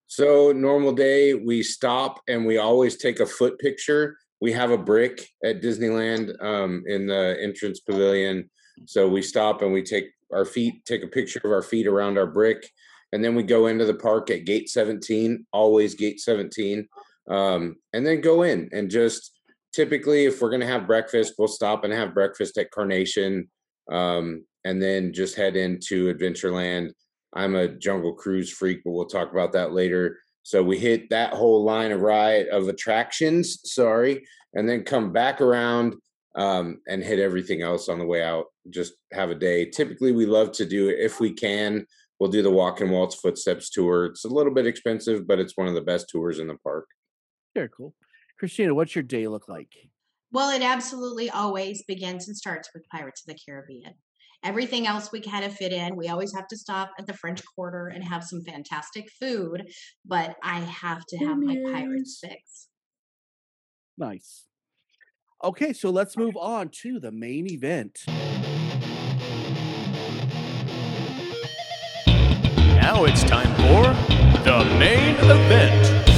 So 0.07 0.51
normal 0.53 0.92
day, 0.92 1.35
we 1.35 1.62
stop 1.62 2.23
and 2.27 2.47
we 2.47 2.57
always 2.57 2.97
take 2.97 3.21
a 3.21 3.27
foot 3.27 3.59
picture. 3.59 4.16
We 4.40 4.53
have 4.53 4.71
a 4.71 4.79
brick 4.79 5.29
at 5.44 5.61
Disneyland 5.61 6.42
um, 6.42 6.85
in 6.87 7.07
the 7.07 7.37
entrance 7.38 7.81
pavilion. 7.81 8.49
So 8.87 9.07
we 9.09 9.21
stop 9.21 9.61
and 9.61 9.75
we 9.75 9.83
take 9.83 10.07
our 10.33 10.45
feet, 10.45 10.85
take 10.85 11.03
a 11.03 11.09
picture 11.09 11.41
of 11.45 11.53
our 11.53 11.62
feet 11.62 11.87
around 11.87 12.19
our 12.19 12.27
brick, 12.27 12.71
and 13.12 13.25
then 13.25 13.35
we 13.35 13.43
go 13.43 13.67
into 13.67 13.85
the 13.85 13.95
park 13.95 14.31
at 14.31 14.45
gate 14.45 14.69
17, 14.69 15.47
always 15.53 15.95
gate 15.95 16.21
17, 16.21 16.87
um, 17.31 17.77
and 17.93 18.07
then 18.07 18.21
go 18.21 18.43
in 18.43 18.69
and 18.73 18.91
just 18.91 19.38
typically, 19.73 20.27
if 20.27 20.41
we're 20.41 20.51
going 20.51 20.61
to 20.61 20.67
have 20.67 20.87
breakfast, 20.87 21.35
we'll 21.38 21.49
stop 21.49 21.85
and 21.85 21.93
have 21.93 22.14
breakfast 22.14 22.59
at 22.59 22.71
Carnation, 22.71 23.49
um, 23.91 24.45
and 24.64 24.83
then 24.83 25.12
just 25.12 25.37
head 25.37 25.57
into 25.57 26.12
Adventureland. 26.12 26.91
I'm 27.35 27.55
a 27.55 27.69
Jungle 27.69 28.14
Cruise 28.14 28.51
freak, 28.51 28.83
but 28.85 28.93
we'll 28.93 29.07
talk 29.07 29.33
about 29.33 29.53
that 29.53 29.73
later. 29.73 30.19
So 30.43 30.62
we 30.62 30.79
hit 30.79 31.11
that 31.11 31.35
whole 31.35 31.62
line 31.64 31.93
of 31.93 32.01
ride 32.01 32.49
of 32.49 32.69
attractions, 32.69 33.61
sorry, 33.64 34.27
and 34.55 34.69
then 34.69 34.83
come 34.83 35.12
back 35.12 35.41
around 35.41 35.95
um, 36.37 36.81
and 36.88 37.03
hit 37.03 37.19
everything 37.19 37.62
else 37.62 37.88
on 37.88 37.99
the 37.99 38.07
way 38.07 38.23
out. 38.23 38.47
Just 38.71 38.95
have 39.13 39.31
a 39.31 39.35
day. 39.35 39.67
Typically, 39.67 40.13
we 40.13 40.27
love 40.27 40.53
to 40.53 40.67
do 40.67 40.89
it 40.89 40.99
if 40.99 41.21
we 41.21 41.33
can. 41.33 41.87
We'll 42.19 42.31
do 42.31 42.43
the 42.43 42.51
Walk 42.51 42.81
in 42.81 42.91
Walt's 42.91 43.15
Footsteps 43.15 43.71
tour. 43.71 44.07
It's 44.07 44.25
a 44.25 44.29
little 44.29 44.53
bit 44.53 44.67
expensive, 44.67 45.27
but 45.27 45.39
it's 45.39 45.57
one 45.57 45.69
of 45.69 45.75
the 45.75 45.81
best 45.81 46.09
tours 46.09 46.39
in 46.39 46.49
the 46.49 46.57
park. 46.57 46.87
Very 47.55 47.69
cool. 47.75 47.95
Christina, 48.39 48.75
what's 48.75 48.95
your 48.95 49.05
day 49.05 49.29
look 49.29 49.49
like? 49.49 49.73
Well, 50.33 50.51
it 50.51 50.63
absolutely 50.63 51.31
always 51.31 51.83
begins 51.85 52.29
and 52.29 52.37
starts 52.37 52.69
with 52.75 52.89
Pirates 52.91 53.23
of 53.23 53.35
the 53.35 53.41
Caribbean. 53.45 53.95
Everything 54.45 54.87
else 54.87 55.11
we 55.11 55.21
kind 55.21 55.45
of 55.45 55.53
fit 55.53 55.73
in. 55.73 55.97
We 55.97 56.09
always 56.09 56.33
have 56.35 56.47
to 56.49 56.57
stop 56.57 56.93
at 56.99 57.07
the 57.07 57.15
French 57.15 57.43
Quarter 57.55 57.89
and 57.89 58.05
have 58.05 58.23
some 58.23 58.43
fantastic 58.43 59.09
food, 59.21 59.73
but 60.05 60.37
I 60.43 60.61
have 60.61 61.05
to 61.07 61.19
have 61.19 61.39
my 61.39 61.57
Pirates 61.73 62.21
fix. 62.23 62.69
Nice. 63.97 64.45
Okay, 65.43 65.73
so 65.73 65.91
let's 65.91 66.17
move 66.17 66.37
on 66.37 66.69
to 66.83 67.01
the 67.01 67.11
main 67.11 67.51
event. 67.51 68.05
Now 72.90 73.05
it's 73.05 73.22
time 73.22 73.55
for 73.57 73.83
the 74.44 74.64
main 74.79 75.14
event. 75.16 76.09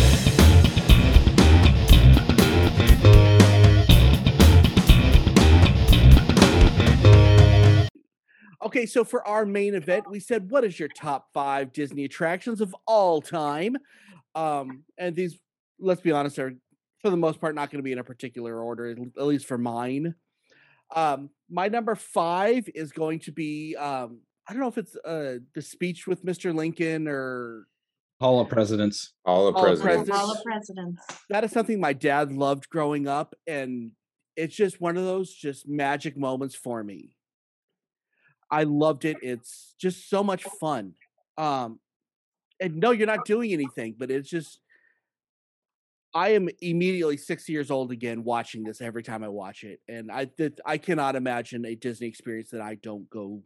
Okay, 8.63 8.87
so 8.87 9.03
for 9.03 9.27
our 9.27 9.45
main 9.45 9.75
event, 9.75 10.09
we 10.09 10.21
said, 10.21 10.49
what 10.49 10.63
is 10.63 10.79
your 10.79 10.89
top 10.89 11.33
five 11.35 11.73
Disney 11.73 12.05
attractions 12.05 12.61
of 12.61 12.73
all 12.87 13.21
time? 13.21 13.77
Um, 14.37 14.85
and 14.97 15.17
these, 15.17 15.41
let's 15.81 16.01
be 16.01 16.13
honest, 16.13 16.39
are 16.39 16.55
for 17.03 17.11
the 17.11 17.17
most 17.17 17.41
part 17.41 17.57
not 17.57 17.73
going 17.73 17.81
to 17.81 17.83
be 17.83 17.91
in 17.91 17.99
a 17.99 18.05
particular 18.05 18.63
order, 18.63 18.91
at 18.91 19.27
least 19.27 19.47
for 19.47 19.59
mine. 19.59 20.15
Um, 20.95 21.31
my 21.51 21.67
number 21.67 21.97
five 21.97 22.69
is 22.73 22.93
going 22.93 23.19
to 23.21 23.33
be, 23.33 23.75
um, 23.75 24.21
I 24.49 24.53
don't 24.53 24.61
know 24.63 24.69
if 24.69 24.79
it's 24.79 24.97
uh, 24.97 25.39
the 25.55 25.63
speech 25.63 26.07
with 26.07 26.25
Mr. 26.25 26.55
Lincoln 26.55 27.07
or 27.09 27.67
Hall 28.21 28.41
of 28.41 28.49
Presidents. 28.49 29.13
All 29.25 29.51
the 29.51 29.57
All 29.57 29.63
presidents. 29.65 30.09
presidents. 30.09 30.19
All 30.21 30.35
the 30.35 30.43
presidents. 30.45 31.03
that 31.31 31.45
is 31.45 31.53
something 31.53 31.81
my 31.81 31.93
dad 31.93 32.33
loved 32.33 32.69
growing 32.69 33.07
up 33.07 33.35
and 33.47 33.93
it's 34.37 34.55
just 34.57 34.81
one 34.81 34.97
of 34.97 35.05
those 35.05 35.33
just 35.33 35.69
magic 35.69 36.17
moments 36.17 36.55
for 36.55 36.83
me 36.85 37.17
i 38.51 38.63
loved 38.63 39.05
it 39.05 39.17
it's 39.23 39.75
just 39.79 40.09
so 40.09 40.23
much 40.23 40.45
fun 40.61 40.95
um 41.37 41.79
and 42.61 42.77
no 42.77 42.91
you're 42.93 43.07
not 43.09 43.25
doing 43.27 43.53
anything 43.53 43.95
but 43.99 44.11
it's 44.11 44.31
just 44.31 44.61
i 46.15 46.31
am 46.31 46.49
immediately 46.63 47.17
six 47.17 47.49
years 47.49 47.71
old 47.71 47.91
again 47.91 48.23
watching 48.23 48.63
this 48.63 48.81
every 48.81 49.03
time 49.03 49.25
i 49.25 49.29
watch 49.29 49.65
it 49.65 49.81
and 49.89 50.11
i 50.13 50.25
did 50.25 50.61
i 50.65 50.79
cannot 50.79 51.17
imagine 51.17 51.65
a 51.67 51.75
disney 51.75 52.07
experience 52.07 52.51
that 52.51 52.61
i 52.61 52.77
don't 52.77 53.11
go 53.11 53.43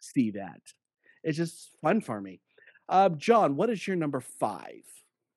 see 0.00 0.30
that 0.32 0.60
it's 1.22 1.36
just 1.36 1.70
fun 1.82 2.00
for 2.00 2.20
me 2.20 2.40
uh 2.88 3.08
john 3.10 3.56
what 3.56 3.70
is 3.70 3.86
your 3.86 3.96
number 3.96 4.20
five 4.20 4.82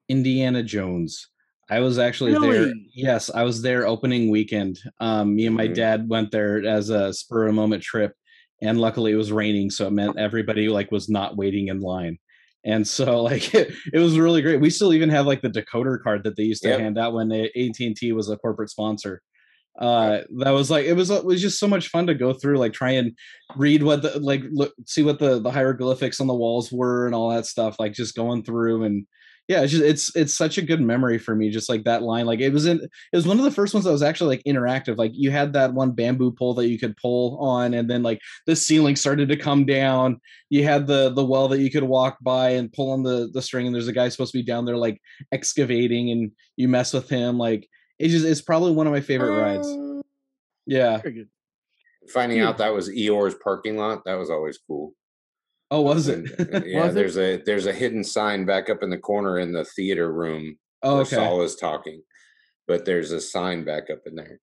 Indiana 0.09 0.61
Jones. 0.61 1.29
I 1.69 1.79
was 1.79 1.97
actually 1.97 2.33
there. 2.33 2.67
Yes, 2.93 3.29
I 3.33 3.43
was 3.43 3.61
there 3.61 3.87
opening 3.87 4.29
weekend. 4.29 4.77
Um, 4.99 5.33
me 5.33 5.45
and 5.47 5.55
my 5.55 5.65
Mhm. 5.67 5.75
dad 5.75 6.09
went 6.09 6.29
there 6.31 6.63
as 6.67 6.89
a 6.89 7.13
spur 7.13 7.43
of 7.47 7.47
the 7.47 7.53
moment 7.53 7.83
trip, 7.83 8.11
and 8.61 8.81
luckily 8.81 9.13
it 9.13 9.15
was 9.15 9.31
raining, 9.31 9.69
so 9.69 9.87
it 9.87 9.91
meant 9.93 10.19
everybody 10.19 10.67
like 10.67 10.91
was 10.91 11.07
not 11.09 11.37
waiting 11.37 11.69
in 11.69 11.79
line. 11.79 12.17
And 12.65 12.85
so 12.85 13.21
like 13.29 13.55
it, 13.55 13.73
it 13.93 13.99
was 13.99 14.19
really 14.19 14.41
great. 14.41 14.59
We 14.59 14.69
still 14.69 14.93
even 14.93 15.09
have 15.09 15.25
like 15.25 15.41
the 15.41 15.49
decoder 15.49 16.01
card 16.03 16.25
that 16.25 16.35
they 16.35 16.43
used 16.43 16.63
to 16.63 16.69
Yep. 16.69 16.79
hand 16.81 16.97
out 16.97 17.13
when 17.13 17.31
AT 17.31 17.79
and 17.79 17.95
T 17.95 18.11
was 18.11 18.29
a 18.29 18.37
corporate 18.37 18.69
sponsor. 18.69 19.21
Uh, 19.79 20.19
that 20.37 20.51
was 20.51 20.69
like 20.69 20.85
it 20.85 20.93
was 20.93 21.09
it 21.09 21.25
was 21.25 21.41
just 21.41 21.59
so 21.59 21.67
much 21.67 21.89
fun 21.89 22.07
to 22.07 22.13
go 22.13 22.33
through, 22.33 22.57
like 22.57 22.73
try 22.73 22.91
and 22.91 23.17
read 23.55 23.83
what 23.83 24.01
the 24.01 24.19
like 24.19 24.43
look 24.51 24.73
see 24.85 25.03
what 25.03 25.19
the 25.19 25.39
the 25.39 25.51
hieroglyphics 25.51 26.21
on 26.21 26.27
the 26.27 26.33
walls 26.33 26.71
were 26.71 27.05
and 27.05 27.15
all 27.15 27.29
that 27.29 27.45
stuff. 27.45 27.77
Like 27.79 27.93
just 27.93 28.15
going 28.15 28.43
through 28.43 28.83
and 28.83 29.05
yeah 29.47 29.61
it's 29.61 29.71
just 29.71 29.83
it's 29.83 30.15
it's 30.15 30.33
such 30.33 30.57
a 30.57 30.61
good 30.61 30.81
memory 30.81 31.17
for 31.17 31.35
me 31.35 31.49
just 31.49 31.67
like 31.67 31.83
that 31.83 32.01
line 32.01 32.25
like 32.25 32.39
it 32.39 32.53
was 32.53 32.65
in 32.65 32.79
it 32.79 33.15
was 33.15 33.27
one 33.27 33.37
of 33.37 33.43
the 33.43 33.51
first 33.51 33.73
ones 33.73 33.85
that 33.85 33.91
was 33.91 34.01
actually 34.01 34.35
like 34.35 34.43
interactive 34.45 34.97
like 34.97 35.11
you 35.13 35.31
had 35.31 35.51
that 35.53 35.73
one 35.73 35.91
bamboo 35.91 36.31
pole 36.31 36.53
that 36.53 36.69
you 36.69 36.79
could 36.79 36.95
pull 36.97 37.37
on 37.39 37.73
and 37.73 37.89
then 37.89 38.03
like 38.03 38.19
the 38.47 38.55
ceiling 38.55 38.95
started 38.95 39.27
to 39.27 39.35
come 39.35 39.65
down 39.65 40.19
you 40.49 40.63
had 40.63 40.87
the 40.87 41.09
the 41.13 41.25
well 41.25 41.47
that 41.47 41.59
you 41.59 41.69
could 41.69 41.83
walk 41.83 42.17
by 42.21 42.49
and 42.51 42.71
pull 42.71 42.91
on 42.91 43.03
the 43.03 43.29
the 43.33 43.41
string 43.41 43.65
and 43.65 43.75
there's 43.75 43.87
a 43.87 43.93
guy 43.93 44.07
supposed 44.07 44.31
to 44.31 44.37
be 44.37 44.45
down 44.45 44.65
there 44.65 44.77
like 44.77 44.99
excavating 45.33 46.09
and 46.09 46.31
you 46.55 46.69
mess 46.69 46.93
with 46.93 47.09
him 47.09 47.37
like 47.37 47.67
it 48.03 48.09
just 48.09 48.25
it's 48.25 48.41
probably 48.41 48.71
one 48.71 48.87
of 48.87 48.93
my 48.93 49.01
favorite 49.01 49.39
rides 49.39 49.67
yeah 50.65 51.01
Finding 52.11 52.39
Yeah. 52.39 52.49
out 52.49 52.57
that 52.57 52.73
was 52.73 52.89
Eeyore's 52.89 53.35
parking 53.41 53.77
lot, 53.77 54.03
that 54.05 54.15
was 54.15 54.29
always 54.29 54.57
cool. 54.67 54.93
oh 55.71 55.81
was 55.81 56.07
it 56.09 56.29
yeah, 56.67 56.81
Was 56.85 56.91
it? 56.91 56.95
there's 56.95 57.17
a 57.17 57.37
there's 57.45 57.65
a 57.65 57.73
hidden 57.73 58.03
sign 58.03 58.45
back 58.45 58.69
up 58.69 58.83
in 58.83 58.89
the 58.89 58.97
corner 58.97 59.39
in 59.39 59.53
the 59.53 59.63
theater 59.63 60.11
room 60.11 60.57
oh 60.83 60.93
where 60.95 61.01
okay 61.03 61.15
Saul 61.15 61.41
is 61.43 61.55
talking, 61.55 62.01
but 62.67 62.83
there's 62.85 63.11
a 63.11 63.21
sign 63.21 63.63
back 63.63 63.89
up 63.89 63.99
in 64.05 64.15
there. 64.15 64.39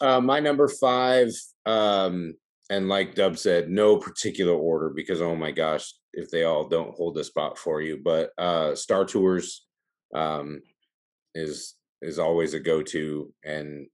Uh, 0.00 0.20
my 0.20 0.38
number 0.38 0.68
five, 0.68 1.28
um, 1.66 2.34
and 2.70 2.88
like 2.88 3.16
Dub 3.16 3.36
said, 3.36 3.68
no 3.68 3.96
particular 3.98 4.54
order 4.54 4.90
because 4.94 5.20
oh 5.20 5.34
my 5.34 5.50
gosh, 5.50 5.92
if 6.12 6.30
they 6.30 6.44
all 6.44 6.68
don't 6.68 6.94
hold 6.94 7.18
a 7.18 7.24
spot 7.24 7.58
for 7.58 7.82
you, 7.82 8.00
but 8.02 8.30
uh, 8.38 8.76
Star 8.76 9.04
Tours 9.04 9.66
um, 10.14 10.62
is 11.34 11.74
is 12.02 12.18
always 12.18 12.54
a 12.54 12.60
go 12.60 12.82
to, 12.82 13.32
and 13.44 13.86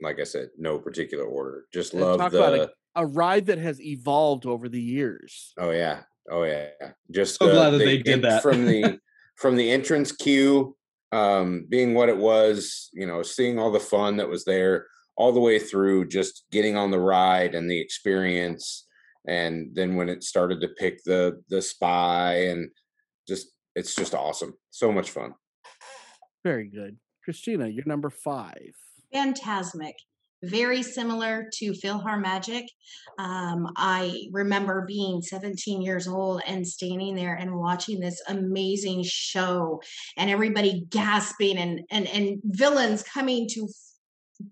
like 0.00 0.20
I 0.20 0.24
said, 0.24 0.48
no 0.58 0.78
particular 0.78 1.24
order. 1.24 1.64
Just 1.72 1.92
And 1.92 2.02
love 2.02 2.18
talk 2.18 2.32
the. 2.32 2.38
about 2.38 2.54
a, 2.58 2.70
a 2.96 3.06
ride 3.06 3.46
that 3.46 3.58
has 3.58 3.80
evolved 3.80 4.46
over 4.46 4.68
the 4.68 4.80
years. 4.80 5.52
Oh 5.58 5.70
yeah, 5.70 6.02
oh 6.30 6.44
yeah. 6.44 6.68
Just 7.10 7.38
So 7.38 7.46
the- 7.46 7.52
glad 7.52 7.70
that 7.70 7.78
the 7.78 7.84
they 7.84 7.98
did 7.98 8.22
that. 8.22 8.42
from 8.42 8.64
the 8.64 8.98
from 9.36 9.56
the 9.56 9.70
entrance 9.70 10.10
queue, 10.12 10.76
um, 11.12 11.66
being 11.68 11.94
what 11.94 12.08
it 12.08 12.16
was. 12.16 12.88
You 12.92 13.06
know, 13.06 13.22
seeing 13.22 13.58
all 13.58 13.70
the 13.70 13.80
fun 13.80 14.16
that 14.18 14.28
was 14.28 14.44
there, 14.44 14.86
all 15.16 15.32
the 15.32 15.40
way 15.40 15.58
through, 15.58 16.08
just 16.08 16.44
getting 16.50 16.76
on 16.76 16.90
the 16.90 16.98
ride 17.00 17.54
and 17.54 17.70
the 17.70 17.80
experience, 17.80 18.86
and 19.26 19.74
then 19.74 19.96
when 19.96 20.08
it 20.08 20.22
started 20.24 20.60
to 20.62 20.68
pick 20.68 21.02
the 21.04 21.42
the 21.48 21.60
spy 21.60 22.46
and 22.48 22.70
just 23.28 23.48
it's 23.74 23.94
just 23.94 24.14
awesome. 24.14 24.54
So 24.70 24.90
much 24.92 25.10
fun. 25.10 25.34
Very 26.44 26.68
good. 26.68 26.96
Christina, 27.28 27.68
you're 27.68 27.84
number 27.84 28.08
five. 28.08 28.72
Fantasmic. 29.14 29.92
very 30.42 30.82
similar 30.82 31.50
to 31.52 31.72
PhilharMagic. 31.72 32.62
Um, 33.18 33.66
I 33.76 34.28
remember 34.32 34.86
being 34.88 35.20
17 35.20 35.82
years 35.82 36.08
old 36.08 36.40
and 36.46 36.66
standing 36.66 37.16
there 37.16 37.34
and 37.34 37.54
watching 37.54 38.00
this 38.00 38.22
amazing 38.28 39.02
show, 39.04 39.82
and 40.16 40.30
everybody 40.30 40.86
gasping 40.88 41.58
and 41.58 41.82
and 41.90 42.06
and 42.06 42.40
villains 42.44 43.02
coming 43.02 43.46
to 43.50 43.68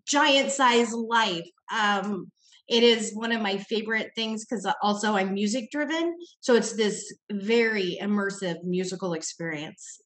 giant 0.07 0.51
size 0.51 0.93
life. 0.93 1.49
Um, 1.75 2.31
it 2.69 2.83
is 2.83 3.13
one 3.15 3.33
of 3.33 3.41
my 3.41 3.57
favorite 3.57 4.11
things 4.15 4.45
because 4.45 4.71
also 4.83 5.15
I'm 5.15 5.33
music 5.33 5.71
driven, 5.71 6.15
so 6.41 6.55
it's 6.57 6.77
this 6.77 7.11
very 7.33 7.97
immersive 8.03 8.57
musical 8.65 9.15
experience. 9.15 10.03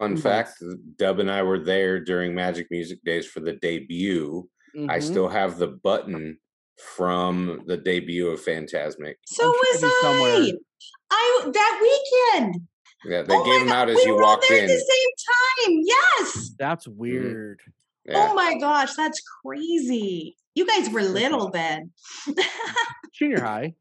Fun 0.00 0.14
Nice. 0.14 0.22
fact: 0.22 0.62
uh, 0.62 0.74
Dub 0.96 1.20
and 1.20 1.30
I 1.30 1.42
were 1.42 1.58
there 1.58 2.00
during 2.00 2.34
Magic 2.34 2.66
Music 2.70 2.98
Days 3.04 3.26
for 3.26 3.40
the 3.40 3.52
debut. 3.52 4.48
I 4.88 4.98
Mhm. 4.98 5.02
still 5.02 5.28
have 5.28 5.58
the 5.58 5.66
button 5.68 6.38
from 6.78 7.62
the 7.66 7.76
debut 7.76 8.28
of 8.28 8.40
Fantasmic. 8.40 9.16
So 9.26 9.46
was 9.46 9.82
it 9.82 9.86
is 9.86 10.00
somewhere. 10.00 10.36
I. 10.36 10.52
I 11.12 11.50
that 11.52 11.78
weekend. 12.32 12.66
Yeah, 13.04 13.22
they 13.22 13.34
oh 13.34 13.44
gave 13.44 13.52
my 13.54 13.58
them 13.60 13.68
God, 13.68 13.76
out 13.76 13.90
as 13.90 13.96
we 13.96 14.06
you 14.06 14.14
were 14.14 14.22
walked 14.22 14.46
there 14.48 14.58
in. 14.58 14.64
at 14.64 14.68
the 14.68 14.78
same 14.78 15.68
time. 15.68 15.82
Yes. 15.84 16.50
That's 16.58 16.86
mm-hmm. 16.86 16.98
weird. 16.98 17.60
Oh 17.66 17.72
yeah. 18.06 18.28
Oh 18.30 18.34
my 18.34 18.58
gosh, 18.58 18.94
that's 18.94 19.20
crazy. 19.44 20.36
You 20.54 20.66
guys 20.66 20.88
were 20.90 21.02
little 21.02 21.50
then. 21.50 21.90
Junior 23.14 23.40
high. 23.40 23.74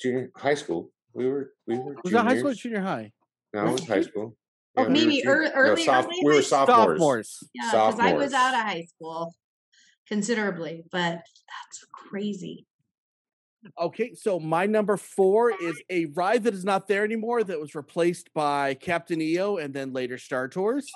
Junior 0.00 0.30
high 0.36 0.54
school. 0.54 0.90
We 1.12 1.26
were 1.28 1.52
we 1.66 1.78
were 1.78 1.96
Was 2.02 2.12
that 2.12 2.24
high 2.24 2.38
school 2.38 2.50
or 2.50 2.54
junior 2.54 2.80
high? 2.80 3.12
No, 3.52 3.68
it 3.68 3.72
was 3.72 3.86
high 3.86 4.02
school. 4.02 4.36
Oh, 4.76 4.82
we 4.82 4.88
were 4.88 4.90
maybe 4.92 5.22
jun- 5.22 5.42
no, 5.44 5.50
early- 5.54 5.84
soph- 5.84 6.06
early 6.06 6.20
we 6.24 6.34
were 6.34 6.42
sophomores. 6.42 6.98
Sophomores. 6.98 7.38
Yeah, 7.54 7.70
because 7.70 8.00
I 8.00 8.12
was 8.14 8.32
out 8.32 8.54
of 8.54 8.60
high 8.60 8.84
school 8.84 9.34
considerably, 10.08 10.82
but 10.90 11.12
that's 11.14 11.86
crazy. 11.92 12.66
Okay, 13.80 14.12
so 14.14 14.38
my 14.38 14.66
number 14.66 14.96
four 14.98 15.50
is 15.50 15.80
a 15.88 16.06
ride 16.06 16.44
that 16.44 16.52
is 16.52 16.64
not 16.66 16.86
there 16.86 17.02
anymore 17.04 17.42
that 17.42 17.58
was 17.58 17.74
replaced 17.74 18.28
by 18.34 18.74
Captain 18.74 19.22
EO 19.22 19.56
and 19.56 19.72
then 19.72 19.92
later 19.94 20.18
Star 20.18 20.48
Tours. 20.48 20.86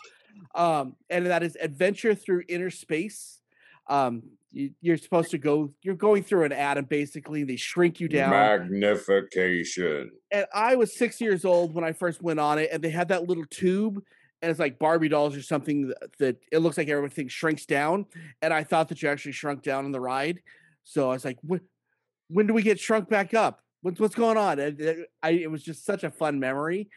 Um, 0.54 0.94
and 1.08 1.26
that 1.26 1.42
is 1.42 1.56
Adventure 1.58 2.14
Through 2.14 2.42
Inner 2.48 2.68
Space. 2.70 3.40
Um, 3.88 4.22
you, 4.22 4.37
you're 4.52 4.96
supposed 4.96 5.30
to 5.30 5.38
go, 5.38 5.72
you're 5.82 5.94
going 5.94 6.22
through 6.22 6.44
an 6.44 6.52
atom 6.52 6.86
basically, 6.86 7.44
they 7.44 7.56
shrink 7.56 8.00
you 8.00 8.08
down. 8.08 8.30
Magnification. 8.30 10.10
and 10.30 10.46
I 10.54 10.76
was 10.76 10.96
six 10.96 11.20
years 11.20 11.44
old 11.44 11.74
when 11.74 11.84
I 11.84 11.92
first 11.92 12.22
went 12.22 12.40
on 12.40 12.58
it, 12.58 12.70
and 12.72 12.82
they 12.82 12.90
had 12.90 13.08
that 13.08 13.28
little 13.28 13.44
tube, 13.50 14.02
and 14.40 14.50
it's 14.50 14.60
like 14.60 14.78
Barbie 14.78 15.08
dolls 15.08 15.36
or 15.36 15.42
something 15.42 15.88
that, 15.88 16.10
that 16.18 16.36
it 16.50 16.58
looks 16.58 16.78
like 16.78 16.88
everything 16.88 17.28
shrinks 17.28 17.66
down. 17.66 18.06
And 18.40 18.54
I 18.54 18.64
thought 18.64 18.88
that 18.88 19.02
you 19.02 19.08
actually 19.08 19.32
shrunk 19.32 19.62
down 19.62 19.84
on 19.84 19.92
the 19.92 20.00
ride, 20.00 20.40
so 20.84 21.10
I 21.10 21.12
was 21.12 21.24
like, 21.24 21.38
"When, 21.42 21.60
when 22.28 22.46
do 22.46 22.54
we 22.54 22.62
get 22.62 22.80
shrunk 22.80 23.08
back 23.08 23.34
up? 23.34 23.60
What's 23.82 24.00
what's 24.00 24.14
going 24.14 24.38
on?" 24.38 24.58
And 24.58 24.80
it, 24.80 25.08
I, 25.22 25.30
it 25.30 25.50
was 25.50 25.62
just 25.62 25.84
such 25.84 26.04
a 26.04 26.10
fun 26.10 26.40
memory. 26.40 26.88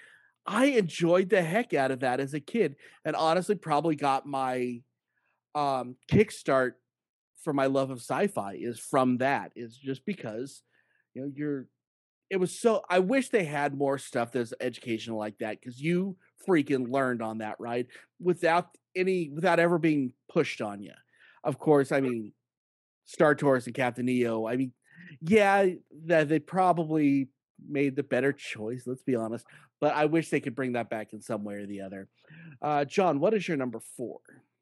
I 0.45 0.65
enjoyed 0.65 1.29
the 1.29 1.41
heck 1.41 1.73
out 1.73 1.91
of 1.91 1.99
that 1.99 2.19
as 2.19 2.33
a 2.33 2.39
kid, 2.39 2.75
and 3.03 3.15
honestly, 3.15 3.55
probably 3.55 3.95
got 3.95 4.25
my 4.25 4.81
um, 5.53 5.95
kickstart 6.09 6.73
for 7.43 7.53
my 7.53 7.65
love 7.65 7.89
of 7.89 7.99
sci-fi 7.99 8.57
is 8.59 8.79
from 8.79 9.17
that. 9.17 9.51
Is 9.55 9.77
just 9.77 10.05
because 10.05 10.63
you 11.13 11.21
know 11.21 11.31
you're 11.33 11.67
it 12.31 12.39
was 12.39 12.57
so 12.57 12.81
I 12.89 12.99
wish 12.99 13.29
they 13.29 13.43
had 13.43 13.77
more 13.77 13.97
stuff 13.97 14.31
that's 14.31 14.53
educational 14.61 15.19
like 15.19 15.37
that 15.39 15.59
because 15.59 15.79
you 15.79 16.15
freaking 16.47 16.89
learned 16.89 17.21
on 17.21 17.39
that 17.39 17.59
ride 17.59 17.87
without 18.19 18.69
any 18.95 19.29
without 19.29 19.59
ever 19.59 19.77
being 19.77 20.13
pushed 20.31 20.61
on 20.61 20.81
you. 20.81 20.93
Of 21.43 21.59
course, 21.59 21.91
I 21.91 21.99
mean 21.99 22.31
Star 23.03 23.35
Tours 23.35 23.65
and 23.65 23.75
Captain 23.75 24.07
EO. 24.07 24.47
I 24.47 24.55
mean, 24.55 24.71
yeah, 25.21 25.67
that 26.05 26.29
they 26.29 26.39
probably 26.39 27.27
made 27.67 27.97
the 27.97 28.03
better 28.03 28.31
choice, 28.31 28.83
let's 28.85 29.03
be 29.03 29.15
honest. 29.15 29.45
But 29.81 29.93
I 29.93 30.05
wish 30.05 30.29
they 30.29 30.39
could 30.39 30.55
bring 30.55 30.73
that 30.73 30.89
back 30.89 31.11
in 31.11 31.21
some 31.21 31.43
way 31.43 31.55
or 31.55 31.65
the 31.65 31.81
other. 31.81 32.07
Uh 32.61 32.85
John, 32.85 33.19
what 33.19 33.33
is 33.33 33.45
your 33.45 33.57
number 33.57 33.81
four? 33.97 34.19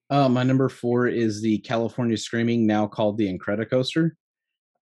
Uh, 0.10 0.28
my 0.28 0.44
number 0.44 0.70
four 0.70 1.08
is 1.08 1.42
the 1.42 1.60
California 1.60 2.18
Screaming, 2.18 2.66
now 2.66 2.88
called 2.88 3.18
the 3.18 3.32
Incredicoaster. 3.32 4.12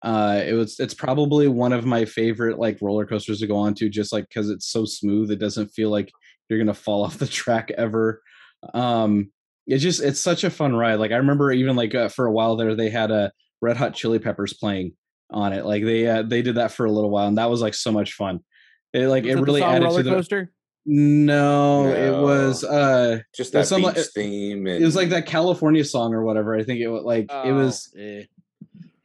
Uh, 0.04 0.42
it 0.46 0.54
was 0.54 0.80
it's 0.80 0.94
probably 0.94 1.48
one 1.48 1.74
of 1.74 1.86
my 1.86 2.06
favorite 2.06 2.60
like 2.60 2.78
roller 2.82 3.06
coasters 3.06 3.40
to 3.40 3.48
go 3.48 3.58
on 3.58 3.74
to, 3.74 3.90
just 3.90 4.14
like 4.14 4.28
because 4.30 4.50
it's 4.50 4.68
so 4.68 4.86
smooth. 4.86 5.32
It 5.32 5.40
doesn't 5.40 5.70
feel 5.70 5.90
like 5.90 6.12
you're 6.50 6.60
gonna 6.60 6.74
fall 6.74 7.04
off 7.06 7.18
the 7.18 7.28
track 7.28 7.72
ever. 7.78 8.22
Um, 8.74 9.32
it's 9.66 9.84
just 9.84 10.02
it's 10.02 10.20
such 10.20 10.44
a 10.44 10.50
fun 10.50 10.76
ride. 10.76 10.96
Like 10.96 11.12
I 11.12 11.18
remember 11.18 11.52
even 11.52 11.76
like 11.76 11.94
uh, 11.96 12.10
for 12.10 12.26
a 12.26 12.32
while 12.32 12.56
there, 12.56 12.76
they 12.76 12.90
had 12.90 13.12
a 13.12 13.32
Red 13.62 13.78
Hot 13.78 13.94
Chili 13.94 14.20
Peppers 14.20 14.54
playing 14.54 14.94
on 15.32 15.52
it. 15.52 15.66
Like 15.66 15.84
they 15.84 16.08
uh, 16.08 16.24
they 16.24 16.42
did 16.42 16.56
that 16.56 16.72
for 16.72 16.86
a 16.86 16.92
little 16.92 17.10
while, 17.10 17.28
and 17.28 17.38
that 17.38 17.50
was 17.50 17.62
like 17.62 17.74
so 17.74 17.92
much 17.92 18.14
fun. 18.14 18.40
It 18.94 19.08
like 19.08 19.26
Was 19.26 19.36
it 19.36 19.42
really 19.42 19.64
added 19.64 19.84
roller 19.84 20.04
to 20.04 20.10
the. 20.10 20.16
coaster. 20.16 20.52
No, 20.90 21.88
it 21.90 22.12
was 22.12 22.64
uh 22.64 23.20
Just 23.36 23.52
that 23.52 23.68
some, 23.68 23.82
beach 23.82 23.98
theme 24.16 24.68
and 24.68 24.82
it 24.82 24.86
was 24.86 24.96
like 24.96 25.10
that 25.10 25.26
California 25.26 25.84
song 25.84 26.14
or 26.14 26.24
whatever. 26.24 26.56
I 26.56 26.64
think 26.64 26.80
it 26.80 26.88
was 26.88 27.04
like 27.04 27.30
it 27.46 27.52
was 27.52 27.94
Oh, 27.98 28.02
eh. 28.02 28.24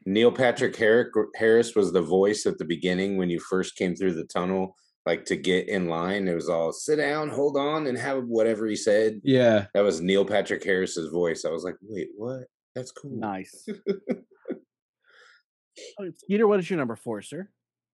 Neil 0.07 0.30
Patrick 0.30 0.76
Harris 0.76 1.74
was 1.74 1.93
the 1.93 2.01
voice 2.03 2.47
at 2.47 2.59
the 2.59 2.64
beginning 2.64 3.16
when 3.16 3.30
you 3.30 3.41
first 3.41 3.76
came 3.76 3.95
through 3.97 4.14
the 4.14 4.24
tunnel, 4.24 4.76
like 5.07 5.24
to 5.26 5.37
get 5.37 5.68
in 5.68 5.89
line. 5.89 6.28
It 6.28 6.35
was 6.35 6.49
all 6.49 6.72
sit 6.72 6.97
down, 6.97 7.28
hold 7.28 7.57
on, 7.57 7.87
and 7.89 7.99
have 7.99 8.24
whatever 8.26 8.66
he 8.66 8.76
said. 8.76 9.20
yeah. 9.24 9.66
That 9.74 9.83
was 9.85 10.01
Neil 10.01 10.24
Patrick 10.24 10.62
Harris's 10.64 11.09
voice. 11.11 11.45
I 11.45 11.51
was 11.51 11.64
like, 11.64 11.76
wait, 11.83 12.09
what? 12.16 12.45
That's 12.74 12.93
cool. 12.93 13.11
nice. 13.12 13.66
Oh, 15.99 16.11
Peter, 16.28 16.47
what 16.47 16.61
is 16.61 16.68
your 16.68 16.78
number 16.78 16.97
four, 16.97 17.22
sir? 17.22 17.49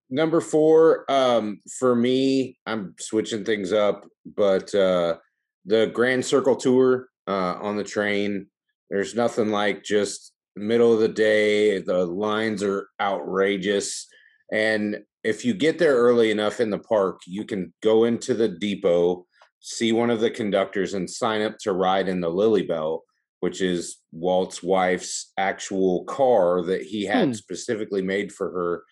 Number 0.09 0.41
four, 0.41 1.05
um, 1.09 1.61
for 1.77 1.95
me, 1.95 2.57
I'm 2.65 2.95
switching 2.99 3.45
things 3.45 3.71
up, 3.71 4.05
but 4.35 4.73
uh, 4.73 5.17
the 5.65 5.87
Grand 5.93 6.25
Circle 6.25 6.55
Tour 6.55 7.07
uh, 7.27 7.55
on 7.61 7.77
the 7.77 7.83
train, 7.83 8.47
there's 8.89 9.13
nothing 9.13 9.49
like 9.49 9.83
just 9.83 10.33
middle 10.55 10.93
of 10.93 10.99
the 10.99 11.07
day. 11.07 11.79
The 11.79 12.05
lines 12.05 12.63
are 12.63 12.89
outrageous. 12.99 14.07
And 14.51 14.99
if 15.23 15.45
you 15.45 15.53
get 15.53 15.77
there 15.77 15.95
early 15.95 16.31
enough 16.31 16.59
in 16.59 16.71
the 16.71 16.79
park, 16.79 17.21
you 17.27 17.45
can 17.45 17.71
go 17.83 18.05
into 18.05 18.33
the 18.33 18.47
depot, 18.47 19.27
see 19.59 19.91
one 19.91 20.09
of 20.09 20.21
the 20.21 20.31
conductors, 20.31 20.95
and 20.95 21.07
sign 21.07 21.43
up 21.43 21.57
to 21.59 21.73
ride 21.73 22.07
in 22.09 22.19
the 22.19 22.29
Lilly 22.29 22.63
Belle, 22.63 23.03
which 23.41 23.61
is 23.61 23.97
Walt's 24.11 24.63
wife's 24.63 25.31
actual 25.37 26.03
car 26.05 26.63
that 26.63 26.81
he 26.81 27.05
had 27.05 27.27
Hmm. 27.27 27.33
specifically 27.33 28.01
made 28.01 28.31
for 28.31 28.49
her 28.51 28.83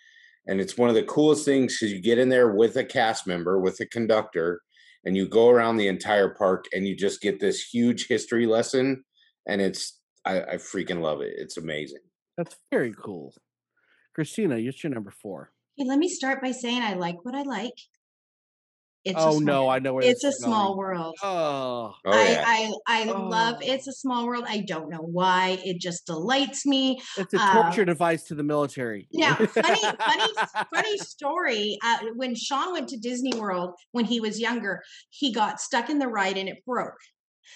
and 0.48 0.60
it's 0.62 0.78
one 0.78 0.90
of 0.90 0.96
the 0.96 1.04
coolest 1.04 1.46
things 1.46 1.78
because 1.78 1.94
you 1.94 2.02
get 2.02 2.18
in 2.18 2.30
there 2.30 2.54
with 2.54 2.76
a 2.78 2.84
cast 2.84 3.28
member 3.28 3.60
with 3.60 3.80
a 3.80 3.86
conductor 3.86 4.62
and 5.06 5.16
you 5.16 5.28
go 5.28 5.50
around 5.50 5.78
the 5.78 5.88
entire 5.88 6.30
park 6.30 6.66
and 6.74 6.88
you 6.88 6.96
just 6.96 7.22
get 7.22 7.40
this 7.40 7.62
huge 7.62 8.08
history 8.08 8.46
lesson 8.46 9.04
and 9.48 9.62
it's 9.62 10.00
i, 10.26 10.42
I 10.42 10.56
freaking 10.56 11.02
love 11.02 11.22
it 11.22 11.34
it's 11.38 11.58
amazing 11.58 12.00
That's 12.38 12.56
very 12.72 12.94
cool. 12.94 13.34
Christina, 14.14 14.60
what's 14.60 14.84
your 14.84 14.94
number 14.94 15.12
four? 15.12 15.52
Okay, 15.80 15.88
let 15.88 16.00
me 16.00 16.08
start 16.08 16.42
by 16.42 16.52
saying 16.52 16.82
I 16.82 16.94
like 16.94 17.24
what 17.24 17.36
I 17.36 17.44
like. 17.44 17.74
It's 19.06 19.16
a 19.18 19.28
oh 19.28 19.32
small, 19.32 19.42
no, 19.42 19.70
I 19.70 19.80
know 19.80 19.94
where 19.94 20.04
it's 20.04 20.24
a 20.26 20.32
small 20.34 20.76
going. 20.76 20.78
world. 20.80 21.16
Oh, 21.24 21.96
oh 22.06 22.12
I, 22.12 22.30
yeah 22.30 22.44
I 22.46 22.74
I 22.88 23.04
love 23.06 23.56
Oh. 23.58 23.66
it's 23.66 23.88
a 23.88 23.94
small 23.94 24.28
world. 24.28 24.44
I 24.48 24.60
don't 24.60 24.90
know 24.90 25.02
why. 25.02 25.60
It 25.64 25.80
just 25.80 26.06
delights 26.06 26.66
me. 26.66 27.00
it's 27.18 27.34
a 27.34 27.40
Uh, 27.40 27.64
torture 27.64 27.86
device 27.86 28.24
to 28.24 28.36
the 28.36 28.44
military. 28.44 29.08
Yeah, 29.12 29.36
funny, 29.36 29.80
funny, 29.82 30.34
funny 30.74 30.98
story. 30.98 31.78
Uh, 31.84 32.00
when 32.16 32.36
Sean 32.36 32.74
went 32.74 32.90
to 32.90 32.98
Disney 32.98 33.32
World 33.40 33.76
when 33.92 34.04
he 34.06 34.20
was 34.20 34.40
younger, 34.42 34.84
he 35.10 35.32
got 35.34 35.62
stuck 35.62 35.90
in 35.90 36.00
the 36.00 36.08
ride 36.08 36.38
and 36.38 36.50
it 36.50 36.66
broke. 36.66 36.98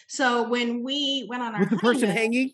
So 0.08 0.48
when 0.48 0.84
we 0.84 1.26
went 1.30 1.44
on 1.44 1.54
our 1.54 1.60
With 1.62 1.70
the 1.72 1.78
person 1.78 2.10
hanging. 2.10 2.52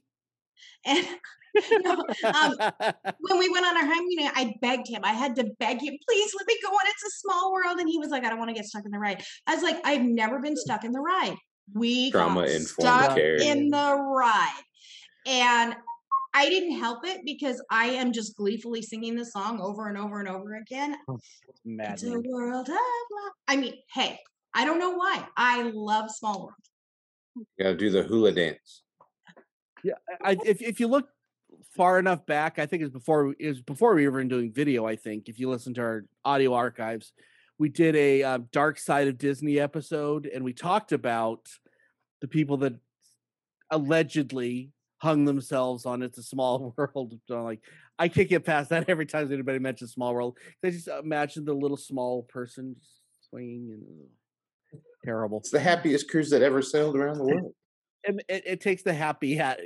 and 0.85 1.05
no, 1.83 1.91
um, 2.23 2.55
when 3.19 3.39
we 3.39 3.49
went 3.49 3.65
on 3.65 3.77
our 3.77 3.85
honeymoon, 3.85 4.31
I 4.35 4.55
begged 4.61 4.87
him. 4.87 5.01
I 5.03 5.13
had 5.13 5.35
to 5.37 5.45
beg 5.59 5.81
him, 5.81 5.97
please 6.07 6.33
let 6.37 6.47
me 6.47 6.57
go 6.63 6.69
on. 6.69 6.79
It's 6.85 7.03
a 7.03 7.19
small 7.19 7.53
world. 7.53 7.79
And 7.79 7.89
he 7.89 7.99
was 7.99 8.09
like, 8.09 8.23
I 8.23 8.29
don't 8.29 8.39
want 8.39 8.49
to 8.49 8.55
get 8.55 8.65
stuck 8.65 8.85
in 8.85 8.91
the 8.91 8.99
ride. 8.99 9.23
I 9.45 9.55
was 9.55 9.63
like, 9.63 9.79
I've 9.83 10.03
never 10.03 10.39
been 10.39 10.55
stuck 10.55 10.83
in 10.83 10.91
the 10.91 10.99
ride. 10.99 11.35
We 11.73 12.11
Trauma 12.11 12.41
got 12.41 12.49
informed 12.49 12.71
stuck 13.03 13.15
care. 13.15 13.35
in 13.35 13.69
the 13.69 13.95
ride. 13.95 14.61
And 15.25 15.75
I 16.33 16.49
didn't 16.49 16.79
help 16.79 17.05
it 17.05 17.21
because 17.25 17.61
I 17.69 17.87
am 17.87 18.13
just 18.13 18.35
gleefully 18.35 18.81
singing 18.81 19.15
the 19.15 19.25
song 19.25 19.59
over 19.59 19.87
and 19.89 19.97
over 19.97 20.19
and 20.19 20.29
over 20.29 20.55
again. 20.55 20.95
It's 21.65 22.03
a 22.03 22.19
world 22.19 22.69
of 22.69 22.75
love. 22.75 23.31
I 23.47 23.57
mean, 23.57 23.73
hey, 23.93 24.19
I 24.53 24.65
don't 24.65 24.79
know 24.79 24.91
why. 24.91 25.25
I 25.35 25.71
love 25.73 26.11
small 26.11 26.41
world. 26.41 26.53
you 27.35 27.45
gotta 27.59 27.75
do 27.75 27.89
the 27.89 28.03
hula 28.03 28.31
dance 28.31 28.83
Yeah, 29.83 29.93
I, 30.21 30.37
if 30.45 30.61
if 30.61 30.79
you 30.79 30.87
look 30.87 31.07
far 31.75 31.99
enough 31.99 32.25
back, 32.25 32.59
I 32.59 32.65
think 32.65 32.83
it's 32.83 32.91
before 32.91 33.33
it 33.39 33.47
was 33.47 33.61
before 33.61 33.95
we 33.95 34.07
were 34.07 34.19
even 34.19 34.27
doing 34.27 34.51
video. 34.51 34.85
I 34.85 34.95
think 34.95 35.29
if 35.29 35.39
you 35.39 35.49
listen 35.49 35.73
to 35.75 35.81
our 35.81 36.05
audio 36.25 36.53
archives, 36.53 37.13
we 37.59 37.69
did 37.69 37.95
a 37.95 38.23
uh, 38.23 38.39
Dark 38.51 38.79
Side 38.79 39.07
of 39.07 39.17
Disney 39.17 39.59
episode, 39.59 40.25
and 40.27 40.43
we 40.43 40.53
talked 40.53 40.91
about 40.91 41.47
the 42.21 42.27
people 42.27 42.57
that 42.57 42.75
allegedly 43.69 44.71
hung 44.99 45.25
themselves 45.25 45.85
on 45.85 46.01
It's 46.01 46.17
a 46.17 46.23
Small 46.23 46.73
World. 46.77 47.19
So 47.27 47.43
like 47.43 47.61
I 47.99 48.07
can't 48.07 48.29
get 48.29 48.45
past 48.45 48.69
that 48.69 48.89
every 48.89 49.05
time 49.05 49.31
anybody 49.31 49.59
mentions 49.59 49.93
Small 49.93 50.13
World. 50.13 50.37
They 50.61 50.71
just 50.71 50.87
imagine 50.87 51.45
the 51.45 51.53
little 51.53 51.77
small 51.77 52.23
person 52.23 52.75
swinging 53.29 53.69
and 53.71 54.79
terrible. 55.03 55.39
It's 55.39 55.51
the 55.51 55.59
happiest 55.59 56.09
cruise 56.09 56.29
that 56.29 56.41
ever 56.41 56.61
sailed 56.61 56.95
around 56.95 57.17
the 57.17 57.23
world. 57.23 57.53
And 58.03 58.23
it, 58.29 58.43
it 58.45 58.61
takes 58.61 58.83
the 58.83 58.93
happy 58.93 59.35
hat. 59.35 59.59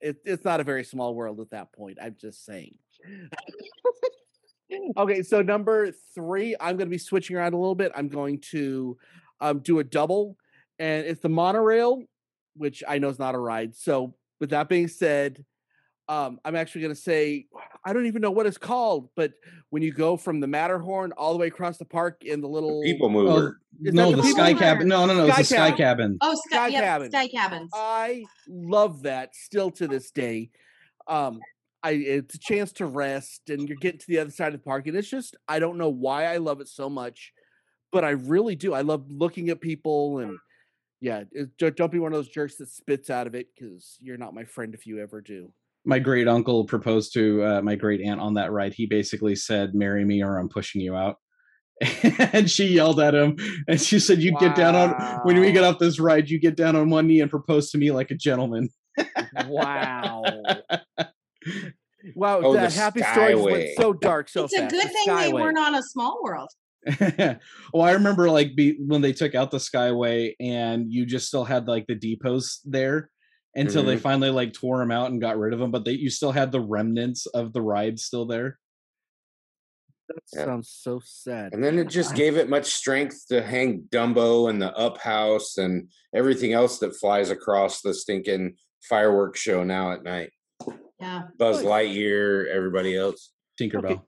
It, 0.00 0.08
it, 0.08 0.16
it's 0.24 0.44
not 0.44 0.60
a 0.60 0.64
very 0.64 0.84
small 0.84 1.14
world 1.14 1.40
at 1.40 1.50
that 1.50 1.72
point. 1.72 1.98
I'm 2.00 2.16
just 2.20 2.44
saying. 2.44 2.76
okay, 4.96 5.22
so 5.22 5.42
number 5.42 5.92
three, 6.14 6.56
I'm 6.60 6.76
going 6.76 6.88
to 6.88 6.94
be 6.94 6.98
switching 6.98 7.36
around 7.36 7.54
a 7.54 7.58
little 7.58 7.74
bit. 7.74 7.92
I'm 7.94 8.08
going 8.08 8.40
to 8.52 8.96
um, 9.40 9.60
do 9.60 9.78
a 9.78 9.84
double, 9.84 10.36
and 10.78 11.06
it's 11.06 11.20
the 11.20 11.28
monorail, 11.28 12.02
which 12.56 12.82
I 12.86 12.98
know 12.98 13.08
is 13.08 13.18
not 13.18 13.34
a 13.34 13.38
ride. 13.38 13.76
So, 13.76 14.14
with 14.40 14.50
that 14.50 14.68
being 14.68 14.88
said, 14.88 15.44
um, 16.08 16.38
I'm 16.44 16.54
actually 16.54 16.82
going 16.82 16.94
to 16.94 17.00
say 17.00 17.46
I 17.84 17.92
don't 17.92 18.06
even 18.06 18.22
know 18.22 18.30
what 18.30 18.46
it's 18.46 18.58
called, 18.58 19.08
but 19.16 19.32
when 19.70 19.82
you 19.82 19.92
go 19.92 20.16
from 20.16 20.40
the 20.40 20.46
Matterhorn 20.46 21.12
all 21.12 21.32
the 21.32 21.38
way 21.38 21.48
across 21.48 21.78
the 21.78 21.84
park 21.84 22.24
in 22.24 22.40
the 22.40 22.48
little 22.48 22.82
People 22.82 23.06
Oh, 23.06 23.10
mover. 23.10 23.60
Is 23.82 23.92
no, 23.92 24.10
the 24.10 24.16
the 24.18 24.22
sky 24.28 24.48
people 24.48 24.60
cabin. 24.62 24.88
No, 24.88 25.04
no, 25.06 25.14
no. 25.14 25.26
It's 25.26 25.36
the 25.36 25.44
Sky 25.44 25.68
sky 25.68 25.76
cabin. 25.76 26.16
Oh, 26.20 26.34
sky, 26.46 26.56
Sky 26.56 26.66
yep, 26.68 26.84
cabin. 26.84 27.10
sky 27.10 27.28
cabins. 27.28 27.70
I 27.74 28.24
love 28.48 29.02
that 29.02 29.34
still 29.34 29.70
to 29.72 29.86
this 29.88 30.10
day. 30.10 30.50
Um, 31.08 31.40
I 31.82 31.90
it's 31.92 32.34
a 32.34 32.38
chance 32.38 32.72
to 32.74 32.86
rest 32.86 33.50
and 33.50 33.68
you're 33.68 33.78
getting 33.78 34.00
to 34.00 34.06
the 34.08 34.18
other 34.18 34.30
side 34.30 34.48
of 34.48 34.60
the 34.60 34.64
park, 34.64 34.86
and 34.86 34.96
it's 34.96 35.08
just 35.10 35.36
I 35.46 35.58
don't 35.58 35.76
know 35.78 35.90
why 35.90 36.24
I 36.24 36.38
love 36.38 36.60
it 36.60 36.68
so 36.68 36.88
much, 36.88 37.32
but 37.92 38.04
I 38.04 38.10
really 38.10 38.56
do. 38.56 38.72
I 38.74 38.80
love 38.80 39.04
looking 39.10 39.50
at 39.50 39.60
people 39.60 40.18
and 40.20 40.38
yeah, 41.00 41.24
it, 41.32 41.50
don't 41.58 41.76
don't 41.76 41.92
be 41.92 41.98
one 41.98 42.12
of 42.12 42.16
those 42.18 42.28
jerks 42.28 42.56
that 42.56 42.70
spits 42.70 43.10
out 43.10 43.26
of 43.26 43.34
it 43.34 43.48
because 43.54 43.98
you're 44.00 44.16
not 44.16 44.34
my 44.34 44.44
friend 44.44 44.72
if 44.74 44.86
you 44.86 45.00
ever 45.00 45.20
do. 45.20 45.52
My 45.86 45.98
great 45.98 46.28
uncle 46.28 46.64
proposed 46.66 47.14
to 47.14 47.42
uh, 47.44 47.62
my 47.62 47.76
great 47.76 48.00
aunt 48.00 48.20
on 48.20 48.34
that 48.34 48.52
ride. 48.52 48.74
He 48.74 48.86
basically 48.86 49.36
said, 49.36 49.74
"Marry 49.74 50.04
me, 50.04 50.22
or 50.22 50.38
I'm 50.38 50.48
pushing 50.48 50.80
you 50.80 50.94
out." 50.96 51.16
and 52.32 52.50
she 52.50 52.66
yelled 52.66 53.00
at 53.00 53.14
him, 53.14 53.36
and 53.68 53.80
she 53.80 54.00
said, 54.00 54.20
"You 54.20 54.36
get 54.38 54.56
down 54.56 54.74
on 54.74 55.20
when 55.24 55.38
we 55.40 55.52
get 55.52 55.64
off 55.64 55.78
this 55.78 56.00
ride. 56.00 56.28
You 56.28 56.40
get 56.40 56.56
down 56.56 56.74
on 56.74 56.90
one 56.90 57.06
knee 57.06 57.20
and 57.20 57.30
propose 57.30 57.70
to 57.70 57.78
me 57.78 57.92
like 57.92 58.10
a 58.10 58.16
gentleman." 58.16 58.68
Wow. 59.46 60.24
Wow, 62.14 62.40
Oh, 62.42 62.52
the 62.52 62.60
that 62.60 62.72
happy 62.72 63.02
story 63.02 63.32
just 63.32 63.42
went 63.42 63.56
Skyway. 63.56 63.74
so 63.76 63.92
dark 63.92 64.28
so 64.28 64.44
it's 64.44 64.54
a 64.54 64.60
good 64.60 64.70
The 64.70 64.88
thing 64.88 65.16
they 65.16 65.32
weren't 65.32 65.58
on 65.58 65.74
a 65.74 65.82
small 65.82 66.20
world. 66.22 66.48
well, 67.74 67.82
I 67.82 67.92
remember 67.92 68.30
like 68.30 68.54
be, 68.54 68.76
when 68.78 69.00
they 69.02 69.12
took 69.12 69.34
out 69.34 69.50
the 69.50 69.58
Skyway, 69.58 70.34
and 70.38 70.92
you 70.92 71.04
just 71.04 71.26
still 71.26 71.44
had 71.44 71.66
like 71.66 71.86
the 71.88 71.96
depots 71.96 72.60
there 72.64 73.10
until 73.56 73.82
they 73.82 73.96
Mhm. 73.96 74.00
finally 74.00 74.30
like 74.30 74.52
tore 74.52 74.78
them 74.78 74.90
out 74.92 75.10
and 75.10 75.20
got 75.20 75.38
rid 75.38 75.52
of 75.52 75.58
them. 75.58 75.70
But 75.70 75.84
they 75.84 75.92
you 75.92 76.10
still 76.10 76.32
had 76.32 76.52
the 76.52 76.60
remnants 76.60 77.26
of 77.26 77.52
the 77.52 77.62
ride 77.62 77.98
still 77.98 78.26
there. 78.26 78.58
That 80.08 80.18
Yeah. 80.32 80.44
sounds 80.44 80.68
so 80.70 81.00
sad. 81.02 81.52
And 81.52 81.64
then 81.64 81.78
it 81.78 81.88
just 81.88 82.14
gave 82.14 82.36
it 82.36 82.48
much 82.48 82.66
strength 82.66 83.26
to 83.28 83.42
hang 83.42 83.82
Dumbo 83.90 84.48
and 84.48 84.62
the 84.62 84.72
Up 84.76 84.98
House 84.98 85.58
and 85.58 85.90
everything 86.14 86.52
else 86.52 86.78
that 86.78 86.94
flies 86.94 87.30
across 87.30 87.80
the 87.82 87.92
stinking 87.92 88.56
fireworks 88.88 89.40
show 89.40 89.64
now 89.64 89.90
at 89.92 90.04
night. 90.04 90.32
Yeah. 91.00 91.24
Buzz 91.38 91.62
Lightyear, 91.62 92.46
everybody 92.46 92.96
else. 92.96 93.32
Tinkerbell. 93.60 93.84
Okay. 93.92 94.00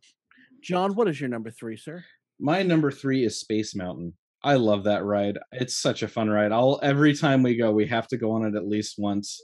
John, 0.63 0.95
what 0.95 1.09
is 1.09 1.21
your 1.21 1.29
number 1.29 1.51
three, 1.51 1.77
sir? 1.77 2.05
My 2.39 2.63
number 2.63 2.91
three 2.93 3.25
is 3.25 3.41
Space 3.41 3.75
Mountain. 3.75 4.17
I 4.43 4.55
love 4.55 4.84
that 4.84 5.05
ride. 5.05 5.39
It's 5.53 5.76
such 5.76 6.03
a 6.03 6.09
fun 6.09 6.28
ride. 6.30 6.53
I'll 6.53 6.78
every 6.82 7.14
time 7.14 7.43
we 7.43 7.57
go, 7.57 7.72
we 7.72 7.86
have 7.86 8.07
to 8.09 8.16
go 8.16 8.32
on 8.32 8.45
it 8.45 8.55
at 8.57 8.66
least 8.66 8.95
once. 8.99 9.41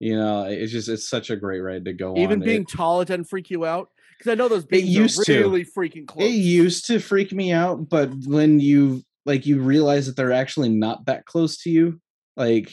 You 0.00 0.16
know, 0.16 0.44
it's 0.44 0.72
just 0.72 0.88
it's 0.88 1.08
such 1.08 1.30
a 1.30 1.36
great 1.36 1.60
ride 1.60 1.84
to 1.86 1.92
go 1.92 2.12
on. 2.12 2.18
Even 2.18 2.40
being 2.40 2.62
it, 2.62 2.68
tall, 2.68 3.00
it 3.00 3.08
doesn't 3.08 3.24
freak 3.24 3.50
you 3.50 3.64
out 3.64 3.88
because 4.18 4.30
I 4.30 4.34
know 4.34 4.48
those 4.48 4.64
beams 4.64 4.88
used 4.88 5.20
are 5.20 5.24
to. 5.24 5.40
really 5.40 5.64
freaking 5.64 6.06
close. 6.06 6.26
it 6.26 6.32
used 6.34 6.86
to 6.86 6.98
freak 6.98 7.32
me 7.32 7.52
out, 7.52 7.88
but 7.88 8.10
when 8.26 8.60
you 8.60 9.02
like 9.24 9.46
you 9.46 9.60
realize 9.60 10.06
that 10.06 10.16
they're 10.16 10.32
actually 10.32 10.68
not 10.68 11.06
that 11.06 11.24
close 11.24 11.62
to 11.62 11.70
you, 11.70 12.00
like 12.36 12.70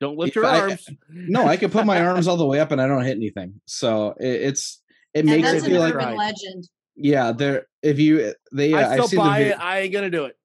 Don't 0.00 0.18
lift 0.18 0.34
your 0.34 0.46
I- 0.46 0.60
arms. 0.60 0.88
no, 1.10 1.46
I 1.46 1.56
can 1.56 1.70
put 1.70 1.86
my 1.86 2.00
arms 2.04 2.26
all 2.26 2.36
the 2.36 2.46
way 2.46 2.58
up 2.60 2.72
and 2.72 2.80
I 2.80 2.86
don't 2.88 3.04
hit 3.04 3.16
anything. 3.16 3.60
So 3.66 4.14
it, 4.18 4.26
it's 4.42 4.82
it 5.12 5.20
And 5.20 5.28
makes 5.28 5.42
that's 5.52 5.62
it 5.62 5.66
an 5.66 5.70
feel 5.70 5.80
like 5.80 5.94
urban 5.94 6.06
Right. 6.08 6.16
legend. 6.18 6.68
Yeah, 6.96 7.32
there 7.32 7.66
if 7.82 7.98
you 7.98 8.32
they 8.52 8.72
uh, 8.72 8.78
I 8.78 8.92
I 8.92 8.94
still 8.94 9.08
see 9.08 9.16
the 9.16 9.22
buy 9.22 9.38
it. 9.40 9.58
I 9.60 9.80
ain't 9.80 9.92
gonna 9.92 10.10
do 10.10 10.24
it. 10.26 10.36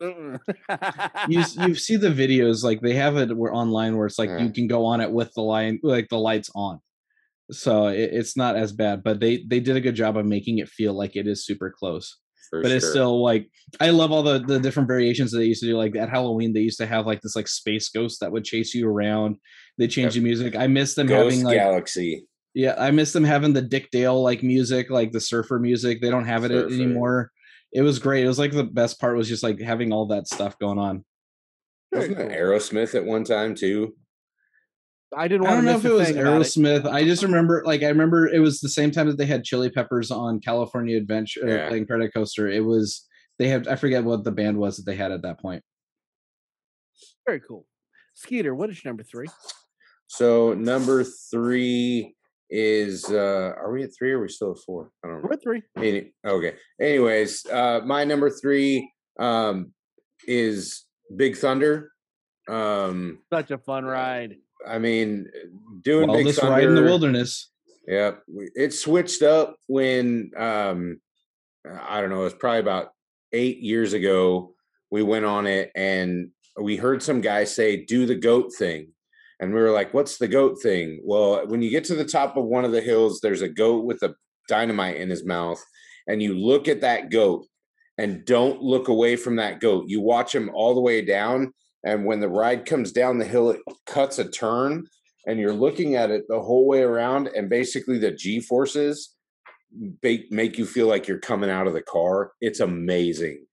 You 1.30 1.44
you 1.68 1.76
see 1.76 1.96
the 1.96 2.10
videos 2.10 2.64
like 2.64 2.82
they 2.82 2.94
have 2.96 3.18
it 3.18 3.36
where 3.36 3.54
online 3.54 3.98
where 3.98 4.08
it's 4.08 4.20
like 4.20 4.30
Yeah. 4.30 4.44
you 4.44 4.52
can 4.52 4.68
go 4.68 4.86
on 4.86 5.02
it 5.02 5.12
with 5.12 5.34
the 5.34 5.42
line 5.42 5.80
like 5.84 6.10
the 6.10 6.18
lights 6.18 6.50
on 6.56 6.80
so 7.52 7.88
it, 7.88 8.12
it's 8.14 8.38
not 8.38 8.56
as 8.56 8.72
bad 8.72 9.04
but 9.04 9.20
they 9.20 9.44
they 9.48 9.60
did 9.60 9.76
a 9.76 9.82
good 9.82 9.96
job 9.96 10.18
of 10.18 10.26
making 10.26 10.60
it 10.60 10.70
feel 10.70 10.94
like 10.94 11.16
it 11.16 11.26
is 11.28 11.44
super 11.46 11.74
close 11.76 12.18
For 12.52 12.62
but 12.62 12.70
it's 12.72 12.88
still 12.88 13.24
like 13.24 13.50
i 13.80 13.90
love 13.90 14.12
all 14.12 14.22
the 14.22 14.38
the 14.38 14.60
different 14.60 14.88
variations 14.88 15.32
that 15.32 15.40
they 15.40 15.46
used 15.46 15.62
to 15.62 15.68
do 15.68 15.76
like 15.76 15.96
at 15.96 16.10
halloween 16.10 16.54
they 16.54 16.60
used 16.60 16.78
to 16.78 16.86
have 16.86 17.08
like 17.08 17.22
this 17.22 17.36
like 17.36 17.48
space 17.48 17.90
ghost 17.90 18.20
that 18.20 18.32
would 18.32 18.44
chase 18.44 18.76
you 18.76 18.88
around 18.88 19.38
they 19.80 19.88
changed 19.88 20.16
the 20.16 20.22
music 20.22 20.56
i 20.56 20.68
miss 20.68 20.94
them 20.94 21.08
Ghost 21.08 21.24
having 21.38 21.44
like 21.44 21.58
Galaxy. 21.58 22.28
Yeah 22.60 22.76
i 22.78 22.92
miss 22.92 23.14
them 23.14 23.24
having 23.24 23.54
the 23.54 23.62
dick 23.62 23.90
dale 23.92 24.22
like 24.22 24.44
music 24.44 24.90
like 24.90 25.12
the 25.12 25.20
surfer 25.22 25.60
music 25.60 26.02
they 26.02 26.10
don't 26.10 26.26
have 26.26 26.44
it 26.44 26.50
Surfer. 26.52 26.74
anymore 26.74 27.32
it 27.72 27.82
was 27.82 28.00
great 28.00 28.24
it 28.24 28.28
was 28.28 28.40
like 28.40 28.52
the 28.52 28.64
best 28.64 29.00
part 29.00 29.16
was 29.16 29.28
just 29.30 29.44
like 29.44 29.60
having 29.60 29.92
all 29.94 30.08
that 30.08 30.28
stuff 30.28 30.58
going 30.60 30.80
on 30.80 31.04
Very 31.92 32.10
Wasn't 32.10 32.20
it 32.20 32.30
cool. 32.30 32.38
Aerosmith 32.38 32.96
at 32.96 33.06
one 33.06 33.24
time 33.24 33.56
too? 33.56 33.96
I 35.16 35.28
didn't 35.28 35.48
I 35.48 35.56
want 35.56 35.66
don't 35.66 35.66
to 35.66 35.72
know 35.72 35.78
miss 35.78 35.86
if 35.86 35.92
it 35.92 35.94
was 35.96 36.08
thing 36.08 36.18
about 36.20 36.42
it. 36.42 36.46
Aerosmith. 36.46 36.86
I 36.92 37.04
just 37.04 37.24
remember, 37.24 37.64
like, 37.66 37.82
I 37.82 37.88
remember 37.88 38.28
it 38.28 38.38
was 38.40 38.60
the 38.60 38.70
same 38.70 38.92
time 38.92 39.08
that 39.08 39.18
they 39.18 39.26
had 39.26 39.44
Chili 39.44 39.72
Peppers 39.72 40.12
on 40.12 40.40
California 40.40 40.98
Adventure, 40.98 41.48
Yeah. 41.48 41.68
playing 41.68 41.88
Credit 41.88 42.14
Coaster. 42.14 42.48
It 42.48 42.64
was 42.64 43.08
they 43.40 43.48
had 43.48 43.68
I 43.68 43.76
forget 43.76 44.04
what 44.04 44.24
the 44.24 44.32
band 44.32 44.58
was 44.58 44.78
that 44.78 44.86
they 44.86 44.96
had 44.96 45.12
at 45.12 45.24
that 45.24 45.40
point. 45.40 45.64
Very 47.26 47.40
cool. 47.40 47.66
Skeeter, 48.14 48.54
what 48.54 48.70
is 48.70 48.84
your 48.84 48.90
number 48.92 49.04
three? 49.04 49.28
So 50.08 50.54
number 50.54 51.04
three 51.04 52.16
is 52.50 53.06
uh 53.12 53.54
are 53.58 53.72
we 53.72 53.84
at 53.84 53.92
three 53.98 54.12
or 54.12 54.18
are 54.18 54.22
we 54.22 54.28
still 54.30 54.52
at 54.52 54.58
four? 54.66 54.92
I 55.04 55.08
don't 55.08 55.18
know. 55.18 55.22
Number 55.22 55.38
three. 55.38 55.62
Any- 55.78 56.14
okay. 56.26 56.56
Anyways, 56.82 57.46
uh 57.46 57.82
my 57.86 58.04
number 58.04 58.30
three 58.30 58.92
um 59.20 59.74
is 60.28 60.86
Big 61.16 61.38
Thunder. 61.38 61.92
Um 62.50 63.20
Such 63.32 63.52
a 63.52 63.58
fun 63.58 63.86
ride. 63.86 64.36
I 64.68 64.80
mean 64.80 65.28
doing 65.84 66.08
Well, 66.08 66.18
Big 66.18 66.26
this 66.28 66.40
Thunder 66.40 66.54
ride 66.54 66.64
in 66.64 66.76
the 66.76 66.82
wilderness. 66.84 67.52
Yeah, 67.88 68.14
it 68.56 68.74
switched 68.74 69.24
up 69.24 69.56
when 69.68 70.32
um 70.38 71.00
I 71.68 72.02
don't 72.02 72.10
know, 72.10 72.22
it 72.22 72.26
was 72.26 72.34
probably 72.34 72.60
about 72.60 72.90
eight 73.32 73.60
years 73.60 73.94
ago. 73.94 74.54
We 74.92 75.04
went 75.04 75.26
on 75.26 75.46
it 75.46 75.72
and 75.76 76.30
we 76.60 76.78
heard 76.78 77.04
some 77.04 77.22
guy 77.22 77.44
say, 77.44 77.86
"Do 77.86 78.06
the 78.06 78.16
goat 78.16 78.54
thing," 78.54 78.92
and 79.40 79.54
we 79.54 79.60
were 79.60 79.72
like, 79.72 79.94
"What's 79.94 80.18
the 80.18 80.28
goat 80.28 80.62
thing?" 80.62 81.02
Well, 81.04 81.48
when 81.48 81.62
you 81.62 81.70
get 81.70 81.84
to 81.86 81.96
the 81.96 82.06
top 82.06 82.38
of 82.38 82.46
one 82.46 82.66
of 82.66 82.72
the 82.72 82.82
hills, 82.82 83.20
there's 83.22 83.42
a 83.42 83.50
goat 83.50 83.86
with 83.86 84.02
a 84.04 84.16
dynamite 84.48 84.98
in 84.98 85.10
his 85.10 85.26
mouth, 85.26 85.64
and 86.08 86.22
you 86.22 86.38
look 86.38 86.68
at 86.68 86.82
that 86.82 87.10
goat 87.10 87.46
and 87.98 88.26
don't 88.26 88.62
look 88.62 88.88
away 88.88 89.16
from 89.16 89.36
that 89.38 89.60
goat. 89.60 89.86
You 89.88 90.02
watch 90.02 90.34
him 90.34 90.50
all 90.54 90.74
the 90.74 90.82
way 90.82 91.04
down, 91.04 91.54
and 91.84 92.06
when 92.06 92.20
the 92.20 92.30
ride 92.30 92.66
comes 92.66 92.92
down 92.92 93.18
the 93.18 93.26
hill, 93.26 93.52
it 93.52 93.62
cuts 93.86 94.20
a 94.20 94.30
turn, 94.30 94.86
and 95.28 95.40
you're 95.40 95.54
looking 95.54 95.96
at 95.96 96.12
it 96.12 96.24
the 96.28 96.42
whole 96.42 96.68
way 96.68 96.82
around, 96.82 97.28
and 97.28 97.50
basically 97.50 97.98
the 97.98 98.12
G 98.12 98.40
forces 98.40 99.16
make 100.02 100.58
you 100.58 100.66
feel 100.66 100.88
like 100.88 101.08
you're 101.08 101.20
coming 101.20 101.50
out 101.50 101.68
of 101.68 101.74
the 101.74 101.82
car. 101.82 102.32
It's 102.42 102.60
amazing. 102.60 103.46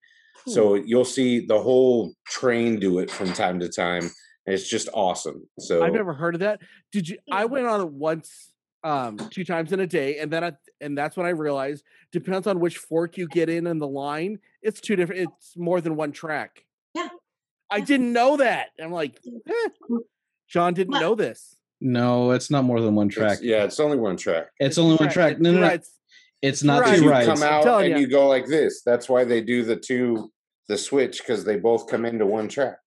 So 0.49 0.76
hmm. 0.76 0.82
you'll 0.87 1.05
see 1.05 1.45
the 1.45 1.61
whole 1.61 2.14
train 2.26 2.78
do 2.78 2.99
it 2.99 3.11
from 3.11 3.32
time 3.32 3.61
to 3.61 3.68
time. 3.68 4.11
And 4.47 4.55
it's 4.55 4.68
just 4.68 4.88
awesome. 4.94 5.47
So 5.59 5.82
I've 5.82 5.92
never 5.92 6.12
heard 6.14 6.34
of 6.34 6.40
that. 6.40 6.61
Did 6.92 7.09
you? 7.09 7.18
I 7.30 7.47
went 7.47 7.66
on 7.66 7.80
it 7.80 7.88
once, 7.90 8.53
um, 8.84 9.16
two 9.30 9.44
times 9.44 9.72
in 9.72 9.80
a 9.80 9.86
day, 9.86 10.18
and 10.18 10.30
then 10.30 10.44
I, 10.44 10.53
and 10.80 10.97
that's 10.97 11.16
when 11.16 11.26
I 11.26 11.30
realized 11.30 11.84
depends 12.12 12.47
on 12.47 12.61
which 12.61 12.78
fork 12.78 13.16
you 13.16 13.26
get 13.28 13.49
in 13.49 13.66
in 13.66 13.78
the 13.78 13.88
line. 13.88 14.38
It's 14.62 14.80
two 14.80 14.94
different. 14.97 15.22
It's 15.22 15.57
more 15.57 15.80
than 15.80 15.97
one 15.97 16.12
track. 16.12 16.64
Yeah. 16.94 17.09
I 17.70 17.80
didn't 17.80 18.12
know 18.12 18.36
that. 18.36 18.68
I'm 18.80 18.92
like, 18.92 19.18
eh. 19.26 19.68
John 20.49 20.74
didn't 20.74 20.92
What? 20.92 21.01
know 21.01 21.14
this. 21.16 21.57
No, 21.80 22.30
it's 22.30 22.49
not 22.51 22.64
more 22.64 22.80
than 22.80 22.94
one 22.94 23.09
it's- 23.09 23.18
track. 23.18 23.38
yeah, 23.42 23.64
it's 23.64 23.80
only 23.80 23.99
one 23.99 24.16
track. 24.16 24.47
It's 24.61 24.78
only 24.78 24.97
one 24.97 25.11
track. 25.11 25.32
it's 25.32 25.40
No, 25.40 25.51
two 25.51 25.55
no, 25.57 25.61
no. 25.61 25.66
rides. 25.68 25.90
It's 26.42 26.62
not 26.62 26.82
Right. 26.82 26.97
two 26.99 27.05
You 27.07 27.11
come 27.11 27.42
out 27.42 27.64
telling 27.64 27.86
and 27.86 27.94
ya. 27.94 27.99
you 27.99 28.07
go 28.07 28.28
like 28.28 28.47
this. 28.47 28.82
That's 28.82 29.09
why 29.09 29.24
they 29.24 29.40
do 29.40 29.64
the 29.64 29.74
two 29.76 30.30
the 30.68 30.78
switch 30.78 31.18
because 31.18 31.44
they 31.44 31.57
both 31.57 31.88
come 31.88 32.05
into 32.05 32.24
one 32.26 32.49
track. 32.49 32.78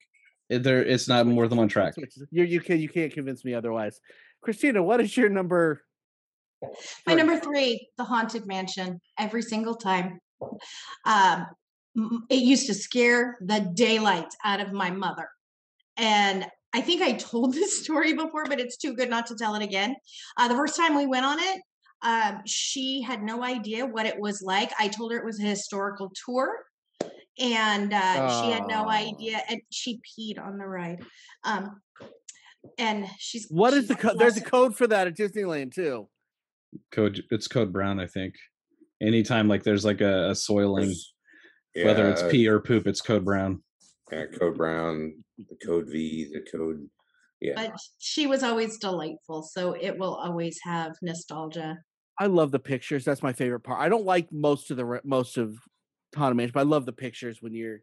It- 0.50 0.64
There, 0.64 0.84
it's 0.84 1.08
not 1.08 1.28
more 1.28 1.47
than 1.47 1.58
one 1.58 1.68
track. 1.68 1.93
You 2.32 2.43
you 2.43 2.60
can 2.60 2.80
you 2.80 2.89
can't 2.89 3.14
convince 3.14 3.45
me 3.45 3.54
otherwise. 3.54 4.00
Christina, 4.41 4.82
what 4.82 5.00
is 5.02 5.16
your 5.16 5.30
number? 5.30 5.84
My 7.08 7.14
number 7.14 7.39
three, 7.39 7.88
the 7.97 8.04
haunted 8.04 8.45
mansion, 8.45 9.00
every 9.18 9.41
single 9.41 9.76
time. 9.76 10.20
Um, 11.06 11.47
it 12.30 12.41
used 12.41 12.68
to 12.68 12.74
scare 12.74 13.38
the 13.41 13.72
daylight 13.74 14.34
out 14.43 14.60
of 14.60 14.72
my 14.74 14.91
mother. 14.91 15.28
And 15.97 16.45
I 16.74 16.82
think 16.82 17.02
I 17.02 17.14
told 17.14 17.54
this 17.60 17.82
story 17.84 18.14
before, 18.14 18.45
but 18.45 18.60
it's 18.60 18.78
too 18.78 18.93
good 18.93 19.10
not 19.10 19.28
to 19.28 19.36
tell 19.36 19.56
it 19.56 19.64
again. 19.64 19.95
Uh, 20.38 20.47
the 20.47 20.56
first 20.56 20.76
time 20.76 20.95
we 20.95 21.06
went 21.06 21.26
on 21.26 21.39
it, 21.39 21.62
um, 22.02 22.41
she 22.45 23.02
had 23.02 23.24
no 23.24 23.43
idea 23.43 23.86
what 23.86 24.06
it 24.06 24.20
was 24.20 24.41
like. 24.41 24.72
I 24.80 24.88
told 24.88 25.12
her 25.12 25.18
it 25.18 25.26
was 25.26 25.39
a 25.39 25.43
historical 25.43 26.12
tour, 26.26 26.50
and 27.40 27.94
uh, 27.94 28.42
she 28.42 28.52
had 28.52 28.68
no 28.68 28.86
Oh. 28.86 28.90
idea, 28.90 29.42
and 29.50 29.62
she 29.72 30.00
peed 30.02 30.40
on 30.40 30.58
the 30.58 30.66
ride. 30.66 31.02
Um, 31.44 31.82
and 32.78 33.06
she's 33.18 33.48
What 33.50 33.74
is 33.74 33.82
she's 33.82 33.88
the 33.90 33.96
code? 33.96 34.20
There's 34.20 34.38
a 34.38 34.42
code 34.42 34.76
for 34.76 34.88
that 34.88 35.08
at 35.08 35.16
Disneyland 35.16 35.74
too. 35.74 36.10
Code 36.92 37.24
it's 37.32 37.48
code 37.48 37.72
brown, 37.74 38.00
I 38.00 38.08
think. 38.08 38.36
Anytime 39.02 39.48
like 39.48 39.64
there's 39.64 39.86
like 39.86 40.02
a, 40.02 40.30
a 40.32 40.36
soiling, 40.36 40.94
There's- 41.74 41.86
whether 41.86 42.10
it's 42.10 42.24
pee 42.30 42.48
or 42.48 42.60
poop, 42.60 42.86
it's 42.88 43.02
code 43.02 43.24
brown. 43.26 43.64
yeah, 44.12 44.26
code 44.38 44.58
brown, 44.58 45.24
the 45.38 45.56
code 45.66 45.88
V, 45.90 46.30
the 46.34 46.42
code. 46.52 46.88
Yeah, 47.42 47.54
But 47.56 47.72
she 48.00 48.28
was 48.28 48.44
always 48.44 48.78
delightful, 48.80 49.44
so 49.44 49.72
it 49.72 49.98
will 49.98 50.16
always 50.16 50.60
have 50.64 50.92
nostalgia. 51.02 51.78
I 52.20 52.26
love 52.26 52.52
the 52.52 52.60
pictures. 52.60 53.06
That's 53.06 53.24
my 53.24 53.32
favorite 53.32 53.62
part. 53.62 53.80
I 53.80 53.88
don't 53.88 54.04
like 54.04 54.28
most 54.34 54.72
of 54.72 54.78
the 54.78 55.00
most 55.06 55.38
of 55.38 55.56
Haunted 56.16 56.38
Mansion, 56.38 56.51
but 56.53 56.62
I 56.62 56.64
love 56.64 56.86
the 56.86 56.93
pictures 56.93 57.41
when 57.41 57.53
you're 57.53 57.82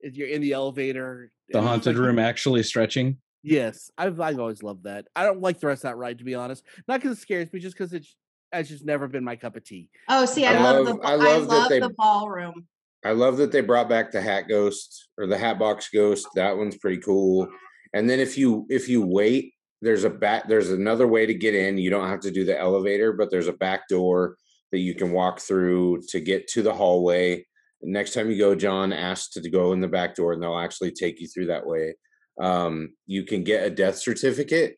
if 0.00 0.16
you're 0.16 0.28
in 0.28 0.40
the 0.40 0.52
elevator. 0.52 1.30
The 1.50 1.62
haunted 1.62 1.96
like- 1.96 2.04
room 2.04 2.18
actually 2.18 2.62
stretching. 2.62 3.18
Yes, 3.44 3.90
I've 3.98 4.20
I've 4.20 4.38
always 4.38 4.62
loved 4.62 4.84
that. 4.84 5.06
I 5.16 5.24
don't 5.24 5.40
like 5.40 5.58
the 5.58 5.66
rest 5.66 5.84
of 5.84 5.90
that 5.90 5.96
ride 5.96 6.18
to 6.18 6.24
be 6.24 6.34
honest. 6.34 6.64
Not 6.86 7.00
because 7.00 7.18
it 7.18 7.20
scares 7.20 7.52
me, 7.52 7.60
just 7.60 7.76
because 7.76 7.92
it's 7.92 8.14
it's 8.52 8.68
just 8.68 8.84
never 8.84 9.08
been 9.08 9.24
my 9.24 9.36
cup 9.36 9.56
of 9.56 9.64
tea. 9.64 9.88
Oh, 10.08 10.26
see, 10.26 10.44
I, 10.44 10.54
I 10.54 10.60
love, 10.62 10.86
love- 10.86 11.00
the 11.00 11.06
I 11.06 11.16
ba- 11.16 11.22
I 11.22 11.26
love 11.38 11.46
love 11.46 11.68
they- 11.68 11.80
the 11.80 11.94
ballroom. 11.96 12.66
I 13.04 13.10
love 13.10 13.36
that 13.38 13.50
they 13.50 13.62
brought 13.62 13.88
back 13.88 14.12
the 14.12 14.20
Hat 14.20 14.46
Ghost 14.48 15.08
or 15.18 15.26
the 15.26 15.36
Hat 15.36 15.58
Box 15.58 15.88
Ghost. 15.92 16.28
That 16.36 16.56
one's 16.56 16.76
pretty 16.76 16.98
cool. 17.02 17.48
And 17.94 18.08
then 18.08 18.20
if 18.20 18.38
you 18.38 18.64
if 18.70 18.88
you 18.88 19.04
wait, 19.04 19.54
there's 19.80 20.04
a 20.04 20.10
back 20.10 20.46
there's 20.46 20.70
another 20.70 21.08
way 21.08 21.26
to 21.26 21.34
get 21.34 21.54
in. 21.56 21.78
You 21.78 21.90
don't 21.90 22.08
have 22.08 22.20
to 22.20 22.30
do 22.30 22.44
the 22.44 22.56
elevator, 22.56 23.12
but 23.12 23.28
there's 23.30 23.48
a 23.48 23.52
back 23.52 23.88
door 23.88 24.36
that 24.70 24.78
you 24.78 24.94
can 24.94 25.10
walk 25.10 25.40
through 25.40 26.02
to 26.10 26.20
get 26.20 26.46
to 26.48 26.62
the 26.62 26.72
hallway. 26.72 27.44
Next 27.82 28.14
time 28.14 28.30
you 28.30 28.38
go, 28.38 28.54
John 28.54 28.92
asked 28.92 29.34
to 29.34 29.50
go 29.50 29.72
in 29.72 29.80
the 29.80 29.88
back 29.88 30.14
door, 30.14 30.32
and 30.32 30.42
they'll 30.42 30.58
actually 30.58 30.92
take 30.92 31.20
you 31.20 31.26
through 31.26 31.46
that 31.46 31.66
way. 31.66 31.96
Um, 32.40 32.94
you 33.06 33.24
can 33.24 33.44
get 33.44 33.66
a 33.66 33.70
death 33.70 33.98
certificate. 33.98 34.76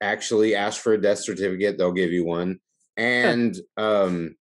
Actually, 0.00 0.54
ask 0.54 0.80
for 0.82 0.92
a 0.92 1.00
death 1.00 1.18
certificate; 1.18 1.78
they'll 1.78 1.92
give 1.92 2.12
you 2.12 2.24
one. 2.24 2.58
And 2.96 3.56
um, 3.76 4.36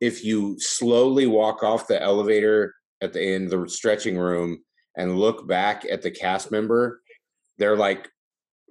if 0.00 0.24
you 0.24 0.56
slowly 0.58 1.26
walk 1.26 1.62
off 1.62 1.86
the 1.86 2.02
elevator 2.02 2.74
at 3.02 3.12
the 3.12 3.22
end, 3.22 3.50
the 3.50 3.68
stretching 3.68 4.16
room, 4.16 4.58
and 4.96 5.18
look 5.18 5.46
back 5.46 5.84
at 5.90 6.02
the 6.02 6.10
cast 6.10 6.50
member, 6.50 7.00
they're 7.58 7.76
like 7.76 8.08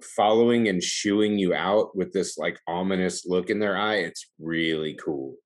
following 0.02 0.68
and 0.68 0.82
shooing 0.82 1.38
you 1.38 1.54
out 1.54 1.96
with 1.96 2.12
this 2.12 2.36
like 2.36 2.58
ominous 2.66 3.24
look 3.24 3.50
in 3.50 3.58
their 3.58 3.76
eye. 3.76 3.96
It's 3.96 4.28
really 4.40 4.94
cool. 4.94 5.36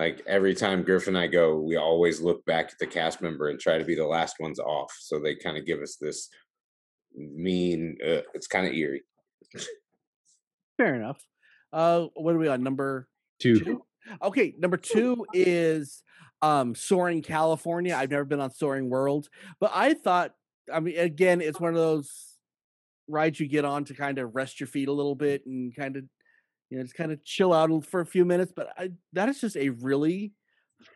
Like 0.00 0.22
every 0.26 0.54
time 0.54 0.82
Griff 0.82 1.08
and 1.08 1.18
I 1.18 1.26
go, 1.26 1.58
we 1.58 1.76
always 1.76 2.22
look 2.22 2.42
back 2.46 2.70
at 2.72 2.78
the 2.78 2.86
cast 2.86 3.20
member 3.20 3.50
and 3.50 3.60
try 3.60 3.76
to 3.76 3.84
be 3.84 3.94
the 3.94 4.06
last 4.06 4.36
ones 4.40 4.58
off. 4.58 4.90
So 4.98 5.20
they 5.20 5.34
kind 5.34 5.58
of 5.58 5.66
give 5.66 5.80
us 5.82 5.98
this 6.00 6.30
mean. 7.14 7.98
Uh, 8.02 8.22
it's 8.32 8.46
kind 8.46 8.66
of 8.66 8.72
eerie. 8.72 9.02
Fair 10.78 10.94
enough. 10.94 11.22
Uh, 11.70 12.06
what 12.14 12.34
are 12.34 12.38
we 12.38 12.48
on 12.48 12.62
number 12.62 13.08
Two. 13.40 13.60
two? 13.60 13.82
Okay, 14.22 14.54
number 14.58 14.78
two 14.78 15.26
is 15.34 16.02
um 16.40 16.74
Soaring 16.74 17.20
California. 17.20 17.94
I've 17.94 18.10
never 18.10 18.24
been 18.24 18.40
on 18.40 18.50
Soaring 18.50 18.88
World, 18.88 19.28
but 19.60 19.70
I 19.74 19.92
thought, 19.92 20.32
I 20.72 20.80
mean, 20.80 20.98
again, 20.98 21.42
it's 21.42 21.60
one 21.60 21.74
of 21.74 21.78
those 21.78 22.10
rides 23.06 23.38
you 23.38 23.48
get 23.48 23.66
on 23.66 23.84
to 23.84 23.94
kind 23.94 24.18
of 24.18 24.34
rest 24.34 24.60
your 24.60 24.66
feet 24.66 24.88
a 24.88 24.92
little 24.92 25.14
bit 25.14 25.44
and 25.44 25.76
kind 25.76 25.96
of, 25.98 26.04
you 26.70 26.78
know, 26.78 26.84
just 26.84 26.94
kind 26.94 27.12
of 27.12 27.22
chill 27.24 27.52
out 27.52 27.84
for 27.84 28.00
a 28.00 28.06
few 28.06 28.24
minutes. 28.24 28.52
But 28.54 28.68
I, 28.78 28.90
that 29.12 29.28
is 29.28 29.40
just 29.40 29.56
a 29.56 29.70
really 29.70 30.32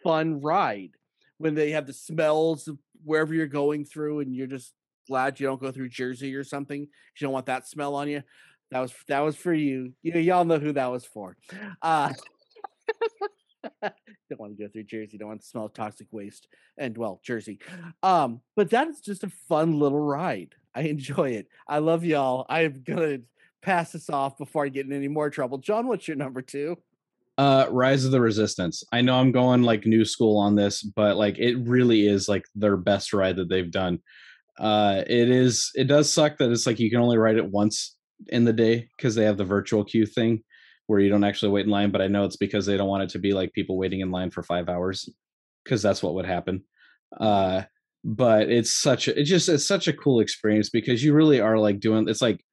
fun 0.03 0.41
ride 0.41 0.93
when 1.39 1.55
they 1.55 1.72
have 1.72 1.87
the 1.87 1.93
smells 1.93 2.68
of 2.68 2.79
wherever 3.05 3.35
you're 3.35 3.47
going 3.47 3.85
through, 3.85 4.20
and 4.20 4.35
you're 4.35 4.47
just 4.47 4.72
glad 5.09 5.39
you 5.39 5.47
don't 5.47 5.61
go 5.61 5.70
through 5.70 5.89
Jersey 5.91 6.35
or 6.35 6.45
something. 6.45 6.81
you 6.81 6.89
don't 7.20 7.33
want 7.33 7.47
that 7.47 7.68
smell 7.68 7.95
on 7.95 8.09
you. 8.09 8.22
That 8.70 8.81
was 8.81 8.95
that 9.09 9.20
was 9.20 9.37
for 9.37 9.53
you. 9.53 9.93
You 10.03 10.18
y'all 10.18 10.45
know 10.45 10.59
who 10.59 10.72
that 10.72 10.91
was 10.91 11.05
for. 11.05 11.37
Uh 11.83 12.12
don't 13.83 14.41
want 14.41 14.57
to 14.57 14.62
go 14.62 14.68
through 14.68 14.85
Jersey. 14.85 15.18
Don't 15.18 15.29
want 15.29 15.41
to 15.43 15.47
smell 15.47 15.68
toxic 15.68 16.07
waste 16.11 16.49
and 16.77 16.97
well, 16.97 17.20
Jersey. 17.22 17.61
Um, 18.03 18.41
but 18.57 18.70
that 18.70 18.89
is 18.89 19.01
just 19.01 19.25
a 19.25 19.31
fun 19.49 19.79
little 19.79 20.01
ride. 20.01 20.55
I 20.75 20.83
enjoy 20.83 21.31
it. 21.31 21.49
I 21.68 21.79
love 21.79 22.05
y'all. 22.05 22.47
I'm 22.49 22.83
gonna 22.85 23.18
pass 23.65 23.93
this 23.93 24.11
off 24.11 24.37
before 24.37 24.65
I 24.65 24.69
get 24.69 24.87
in 24.87 24.93
any 24.93 25.09
more 25.09 25.31
trouble. 25.31 25.59
John, 25.59 25.89
what's 25.89 26.07
your 26.07 26.17
number 26.17 26.43
two? 26.43 26.77
Uh 27.37 27.67
Rise 27.71 28.05
of 28.05 28.12
the 28.12 28.21
Resistance. 28.21 28.85
I 28.93 29.01
know 29.01 29.17
I'm 29.17 29.33
going 29.33 29.62
like 29.62 29.87
new 29.87 30.05
school 30.05 30.39
on 30.39 30.55
this, 30.55 30.83
but 30.83 31.17
like 31.17 31.39
it 31.39 31.57
really 31.57 32.07
is 32.07 32.29
like 32.29 32.45
their 32.55 32.77
best 32.77 33.12
ride 33.12 33.37
that 33.37 33.49
they've 33.49 33.71
done. 33.71 33.99
Uh 34.59 35.03
it 35.07 35.31
is 35.31 35.73
it 35.75 35.85
does 35.85 36.12
suck 36.12 36.39
that 36.39 36.53
it's 36.53 36.67
like 36.67 36.79
you 36.79 36.91
can 36.91 37.01
only 37.01 37.19
ride 37.19 37.37
it 37.37 37.51
once 37.51 37.97
in 38.29 38.45
the 38.45 38.53
day 38.53 38.89
because 38.97 39.15
they 39.15 39.25
have 39.25 39.37
the 39.37 39.45
virtual 39.45 39.85
queue 39.85 40.07
thing 40.07 40.45
where 40.87 41.01
you 41.01 41.09
don't 41.09 41.25
actually 41.25 41.51
wait 41.51 41.65
in 41.65 41.71
line, 41.73 41.91
but 41.91 42.03
I 42.03 42.07
know 42.07 42.25
it's 42.25 42.37
because 42.37 42.67
they 42.67 42.77
don't 42.77 42.89
want 42.89 43.03
it 43.03 43.09
to 43.11 43.19
be 43.19 43.33
like 43.33 43.53
people 43.53 43.79
waiting 43.79 44.01
in 44.01 44.11
line 44.11 44.31
for 44.31 44.43
5 44.43 44.69
hours 44.69 45.09
because 45.65 45.83
that's 45.83 46.03
what 46.03 46.15
would 46.15 46.27
happen. 46.27 46.62
Uh 47.19 47.62
but 48.05 48.51
it's 48.51 48.77
such 48.77 49.09
a 49.09 49.19
it 49.19 49.25
just 49.25 49.49
it's 49.49 49.67
such 49.67 49.89
a 49.89 49.93
cool 49.93 50.21
experience 50.21 50.69
because 50.69 51.03
you 51.03 51.15
really 51.15 51.41
are 51.41 51.59
like 51.59 51.81
doing 51.81 52.07
it's 52.07 52.21
like 52.21 52.45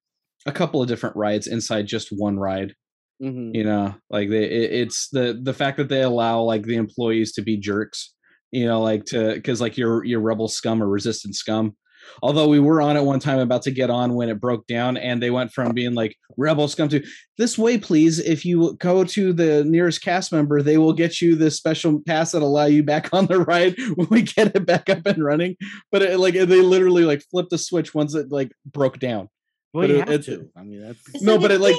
a 0.45 0.51
couple 0.51 0.81
of 0.81 0.87
different 0.87 1.15
rides 1.15 1.47
inside 1.47 1.87
just 1.87 2.09
one 2.11 2.37
ride 2.39 2.73
Mhm. 3.21 3.53
you 3.53 3.63
know? 3.63 3.93
Like 4.09 4.29
they 4.29 4.43
it, 4.45 4.71
it's 4.73 5.09
the 5.09 5.39
the 5.41 5.53
fact 5.53 5.77
that 5.77 5.89
they 5.89 6.01
allow 6.01 6.41
like 6.41 6.63
the 6.63 6.75
employees 6.75 7.31
to 7.33 7.41
be 7.43 7.55
jerks 7.57 8.13
you 8.51 8.65
know 8.65 8.81
like 8.81 9.05
to 9.05 9.35
because 9.35 9.61
like 9.61 9.77
your 9.77 10.03
your 10.03 10.19
rebel 10.19 10.47
scum 10.47 10.81
or 10.81 10.87
resistant 10.87 11.35
scum. 11.35 11.75
Although 12.23 12.47
we 12.47 12.59
were 12.59 12.81
on 12.81 12.97
it 12.97 13.03
one 13.03 13.19
time 13.19 13.37
about 13.37 13.61
to 13.61 13.69
get 13.71 13.91
on 13.91 14.15
when 14.15 14.27
it 14.27 14.41
broke 14.41 14.65
down 14.65 14.97
and 14.97 15.21
they 15.21 15.29
went 15.29 15.51
from 15.53 15.71
being 15.71 15.93
like 15.93 16.15
rebel 16.35 16.67
scum 16.67 16.89
to 16.89 17.03
this 17.37 17.59
way 17.59 17.77
please 17.77 18.17
if 18.17 18.43
you 18.43 18.75
go 18.79 19.03
to 19.03 19.31
the 19.33 19.63
nearest 19.65 20.01
cast 20.01 20.31
member 20.31 20.63
they 20.63 20.79
will 20.79 20.93
get 20.93 21.21
you 21.21 21.35
this 21.35 21.57
special 21.57 22.01
pass 22.07 22.31
that 22.31 22.41
allow 22.41 22.65
you 22.65 22.81
back 22.81 23.13
on 23.13 23.27
the 23.27 23.39
ride 23.41 23.75
when 23.95 24.07
we 24.09 24.23
get 24.23 24.55
it 24.55 24.65
back 24.65 24.89
up 24.89 25.05
and 25.05 25.23
running. 25.23 25.55
But 25.91 26.01
it, 26.01 26.19
like 26.19 26.33
they 26.33 26.45
literally 26.61 27.05
like 27.05 27.21
flipped 27.29 27.51
the 27.51 27.59
switch 27.59 27.93
once 27.93 28.15
it 28.15 28.31
like 28.31 28.51
broke 28.65 28.97
down 28.97 29.29
Well, 29.73 29.87
but 29.87 29.89
you 29.89 29.95
it- 30.01 30.07
have 30.09 30.19
it- 30.19 30.23
to. 30.25 30.49
I 30.55 30.63
mean, 30.63 30.81
that's 30.81 30.99
It's 31.13 31.23
No, 31.23 31.33
like 31.33 31.41
but 31.41 31.51
it, 31.51 31.61
like, 31.61 31.75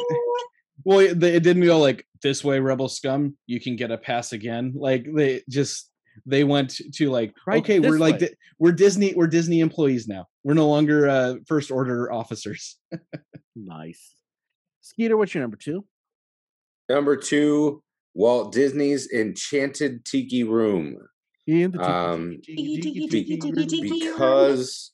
well, 0.84 0.98
it, 1.00 1.22
it 1.22 1.42
didn't 1.42 1.64
go 1.64 1.78
like 1.78 2.06
this 2.22 2.42
way, 2.42 2.58
Rebel 2.60 2.88
Scum. 2.88 3.36
You 3.46 3.60
can 3.60 3.76
get 3.76 3.90
a 3.90 3.98
pass 3.98 4.32
again. 4.32 4.72
Like 4.76 5.06
they 5.14 5.42
just 5.48 5.90
they 6.26 6.44
went 6.44 6.78
to 6.94 7.10
like 7.10 7.34
Right 7.46 7.62
okay, 7.62 7.80
we're 7.80 7.92
this 7.92 8.00
like. 8.00 8.18
Di- 8.18 8.34
we're 8.58 8.72
Disney 8.72 9.12
we're 9.14 9.26
Disney 9.26 9.60
employees 9.60 10.06
now. 10.08 10.26
We're 10.44 10.54
no 10.54 10.68
longer 10.68 11.08
uh, 11.08 11.34
first 11.46 11.70
order 11.70 12.10
officers. 12.12 12.76
nice. 13.56 14.14
Skeeter, 14.80 15.16
what's 15.16 15.34
your 15.34 15.42
number 15.42 15.56
two? 15.56 15.84
Number 16.88 17.16
two, 17.16 17.82
Walt 18.14 18.52
Disney's 18.52 19.10
Enchanted 19.12 20.04
Tiki 20.04 20.44
Room. 20.44 20.96
In 21.46 21.70
the 21.72 21.78
tiki, 21.78 21.90
Um, 21.90 22.30
tiki, 22.42 22.54
Tiki, 22.54 22.80
tiki, 22.80 23.08
tiki, 23.08 23.36
tiki, 23.38 23.66
tiki, 23.66 23.82
room. 23.82 23.90
tiki. 24.00 24.08
because 24.12 24.92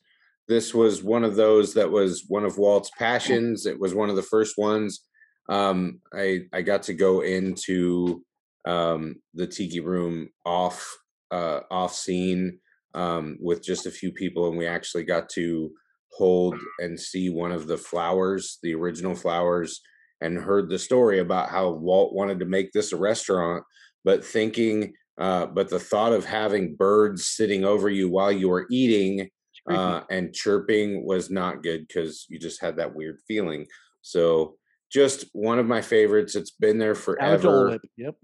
this 0.48 0.74
was 0.74 1.02
one 1.02 1.24
of 1.24 1.36
those 1.36 1.74
that 1.74 1.90
was 1.90 2.24
one 2.28 2.44
of 2.44 2.58
Walt's 2.58 2.90
passions. 2.98 3.66
It 3.66 3.78
was 3.78 3.94
one 3.94 4.08
of 4.08 4.16
the 4.16 4.22
first 4.22 4.56
ones. 4.56 5.04
Um, 5.48 6.00
I 6.12 6.40
I 6.52 6.62
got 6.62 6.82
to 6.84 6.94
go 6.94 7.20
into 7.20 8.24
um, 8.66 9.16
the 9.34 9.46
tiki 9.46 9.80
room 9.80 10.30
off 10.44 10.96
uh, 11.30 11.60
off 11.70 11.94
scene 11.94 12.58
um, 12.94 13.36
with 13.40 13.62
just 13.62 13.86
a 13.86 13.90
few 13.90 14.10
people, 14.10 14.48
and 14.48 14.56
we 14.56 14.66
actually 14.66 15.04
got 15.04 15.28
to 15.30 15.70
hold 16.12 16.58
and 16.78 16.98
see 16.98 17.28
one 17.28 17.52
of 17.52 17.66
the 17.66 17.76
flowers, 17.76 18.58
the 18.62 18.74
original 18.74 19.14
flowers, 19.14 19.80
and 20.20 20.38
heard 20.38 20.68
the 20.68 20.78
story 20.78 21.20
about 21.20 21.50
how 21.50 21.70
Walt 21.70 22.14
wanted 22.14 22.40
to 22.40 22.46
make 22.46 22.72
this 22.72 22.92
a 22.92 22.96
restaurant, 22.96 23.64
but 24.04 24.24
thinking, 24.24 24.94
uh, 25.18 25.46
but 25.46 25.68
the 25.68 25.78
thought 25.78 26.12
of 26.12 26.24
having 26.24 26.74
birds 26.74 27.26
sitting 27.26 27.64
over 27.64 27.88
you 27.88 28.08
while 28.08 28.32
you 28.32 28.48
were 28.48 28.66
eating. 28.70 29.28
Uh, 29.70 30.02
and 30.10 30.34
chirping 30.34 31.04
was 31.04 31.30
not 31.30 31.62
good 31.62 31.86
because 31.86 32.26
you 32.28 32.38
just 32.38 32.60
had 32.60 32.76
that 32.76 32.94
weird 32.94 33.18
feeling. 33.26 33.66
So, 34.02 34.56
just 34.90 35.26
one 35.32 35.58
of 35.58 35.66
my 35.66 35.82
favorites. 35.82 36.34
It's 36.34 36.50
been 36.50 36.78
there 36.78 36.94
Have 36.94 37.08
a 37.08 37.42
Dole 37.42 37.52
forever. 37.52 37.68
Whip. 37.70 37.82
Yep. 37.96 38.14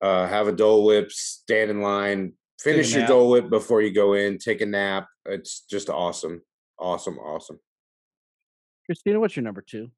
Uh, 0.00 0.26
have 0.26 0.48
a 0.48 0.52
Dole 0.52 0.84
Whip, 0.84 1.12
stand 1.12 1.70
in 1.70 1.80
line, 1.80 2.32
finish 2.60 2.90
your 2.90 3.00
nap. 3.00 3.08
Dole 3.08 3.30
Whip 3.30 3.50
before 3.50 3.82
you 3.82 3.94
go 3.94 4.14
in, 4.14 4.38
take 4.38 4.60
a 4.60 4.66
nap. 4.66 5.06
It's 5.26 5.60
just 5.60 5.88
awesome, 5.88 6.42
awesome, 6.78 7.18
awesome. 7.18 7.60
Christina, 8.86 9.20
what's 9.20 9.36
your 9.36 9.44
number 9.44 9.62
two? 9.62 9.90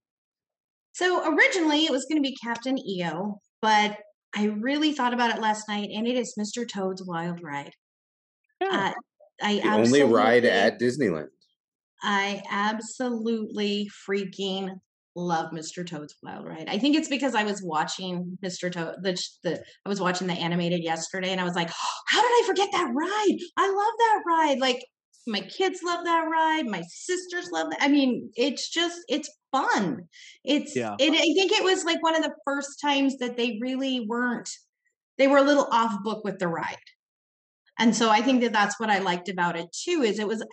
So 0.93 1.35
originally 1.35 1.87
it 1.87 1.91
was 1.91 2.05
going 2.05 2.23
to 2.23 2.29
be 2.29 2.37
Captain 2.37 2.79
EO, 2.79 3.41
but 3.63 3.99
I 4.37 4.47
really 4.47 4.93
thought 4.93 5.15
about 5.15 5.35
it 5.35 5.41
last 5.41 5.69
night, 5.69 5.91
and 5.93 6.07
it 6.07 6.17
is 6.17 6.35
Mr. 6.39 6.69
Toad's 6.69 7.03
Wild 7.03 7.41
Ride. 7.43 7.73
Uh, 8.61 8.93
I 9.43 9.57
The 9.57 9.69
only 9.69 10.03
ride 10.03 10.45
at 10.45 10.81
Disneyland. 10.81 11.29
I 12.03 12.43
absolutely 12.51 13.91
freaking 14.09 14.79
love 15.17 15.53
Mr. 15.53 15.87
Toad's 15.87 16.15
Wild 16.23 16.47
Ride. 16.47 16.69
I 16.69 16.79
think 16.79 16.97
it's 16.97 17.09
because 17.09 17.35
I 17.35 17.45
was 17.45 17.63
watching 17.63 18.37
Mr. 18.45 18.71
Toad 18.71 18.97
the 19.03 19.21
the 19.43 19.63
I 19.85 19.89
was 19.89 20.01
watching 20.01 20.27
the 20.27 20.35
animated 20.35 20.83
yesterday 20.83 21.31
and 21.31 21.41
I 21.41 21.45
was 21.45 21.55
like, 21.55 21.71
how 22.09 22.21
did 22.21 22.31
I 22.31 22.43
forget 22.47 22.69
that 22.73 22.93
ride? 22.93 23.39
I 23.57 23.69
love 23.69 23.95
that 23.99 24.23
ride. 24.27 24.59
Like 24.59 24.85
my 25.27 25.41
kids 25.41 25.81
love 25.83 26.05
that 26.05 26.29
ride, 26.31 26.67
my 26.67 26.83
sisters 26.89 27.51
love 27.51 27.71
that. 27.71 27.79
I 27.81 27.89
mean, 27.89 28.31
it's 28.35 28.69
just 28.69 29.01
it's 29.09 29.31
fun. 29.53 30.09
It's 30.45 30.77
Yeah. 30.77 30.97
it 30.99 31.13
I 31.13 31.35
think 31.35 31.53
it 31.53 31.65
was 31.65 31.85
like 31.85 32.03
one 32.03 32.17
of 32.17 32.23
the 32.23 32.35
first 32.45 32.81
times 32.81 33.17
that 33.19 33.37
they 33.37 33.59
really 33.61 34.05
weren't 34.07 34.51
they 35.17 35.29
were 35.29 35.39
a 35.39 35.43
little 35.43 35.69
off 35.71 36.03
book 36.03 36.25
with 36.25 36.39
the 36.39 36.49
ride. 36.49 36.77
And 37.79 37.95
so 37.95 38.11
I 38.11 38.23
think 38.23 38.41
that 38.43 38.53
that's 38.53 38.79
what 38.79 38.91
I 38.91 38.99
liked 38.99 39.29
about 39.29 39.57
it 39.57 39.67
too 39.73 40.03
is 40.03 40.19
it 40.19 40.29
was 40.29 40.45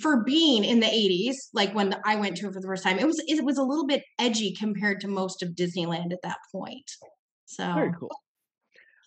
for 0.00 0.24
being 0.24 0.64
in 0.64 0.80
the 0.80 0.86
80s 0.86 1.36
like 1.52 1.74
when 1.74 1.96
I 2.04 2.16
went 2.16 2.36
to 2.38 2.48
it 2.48 2.52
for 2.52 2.60
the 2.60 2.66
first 2.66 2.82
time 2.82 2.98
it 2.98 3.06
was 3.06 3.22
it 3.26 3.44
was 3.44 3.58
a 3.58 3.62
little 3.62 3.86
bit 3.86 4.02
edgy 4.18 4.54
compared 4.54 5.00
to 5.00 5.08
most 5.08 5.42
of 5.42 5.50
Disneyland 5.50 6.12
at 6.12 6.22
that 6.22 6.38
point. 6.52 6.90
So 7.46 7.72
Very 7.74 7.92
cool. 7.98 8.10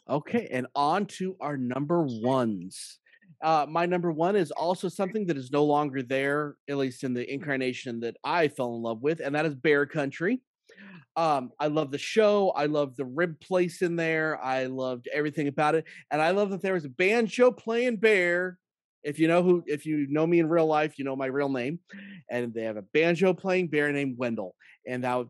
Okay, 0.10 0.48
and 0.52 0.68
on 0.74 1.06
to 1.18 1.36
our 1.42 1.58
number 1.58 2.04
ones. 2.04 3.00
Uh, 3.42 3.66
my 3.70 3.86
number 3.86 4.12
one 4.12 4.36
is 4.36 4.52
also 4.52 4.88
something 4.88 5.26
that 5.28 5.38
is 5.38 5.52
no 5.52 5.64
longer 5.66 6.02
there, 6.02 6.56
at 6.70 6.78
least 6.78 7.04
in 7.04 7.14
the 7.14 7.32
incarnation 7.32 8.00
that 8.00 8.16
I 8.24 8.48
fell 8.48 8.76
in 8.76 8.82
love 8.82 9.02
with, 9.02 9.20
and 9.20 9.36
that 9.36 9.46
is 9.46 9.54
Bear 9.54 9.86
Country. 9.86 10.42
Um, 11.16 11.52
I 11.60 11.68
love 11.68 11.92
the 11.92 11.98
show. 11.98 12.50
I 12.52 12.68
love 12.68 12.96
the 12.96 13.06
rib 13.06 13.40
place 13.40 13.82
in 13.82 13.96
there. 13.96 14.40
I 14.44 14.66
loved 14.66 15.08
everything 15.12 15.48
about 15.48 15.76
it, 15.76 15.86
and 16.12 16.22
I 16.22 16.32
love 16.32 16.52
that 16.52 16.62
there 16.62 16.74
was 16.74 16.86
a 16.86 16.90
banjo 16.90 17.52
playing 17.52 17.98
bear. 17.98 18.58
If 19.04 19.20
you 19.20 19.28
know 19.28 19.42
who, 19.42 19.64
if 19.68 19.86
you 19.86 20.06
know 20.10 20.28
me 20.28 20.40
in 20.40 20.50
real 20.50 20.68
life, 20.68 21.00
you 21.00 21.06
know 21.06 21.16
my 21.16 21.28
real 21.28 21.50
name, 21.50 21.80
and 22.30 22.54
they 22.54 22.64
have 22.64 22.78
a 22.78 22.82
banjo 22.82 23.34
playing 23.34 23.68
bear 23.70 23.92
named 23.92 24.18
Wendell, 24.18 24.54
and 24.86 25.04
that 25.04 25.16
would- 25.16 25.30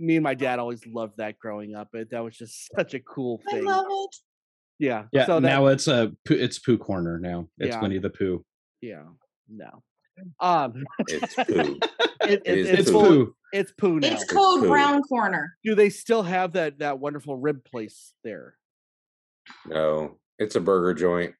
me 0.00 0.14
and 0.14 0.22
my 0.22 0.34
dad 0.34 0.60
always 0.60 0.86
loved 0.86 1.14
that 1.16 1.38
growing 1.40 1.74
up. 1.74 1.88
But 1.92 2.10
that 2.10 2.22
was 2.22 2.36
just 2.36 2.70
such 2.76 2.94
a 2.94 3.00
cool 3.00 3.38
thing. 3.38 3.56
I 3.56 3.58
thing. 3.58 3.64
love 3.66 3.86
it. 3.88 4.16
Yeah. 4.78 5.06
Yeah, 5.12 5.26
So 5.26 5.40
that, 5.40 5.48
now 5.48 5.66
it's 5.66 5.88
a 5.88 6.12
Pooh- 6.24 6.34
it's 6.38 6.60
Pooh 6.60 6.78
Corner 6.78 7.18
now. 7.18 7.48
It's 7.58 7.74
Yeah. 7.74 7.80
Winnie 7.82 7.98
the 7.98 8.10
Pooh. 8.10 8.44
yeah. 8.80 9.02
No. 9.48 9.82
Um. 10.40 10.84
It's 11.08 11.34
poo. 11.34 11.42
It, 11.52 11.82
It 12.22 12.42
it- 12.44 12.58
is 12.58 12.68
it's 12.68 12.78
It's 12.80 12.90
Pooh. 12.90 13.34
It's 13.52 13.72
poo 13.72 14.00
now. 14.00 14.08
It's 14.08 14.24
called 14.24 14.60
Pooh. 14.60 14.68
Brown 14.68 15.02
Corner. 15.02 15.54
Do 15.64 15.74
they 15.74 15.88
still 15.90 16.22
have 16.22 16.52
that 16.52 16.80
that 16.80 16.98
wonderful 16.98 17.36
rib 17.36 17.64
place 17.64 18.12
there? 18.24 18.54
No, 19.66 20.18
it's 20.38 20.56
a 20.56 20.60
burger 20.60 20.92
joint. 20.94 21.34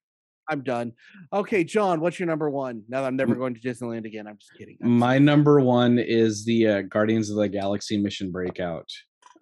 I'm 0.50 0.62
done. 0.62 0.92
Okay, 1.30 1.62
John, 1.62 2.00
what's 2.00 2.18
your 2.18 2.26
number 2.26 2.48
one? 2.48 2.82
Now 2.88 3.02
that 3.02 3.08
I'm 3.08 3.16
never 3.16 3.34
going 3.34 3.54
to 3.54 3.60
Disneyland 3.60 4.06
again. 4.06 4.26
I'm 4.26 4.38
just 4.38 4.54
kidding. 4.56 4.78
I'm 4.82 4.88
just 4.88 4.98
My 5.00 5.18
number 5.18 5.60
one 5.60 5.98
is 5.98 6.46
the 6.46 6.66
uh, 6.66 6.82
Guardians 6.82 7.28
of 7.28 7.36
the 7.36 7.48
Galaxy 7.50 7.98
Mission 7.98 8.30
Breakout. 8.32 8.88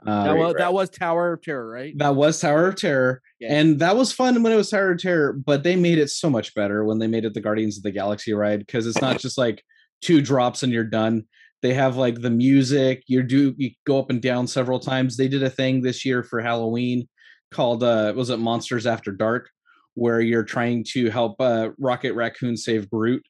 Uh, 0.05 0.25
That 0.25 0.33
Great 0.33 0.41
was, 0.45 0.55
that 0.59 0.73
was 0.73 0.91
Tower 0.91 1.33
of 1.35 1.43
Terror, 1.43 1.69
right? 1.71 1.93
that 1.99 2.15
was 2.17 2.41
Tower 2.41 2.69
of 2.69 2.77
Terror, 2.77 3.23
Yeah. 3.41 3.55
and 3.59 3.79
that 3.79 3.97
was 3.97 4.13
fun 4.13 4.43
when 4.43 4.53
it 4.53 4.57
was 4.57 4.71
Tower 4.71 4.93
of 4.93 4.99
Terror. 4.99 5.33
But 5.33 5.63
they 5.63 5.77
made 5.77 5.99
it 5.99 6.11
so 6.11 6.29
much 6.29 6.55
better 6.55 6.85
when 6.85 6.99
they 6.99 7.07
made 7.07 7.25
it 7.25 7.35
the 7.35 7.41
Guardians 7.41 7.77
of 7.77 7.83
the 7.83 7.91
Galaxy 7.93 8.33
ride 8.33 8.61
because 8.61 8.87
it's 8.87 9.01
not 9.01 9.19
just 9.19 9.39
like 9.39 9.63
two 10.03 10.21
drops 10.21 10.63
and 10.63 10.73
you're 10.73 10.85
done. 10.85 11.25
They 11.63 11.73
have 11.75 11.97
like 11.97 12.21
the 12.21 12.31
music. 12.31 13.03
You 13.07 13.23
do 13.23 13.55
you 13.57 13.71
go 13.87 13.99
up 13.99 14.11
and 14.11 14.21
down 14.21 14.47
several 14.47 14.79
times. 14.79 15.17
They 15.17 15.29
did 15.29 15.43
a 15.43 15.51
thing 15.51 15.81
this 15.83 16.05
year 16.05 16.23
for 16.23 16.41
Halloween 16.41 17.09
called 17.53 17.83
uh 17.83 18.13
was 18.15 18.31
it 18.31 18.39
Monsters 18.39 18.87
After 18.87 19.11
Dark, 19.13 19.49
where 19.95 20.21
you're 20.21 20.45
trying 20.45 20.85
to 20.93 21.11
help 21.11 21.41
uh, 21.41 21.71
Rocket 21.79 22.13
Raccoon 22.15 22.57
save 22.57 22.91
Groot. 22.91 23.25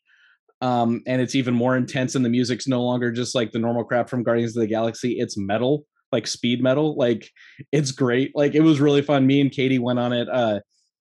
Um, 0.62 1.02
and 1.06 1.20
it's 1.22 1.34
even 1.34 1.54
more 1.54 1.76
intense, 1.76 2.14
and 2.14 2.24
the 2.24 2.30
music's 2.30 2.66
no 2.66 2.82
longer 2.82 3.12
just 3.12 3.34
like 3.34 3.52
the 3.52 3.58
normal 3.58 3.84
crap 3.84 4.08
from 4.08 4.22
Guardians 4.22 4.56
of 4.56 4.62
the 4.62 4.66
Galaxy. 4.66 5.18
It's 5.20 5.36
metal, 5.36 5.84
like 6.12 6.26
speed 6.26 6.62
metal. 6.62 6.96
Like 6.96 7.30
it's 7.72 7.92
great. 7.92 8.32
Like 8.34 8.54
it 8.54 8.60
was 8.60 8.80
really 8.80 9.02
fun. 9.02 9.26
Me 9.26 9.40
and 9.40 9.50
Katie 9.50 9.78
went 9.78 9.98
on 9.98 10.12
it 10.12 10.28
uh, 10.28 10.60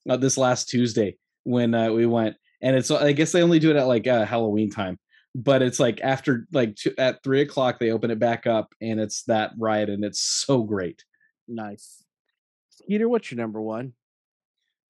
uh 0.10 0.18
this 0.18 0.38
last 0.38 0.70
Tuesday 0.70 1.18
when 1.44 1.74
uh, 1.74 1.92
we 1.92 2.06
went, 2.06 2.36
and 2.62 2.76
it's 2.76 2.92
I 2.92 3.12
guess 3.12 3.32
they 3.32 3.44
only 3.44 3.60
do 3.60 3.70
it 3.70 3.78
at 3.78 3.88
like 3.88 4.08
uh, 4.08 4.26
Halloween 4.26 4.70
time, 4.70 5.00
but 5.34 5.62
it's 5.62 5.80
like 5.80 6.02
after 6.02 6.48
like 6.52 6.76
two, 6.76 6.94
at 6.98 7.24
three 7.24 7.42
o'clock 7.42 7.80
they 7.80 7.92
open 7.92 8.12
it 8.12 8.20
back 8.20 8.48
up, 8.48 8.74
and 8.82 9.00
it's 9.00 9.24
that 9.24 9.52
ride, 9.58 9.90
and 9.90 10.04
it's 10.04 10.22
so 10.22 10.64
great. 10.64 11.04
Nice. 11.48 12.04
Peter. 12.88 13.10
what's 13.10 13.32
your 13.32 13.40
number 13.40 13.62
one? 13.62 13.94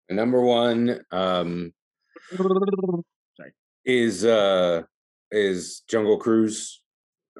Number 0.10 0.42
one 0.42 1.02
um, 1.12 1.74
Sorry. 2.38 3.52
is 3.86 4.26
uh, 4.26 4.84
is 5.32 5.82
Jungle 5.88 6.18
Cruise. 6.18 6.82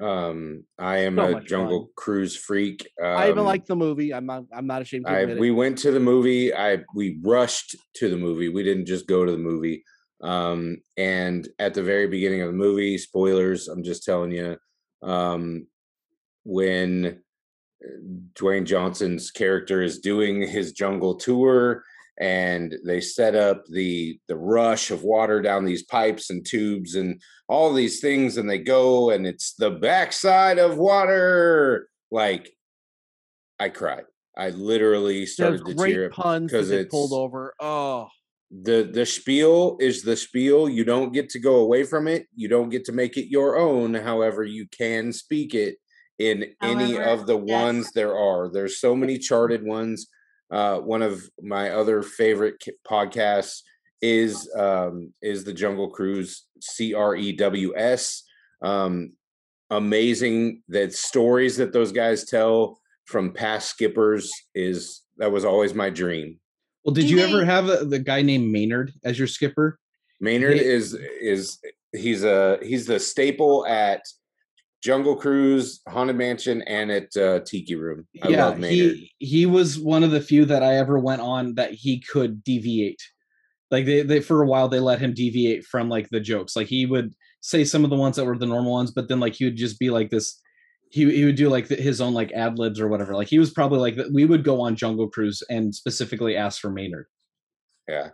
Um, 0.00 0.64
I 0.78 0.98
am 0.98 1.16
So 1.16 1.36
a 1.36 1.40
Jungle 1.40 1.80
fun. 1.82 1.88
Cruise 1.96 2.36
freak. 2.36 2.88
Um, 3.02 3.16
I 3.16 3.28
even 3.30 3.44
like 3.44 3.66
the 3.66 3.76
movie. 3.76 4.12
I'm 4.12 4.26
not. 4.26 4.44
I'm 4.52 4.66
not 4.66 4.82
ashamed 4.82 5.06
to 5.06 5.12
I 5.12 5.24
we 5.24 5.50
went 5.50 5.78
to 5.78 5.90
the 5.90 6.00
movie. 6.00 6.54
I 6.54 6.78
we 6.94 7.18
rushed 7.22 7.76
to 7.96 8.10
the 8.10 8.16
movie. 8.16 8.48
We 8.48 8.62
didn't 8.62 8.86
just 8.86 9.06
go 9.06 9.24
to 9.24 9.32
the 9.32 9.38
movie. 9.38 9.84
Um, 10.22 10.78
and 10.96 11.48
at 11.58 11.74
the 11.74 11.82
very 11.82 12.06
beginning 12.06 12.42
of 12.42 12.48
the 12.48 12.56
movie, 12.56 12.98
spoilers. 12.98 13.68
I'm 13.68 13.82
just 13.82 14.04
telling 14.04 14.32
you, 14.32 14.56
um, 15.02 15.66
when 16.44 17.22
uh, 17.84 17.88
Dwayne 18.34 18.64
Johnson's 18.64 19.30
character 19.30 19.82
is 19.82 19.98
doing 20.00 20.46
his 20.46 20.72
jungle 20.72 21.14
tour, 21.16 21.84
and 22.18 22.74
they 22.84 23.00
set 23.00 23.34
up 23.34 23.64
the 23.66 24.18
the 24.28 24.36
rush 24.36 24.90
of 24.90 25.02
water 25.02 25.42
down 25.42 25.64
these 25.64 25.82
pipes 25.84 26.30
and 26.30 26.46
tubes 26.46 26.94
and 26.94 27.20
all 27.48 27.72
these 27.72 28.00
things, 28.00 28.36
and 28.36 28.48
they 28.48 28.58
go, 28.58 29.10
and 29.10 29.26
it's 29.26 29.54
the 29.54 29.70
backside 29.70 30.58
of 30.58 30.78
water. 30.78 31.88
Like, 32.10 32.50
I 33.58 33.68
cried. 33.68 34.04
I 34.36 34.50
literally 34.50 35.20
Those 35.20 35.32
started 35.34 35.66
to 35.66 35.74
great 35.74 35.94
tear 35.94 36.06
up 36.06 36.12
puns 36.12 36.52
that 36.52 36.58
'cause 36.58 36.68
they 36.68 36.84
pulled 36.84 37.12
over. 37.12 37.54
Oh, 37.60 38.08
the 38.50 38.88
the 38.92 39.06
spiel 39.06 39.76
is 39.80 40.02
the 40.02 40.16
spiel 40.16 40.68
you 40.68 40.84
don't 40.84 41.12
get 41.12 41.28
to 41.30 41.38
go 41.38 41.56
away 41.56 41.82
from 41.82 42.06
it 42.06 42.26
you 42.34 42.48
don't 42.48 42.68
get 42.68 42.84
to 42.84 42.92
make 42.92 43.16
it 43.16 43.28
your 43.28 43.56
own 43.58 43.92
however 43.92 44.44
you 44.44 44.66
can 44.68 45.12
speak 45.12 45.52
it 45.54 45.76
in 46.18 46.54
any 46.62 46.96
of 46.96 47.26
the 47.26 47.38
yes. 47.38 47.50
ones 47.50 47.90
there 47.92 48.16
are 48.16 48.48
there's 48.52 48.78
so 48.78 48.94
many 48.94 49.18
charted 49.18 49.64
ones 49.64 50.06
uh 50.50 50.78
one 50.78 51.02
of 51.02 51.28
my 51.42 51.70
other 51.70 52.02
favorite 52.02 52.62
podcasts 52.88 53.62
is 54.02 54.48
um 54.56 55.12
is 55.22 55.44
the 55.44 55.52
jungle 55.52 55.90
cruise 55.90 56.46
c-r-e-w-s 56.60 58.22
um 58.62 59.12
amazing 59.70 60.62
that 60.68 60.92
stories 60.94 61.56
that 61.56 61.72
those 61.72 61.92
guys 61.92 62.24
tell 62.24 62.78
from 63.06 63.32
past 63.32 63.68
skippers 63.70 64.30
is 64.54 65.02
that 65.16 65.30
was 65.32 65.44
always 65.44 65.74
my 65.74 65.90
dream 65.90 66.38
Well, 66.84 66.94
did 66.94 67.10
you 67.10 67.18
ever 67.20 67.44
have 67.44 67.68
a, 67.68 67.84
the 67.84 67.98
guy 67.98 68.22
named 68.22 68.52
Maynard 68.52 68.92
as 69.04 69.18
your 69.18 69.26
skipper? 69.28 69.78
Maynard 70.20 70.58
They- 70.58 70.64
is 70.64 70.94
is 71.20 71.58
he's 71.92 72.22
a 72.22 72.58
he's 72.62 72.86
the 72.86 73.00
staple 73.00 73.66
at 73.66 74.02
Jungle 74.86 75.16
Cruise, 75.16 75.80
Haunted 75.88 76.14
Mansion, 76.14 76.62
and 76.62 76.92
at 76.92 77.16
uh, 77.16 77.40
Tiki 77.40 77.74
Room. 77.74 78.06
I 78.22 78.28
love 78.28 78.58
he 78.70 79.12
he 79.18 79.44
was 79.44 79.80
one 79.80 80.04
of 80.04 80.12
the 80.12 80.20
few 80.20 80.44
that 80.44 80.62
I 80.62 80.76
ever 80.76 80.96
went 80.96 81.20
on 81.22 81.56
that 81.56 81.72
he 81.72 81.98
could 81.98 82.44
deviate. 82.44 83.02
Like 83.72 83.84
they, 83.84 84.02
they 84.02 84.20
for 84.20 84.42
a 84.42 84.46
while 84.46 84.68
they 84.68 84.78
let 84.78 85.00
him 85.00 85.12
deviate 85.12 85.64
from 85.64 85.88
like 85.88 86.08
the 86.10 86.20
jokes. 86.20 86.54
Like 86.54 86.68
he 86.68 86.86
would 86.86 87.14
say 87.40 87.64
some 87.64 87.82
of 87.82 87.90
the 87.90 87.96
ones 87.96 88.14
that 88.14 88.24
were 88.24 88.38
the 88.38 88.46
normal 88.46 88.70
ones, 88.70 88.92
but 88.92 89.08
then 89.08 89.18
like 89.18 89.34
he 89.34 89.44
would 89.44 89.56
just 89.56 89.80
be 89.80 89.90
like 89.90 90.08
this. 90.08 90.40
He 90.92 91.10
he 91.16 91.24
would 91.24 91.34
do 91.34 91.48
like 91.48 91.66
the, 91.66 91.74
his 91.74 92.00
own 92.00 92.14
like 92.14 92.30
ad 92.30 92.56
libs 92.56 92.78
or 92.78 92.86
whatever. 92.86 93.16
Like 93.16 93.26
he 93.26 93.40
was 93.40 93.50
probably 93.50 93.80
like. 93.80 93.98
We 94.14 94.24
would 94.24 94.44
go 94.44 94.60
on 94.60 94.76
Jungle 94.76 95.08
Cruise 95.08 95.42
and 95.50 95.74
specifically 95.74 96.36
ask 96.36 96.60
for 96.60 96.70
Maynard. 96.70 97.06
Yeah, 97.88 98.10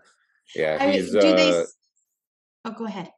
yeah. 0.56 0.78
I 0.80 0.86
mean, 0.86 1.04
do 1.04 1.20
they 1.20 1.50
uh, 1.50 1.60
s- 1.64 1.74
Oh, 2.64 2.70
go 2.72 2.86
ahead. 2.86 3.10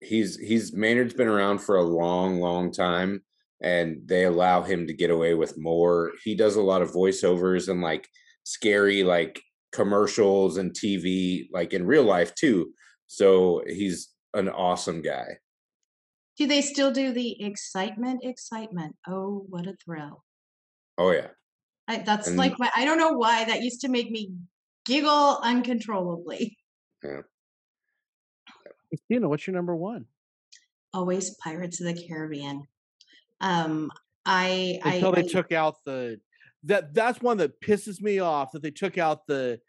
He's 0.00 0.36
he's 0.36 0.72
Maynard's 0.74 1.14
been 1.14 1.28
around 1.28 1.58
for 1.58 1.76
a 1.76 1.82
long, 1.82 2.40
long 2.40 2.72
time, 2.72 3.22
and 3.60 4.00
they 4.06 4.24
allow 4.24 4.62
him 4.62 4.86
to 4.86 4.92
get 4.94 5.10
away 5.10 5.34
with 5.34 5.58
more. 5.58 6.12
He 6.24 6.34
does 6.34 6.56
a 6.56 6.62
lot 6.62 6.82
of 6.82 6.92
voiceovers 6.92 7.68
and 7.68 7.80
like 7.80 8.08
scary 8.44 9.02
like 9.02 9.42
commercials 9.72 10.56
and 10.56 10.72
TV, 10.72 11.48
like 11.52 11.72
in 11.72 11.86
real 11.86 12.04
life 12.04 12.34
too. 12.34 12.72
So 13.06 13.62
he's 13.66 14.08
an 14.34 14.48
awesome 14.48 15.02
guy. 15.02 15.38
Do 16.38 16.46
they 16.46 16.60
still 16.60 16.90
do 16.92 17.12
the 17.12 17.42
excitement? 17.42 18.20
Excitement. 18.22 18.94
Oh, 19.08 19.46
what 19.48 19.66
a 19.66 19.74
thrill. 19.84 20.22
Oh 20.98 21.10
yeah. 21.10 21.28
I, 21.88 21.98
that's 21.98 22.28
And- 22.28 22.36
like 22.36 22.58
my, 22.58 22.70
I 22.76 22.84
don't 22.84 22.98
know 22.98 23.12
why 23.12 23.44
that 23.44 23.62
used 23.62 23.80
to 23.82 23.88
make 23.88 24.10
me 24.10 24.32
giggle 24.84 25.38
uncontrollably. 25.42 26.56
Christina, 28.90 29.28
what's 29.28 29.46
your 29.46 29.54
number 29.54 29.74
one? 29.74 30.06
Always 30.92 31.34
Pirates 31.36 31.80
of 31.80 31.86
the 31.94 32.06
Caribbean. 32.08 32.62
Um, 33.40 33.90
I, 34.24 34.78
I, 34.84 34.94
Until 34.94 35.12
they 35.12 35.22
I- 35.22 35.26
took 35.28 35.52
out 35.52 35.76
the 35.84 36.20
that 36.64 36.92
that's 36.94 37.20
one 37.20 37.36
that 37.36 37.60
pisses 37.60 38.00
me 38.00 38.18
off 38.18 38.50
that 38.52 38.62
they 38.62 38.72
took 38.72 38.98
out 38.98 39.26
the 39.28 39.60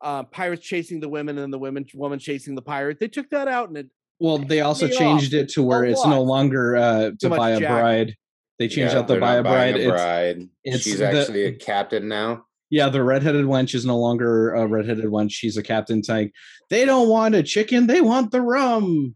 uh, 0.00 0.22
pirates 0.24 0.64
chasing 0.64 1.00
the 1.00 1.08
women 1.08 1.38
and 1.38 1.52
the 1.52 1.58
women 1.58 1.84
woman 1.94 2.18
chasing 2.18 2.54
the 2.54 2.62
pirate. 2.62 3.00
They 3.00 3.08
took 3.08 3.28
that 3.30 3.48
out 3.48 3.68
and 3.68 3.78
it 3.78 3.86
Well, 4.20 4.38
they 4.38 4.60
also 4.60 4.86
changed 4.86 5.34
off. 5.34 5.40
it 5.40 5.48
to 5.50 5.62
where 5.62 5.82
A 5.84 5.90
it's 5.90 6.06
no 6.06 6.22
longer 6.22 6.76
uh, 6.76 7.10
to 7.18 7.28
buy 7.30 7.50
a 7.52 7.58
Jack. 7.58 7.70
bride. 7.70 8.16
They 8.58 8.68
changed 8.68 8.92
Yeah, 8.94 9.00
out 9.00 9.08
the 9.08 9.18
buy 9.18 9.34
a 9.36 9.42
not 9.42 9.50
bride. 9.50 9.74
a 9.76 9.78
It's, 9.78 9.90
bride. 9.90 10.48
it's 10.62 10.82
She's 10.84 10.98
the- 10.98 11.08
actually 11.10 11.44
a 11.46 11.52
captain 11.52 12.06
now. 12.08 12.45
Yeah, 12.70 12.88
the 12.88 13.02
redheaded 13.02 13.44
wench 13.46 13.74
is 13.74 13.84
no 13.86 13.98
longer 13.98 14.54
a 14.54 14.66
redheaded 14.66 15.06
wench. 15.06 15.32
She's 15.32 15.56
a 15.56 15.62
captain 15.62 16.02
tank. 16.02 16.32
they 16.70 16.84
don't 16.84 17.08
want 17.08 17.34
a 17.34 17.42
chicken, 17.42 17.86
they 17.86 18.00
want 18.00 18.30
the 18.30 18.40
rum. 18.40 19.14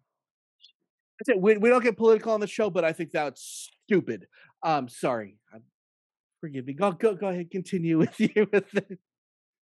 That's 1.18 1.36
it. 1.36 1.40
We, 1.40 1.58
we 1.58 1.68
don't 1.68 1.82
get 1.82 1.96
political 1.98 2.32
on 2.32 2.40
the 2.40 2.46
show, 2.46 2.70
but 2.70 2.84
I 2.84 2.92
think 2.92 3.10
that's 3.10 3.70
stupid. 3.84 4.26
Um, 4.62 4.88
sorry. 4.88 5.36
Um, 5.54 5.62
Forgive 6.40 6.66
me. 6.66 6.72
Go 6.72 6.92
go 6.92 7.14
go 7.14 7.28
ahead. 7.28 7.50
Continue 7.50 7.98
with 7.98 8.18
you 8.20 8.48
with 8.50 8.74
it. 8.74 8.98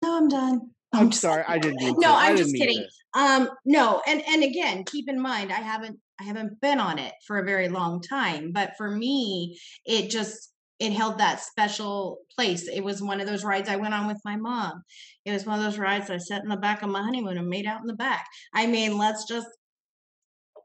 No, 0.04 0.18
I'm 0.18 0.28
done. 0.28 0.72
I'm 0.94 1.10
just 1.10 1.22
sorry. 1.22 1.44
kidding. 1.44 1.56
I 1.56 1.60
didn't 1.60 1.78
mean 1.80 1.96
No, 2.00 2.08
to. 2.10 2.14
I 2.14 2.26
I'm 2.30 2.36
didn't 2.36 2.52
just 2.54 2.62
kidding. 2.62 2.86
Um, 3.14 3.50
no, 3.66 4.02
and 4.06 4.22
and 4.28 4.44
again, 4.44 4.84
keep 4.84 5.08
in 5.10 5.20
mind, 5.22 5.52
I 5.52 5.62
haven't 5.62 6.00
I 6.20 6.24
haven't 6.24 6.60
been 6.60 6.80
on 6.80 7.00
it 7.00 7.14
for 7.26 7.38
a 7.40 7.46
very 7.46 7.70
long 7.70 8.02
time, 8.02 8.52
but 8.52 8.74
for 8.78 8.92
me, 8.92 9.58
it 9.86 10.10
just 10.10 10.52
it 10.80 10.94
held 10.94 11.18
that 11.18 11.40
special 11.40 12.20
place. 12.36 12.68
It 12.68 12.82
was 12.82 13.02
one 13.02 13.20
of 13.20 13.28
those 13.28 13.44
rides 13.44 13.70
I 13.70 13.78
went 13.78 13.94
on 13.94 14.08
with 14.08 14.22
my 14.24 14.36
mom. 14.36 14.84
It 15.26 15.32
was 15.32 15.46
one 15.46 15.58
of 15.58 15.66
those 15.66 15.80
rides 15.80 16.10
I 16.10 16.18
sat 16.18 16.44
in 16.44 16.50
the 16.50 16.58
back 16.58 16.84
of 16.84 16.90
my 16.90 17.02
honeymoon 17.02 17.38
and 17.38 17.48
made 17.48 17.66
out 17.66 17.82
in 17.82 17.88
the 17.88 17.96
back. 17.96 18.26
I 18.54 18.68
mean, 18.68 18.98
let's 18.98 19.26
just, 19.28 19.48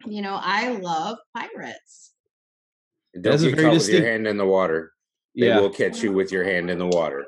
you 0.06 0.20
know, 0.20 0.38
I 0.40 0.70
love 0.70 1.18
pirates. 1.34 2.12
Don't 3.20 3.32
has 3.32 3.42
a 3.42 3.48
get 3.48 3.56
very 3.56 3.68
caught 3.68 3.78
with 3.78 3.88
your 3.88 4.06
hand 4.06 4.26
in 4.26 4.36
the 4.36 4.46
water. 4.46 4.92
They 5.38 5.46
Yeah, 5.46 5.60
will 5.60 5.70
catch 5.70 6.02
you 6.02 6.12
with 6.12 6.30
your 6.30 6.44
hand 6.44 6.70
in 6.70 6.78
the 6.78 6.86
water. 6.86 7.24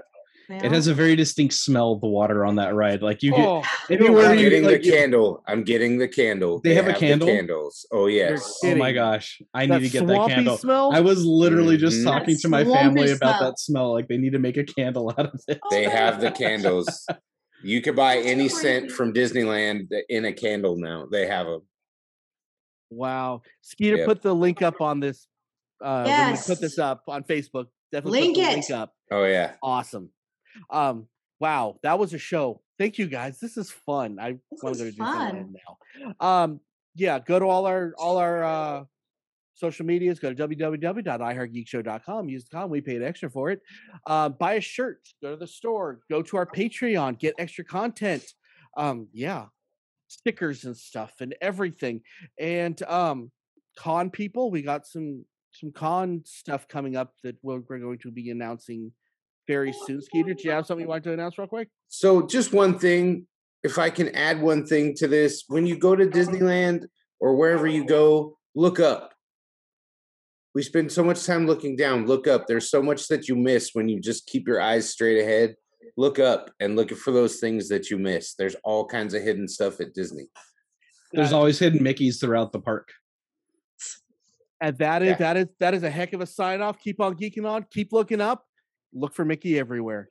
It 0.49 0.72
has 0.72 0.86
a 0.86 0.95
very 0.95 1.16
distinct 1.16 1.55
smell. 1.55 1.97
The 1.97 2.07
water 2.07 2.45
on 2.45 2.57
that 2.57 2.74
ride, 2.74 3.03
like 3.03 3.22
you 3.22 3.30
get 3.32 3.47
Oh, 3.47 3.62
anywhere 3.90 4.26
I'm 4.26 4.38
you 4.38 4.49
getting 4.51 4.64
like, 4.64 4.82
the 4.82 4.90
candle. 4.90 5.42
I'm 5.47 5.62
getting 5.64 5.99
the 5.99 6.09
candle. 6.09 6.61
They 6.62 6.74
have 6.74 6.86
a 6.88 6.92
the 6.92 6.99
candle? 6.99 7.28
candles. 7.28 7.86
Oh 7.92 8.07
yes. 8.07 8.59
Oh 8.64 8.74
my 8.74 8.92
gosh, 8.92 9.40
I 9.55 9.66
that 9.66 9.80
need 9.80 9.90
to 9.90 9.99
get 9.99 10.07
that 10.07 10.28
candle. 10.28 10.57
Smell? 10.59 10.92
I 10.92 11.01
was 11.01 11.24
literally 11.24 11.76
just 11.76 11.99
Mhm. 11.99 12.05
talking 12.05 12.34
That 12.34 12.40
to 12.42 12.49
my 12.49 12.64
swampy 12.64 12.84
family 13.01 13.11
about 13.12 13.40
that 13.40 13.59
smell. 13.59 13.92
Like 13.92 14.09
they 14.09 14.18
need 14.18 14.32
to 14.32 14.38
make 14.38 14.57
a 14.57 14.64
candle 14.64 15.11
out 15.16 15.26
of 15.26 15.40
it. 15.49 15.61
They 15.70 15.84
have 15.84 16.20
the 16.20 16.30
candles. 16.42 17.07
You 17.62 17.80
could 17.80 17.97
buy 17.97 18.18
any 18.18 18.49
scent 18.49 18.90
from 18.90 19.12
Disneyland 19.14 19.88
in 20.11 20.26
a 20.26 20.32
candle 20.32 20.76
now. 20.76 21.07
They 21.11 21.26
have 21.26 21.47
them. 21.47 21.62
Wow. 22.90 23.42
Skeeter, 23.62 23.97
Yep. 23.99 24.07
put 24.07 24.22
the 24.22 24.34
link 24.34 24.62
up 24.62 24.80
on 24.80 25.01
this. 25.01 25.26
Uh, 25.82 26.05
when 26.05 26.32
we 26.32 26.38
put 26.47 26.61
this 26.61 26.78
up 26.78 27.03
on 27.09 27.24
Facebook. 27.24 27.66
Definitely 27.92 28.20
Link 28.20 28.36
put 28.36 28.42
the 28.42 28.49
it. 28.49 28.55
link 28.55 28.70
up. 28.70 28.92
Oh 29.11 29.24
yeah. 29.24 29.53
Awesome. 29.62 30.11
Um, 30.70 31.07
wow, 31.40 31.78
that 31.82 31.98
was 31.98 32.14
a 32.14 32.18
show. 32.18 32.61
Thank 32.78 32.98
you 32.98 33.07
guys. 33.07 33.38
This 33.40 33.57
is 33.57 33.70
fun. 33.70 34.18
I 34.20 34.32
This 34.50 34.62
want 34.62 34.76
to 34.78 34.90
go 34.92 35.05
fun. 35.05 35.55
now. 36.00 36.16
Um, 36.20 36.61
yeah, 36.94 37.18
go 37.18 37.38
to 37.38 37.44
all 37.46 37.66
our 37.66 37.94
all 37.98 38.16
our 38.18 38.44
uh 38.44 38.84
social 39.55 39.86
medias, 39.86 40.18
go 40.18 40.32
to 40.32 40.48
www.iheartgeekshow.com, 41.28 42.28
use 42.28 42.44
the 42.44 42.50
com, 42.57 42.70
we 42.70 42.80
paid 42.80 43.02
extra 43.02 43.30
for 43.30 43.50
it. 43.50 43.61
Uh, 44.07 44.28
buy 44.28 44.55
a 44.55 44.61
shirt, 44.61 44.98
go 45.22 45.30
to 45.30 45.36
the 45.36 45.46
store, 45.46 46.00
go 46.11 46.22
to 46.22 46.36
our 46.36 46.46
Patreon, 46.46 47.18
get 47.18 47.34
extra 47.38 47.64
content. 47.64 48.24
Um, 48.76 49.07
yeah, 49.12 49.46
stickers 50.09 50.64
and 50.64 50.76
stuff 50.76 51.12
and 51.20 51.34
everything. 51.40 52.00
And 52.38 52.80
um 52.84 53.30
con 53.76 54.11
people, 54.11 54.50
we 54.50 54.62
got 54.62 54.86
some 54.86 55.24
some 55.52 55.70
con 55.70 56.22
stuff 56.24 56.66
coming 56.66 56.96
up 56.96 57.12
that 57.22 57.36
we're, 57.42 57.61
we're 57.68 57.78
going 57.78 57.98
to 57.98 58.11
be 58.11 58.30
announcing 58.30 58.90
very 59.47 59.72
soon. 59.86 60.01
Skeeter, 60.03 60.34
do 60.34 60.42
you 60.45 60.51
have 60.51 60.66
something 60.66 60.84
you 60.84 60.88
want 60.88 61.05
to 61.05 61.12
announce 61.12 61.38
real 61.38 61.47
quick? 61.47 61.68
So 61.88 62.26
just 62.26 62.53
one 62.53 62.78
thing, 62.78 63.26
if 63.62 63.78
I 63.78 63.90
can 63.90 64.14
add 64.14 64.40
one 64.40 64.66
thing 64.66 64.95
to 64.97 65.09
this, 65.09 65.45
when 65.49 65.66
you 65.66 65.78
go 65.78 65.95
to 65.95 66.07
Disneyland 66.07 66.86
or 67.20 67.36
wherever 67.36 67.66
you 67.66 67.84
go, 67.84 68.38
look 68.55 68.80
up. 68.80 69.12
We 70.55 70.62
spend 70.62 70.92
so 70.92 71.03
much 71.03 71.24
time 71.24 71.47
looking 71.47 71.76
down. 71.76 72.07
Look 72.07 72.28
up. 72.28 72.47
There's 72.47 72.70
so 72.70 72.82
much 72.82 73.09
that 73.09 73.28
you 73.28 73.34
miss 73.34 73.70
when 73.72 73.88
you 73.88 74.01
just 74.01 74.26
keep 74.26 74.47
your 74.47 74.61
eyes 74.61 74.88
straight 74.88 75.20
ahead. 75.20 75.57
Look 75.97 76.18
up 76.18 76.51
and 76.61 76.76
look 76.76 76.90
for 76.92 77.11
those 77.11 77.40
things 77.40 77.68
that 77.68 77.90
you 77.90 77.99
miss. 77.99 78.34
There's 78.34 78.55
all 78.64 78.86
kinds 78.86 79.14
of 79.14 79.22
hidden 79.22 79.49
stuff 79.49 79.80
at 79.80 79.95
Disney. 79.95 80.26
There's 81.12 81.32
always 81.32 81.59
hidden 81.59 81.82
Mickey's 81.82 82.18
throughout 82.18 82.53
the 82.53 82.61
park. 82.61 82.88
And 84.61 84.76
that 84.78 85.03
is 85.03 85.09
Yeah. 85.11 85.16
that 85.16 85.36
is 85.36 85.47
that 85.61 85.74
is 85.74 85.82
a 85.82 85.90
heck 85.90 86.12
of 86.12 86.20
a 86.20 86.26
sign 86.26 86.61
off. 86.61 86.78
Keep 86.80 87.01
on 87.01 87.16
geeking 87.16 87.49
on. 87.49 87.66
Keep 87.70 87.92
looking 87.92 88.20
up. 88.20 88.45
Look 88.95 89.14
for 89.14 89.24
Mickey 89.24 89.59
everywhere. 89.59 90.11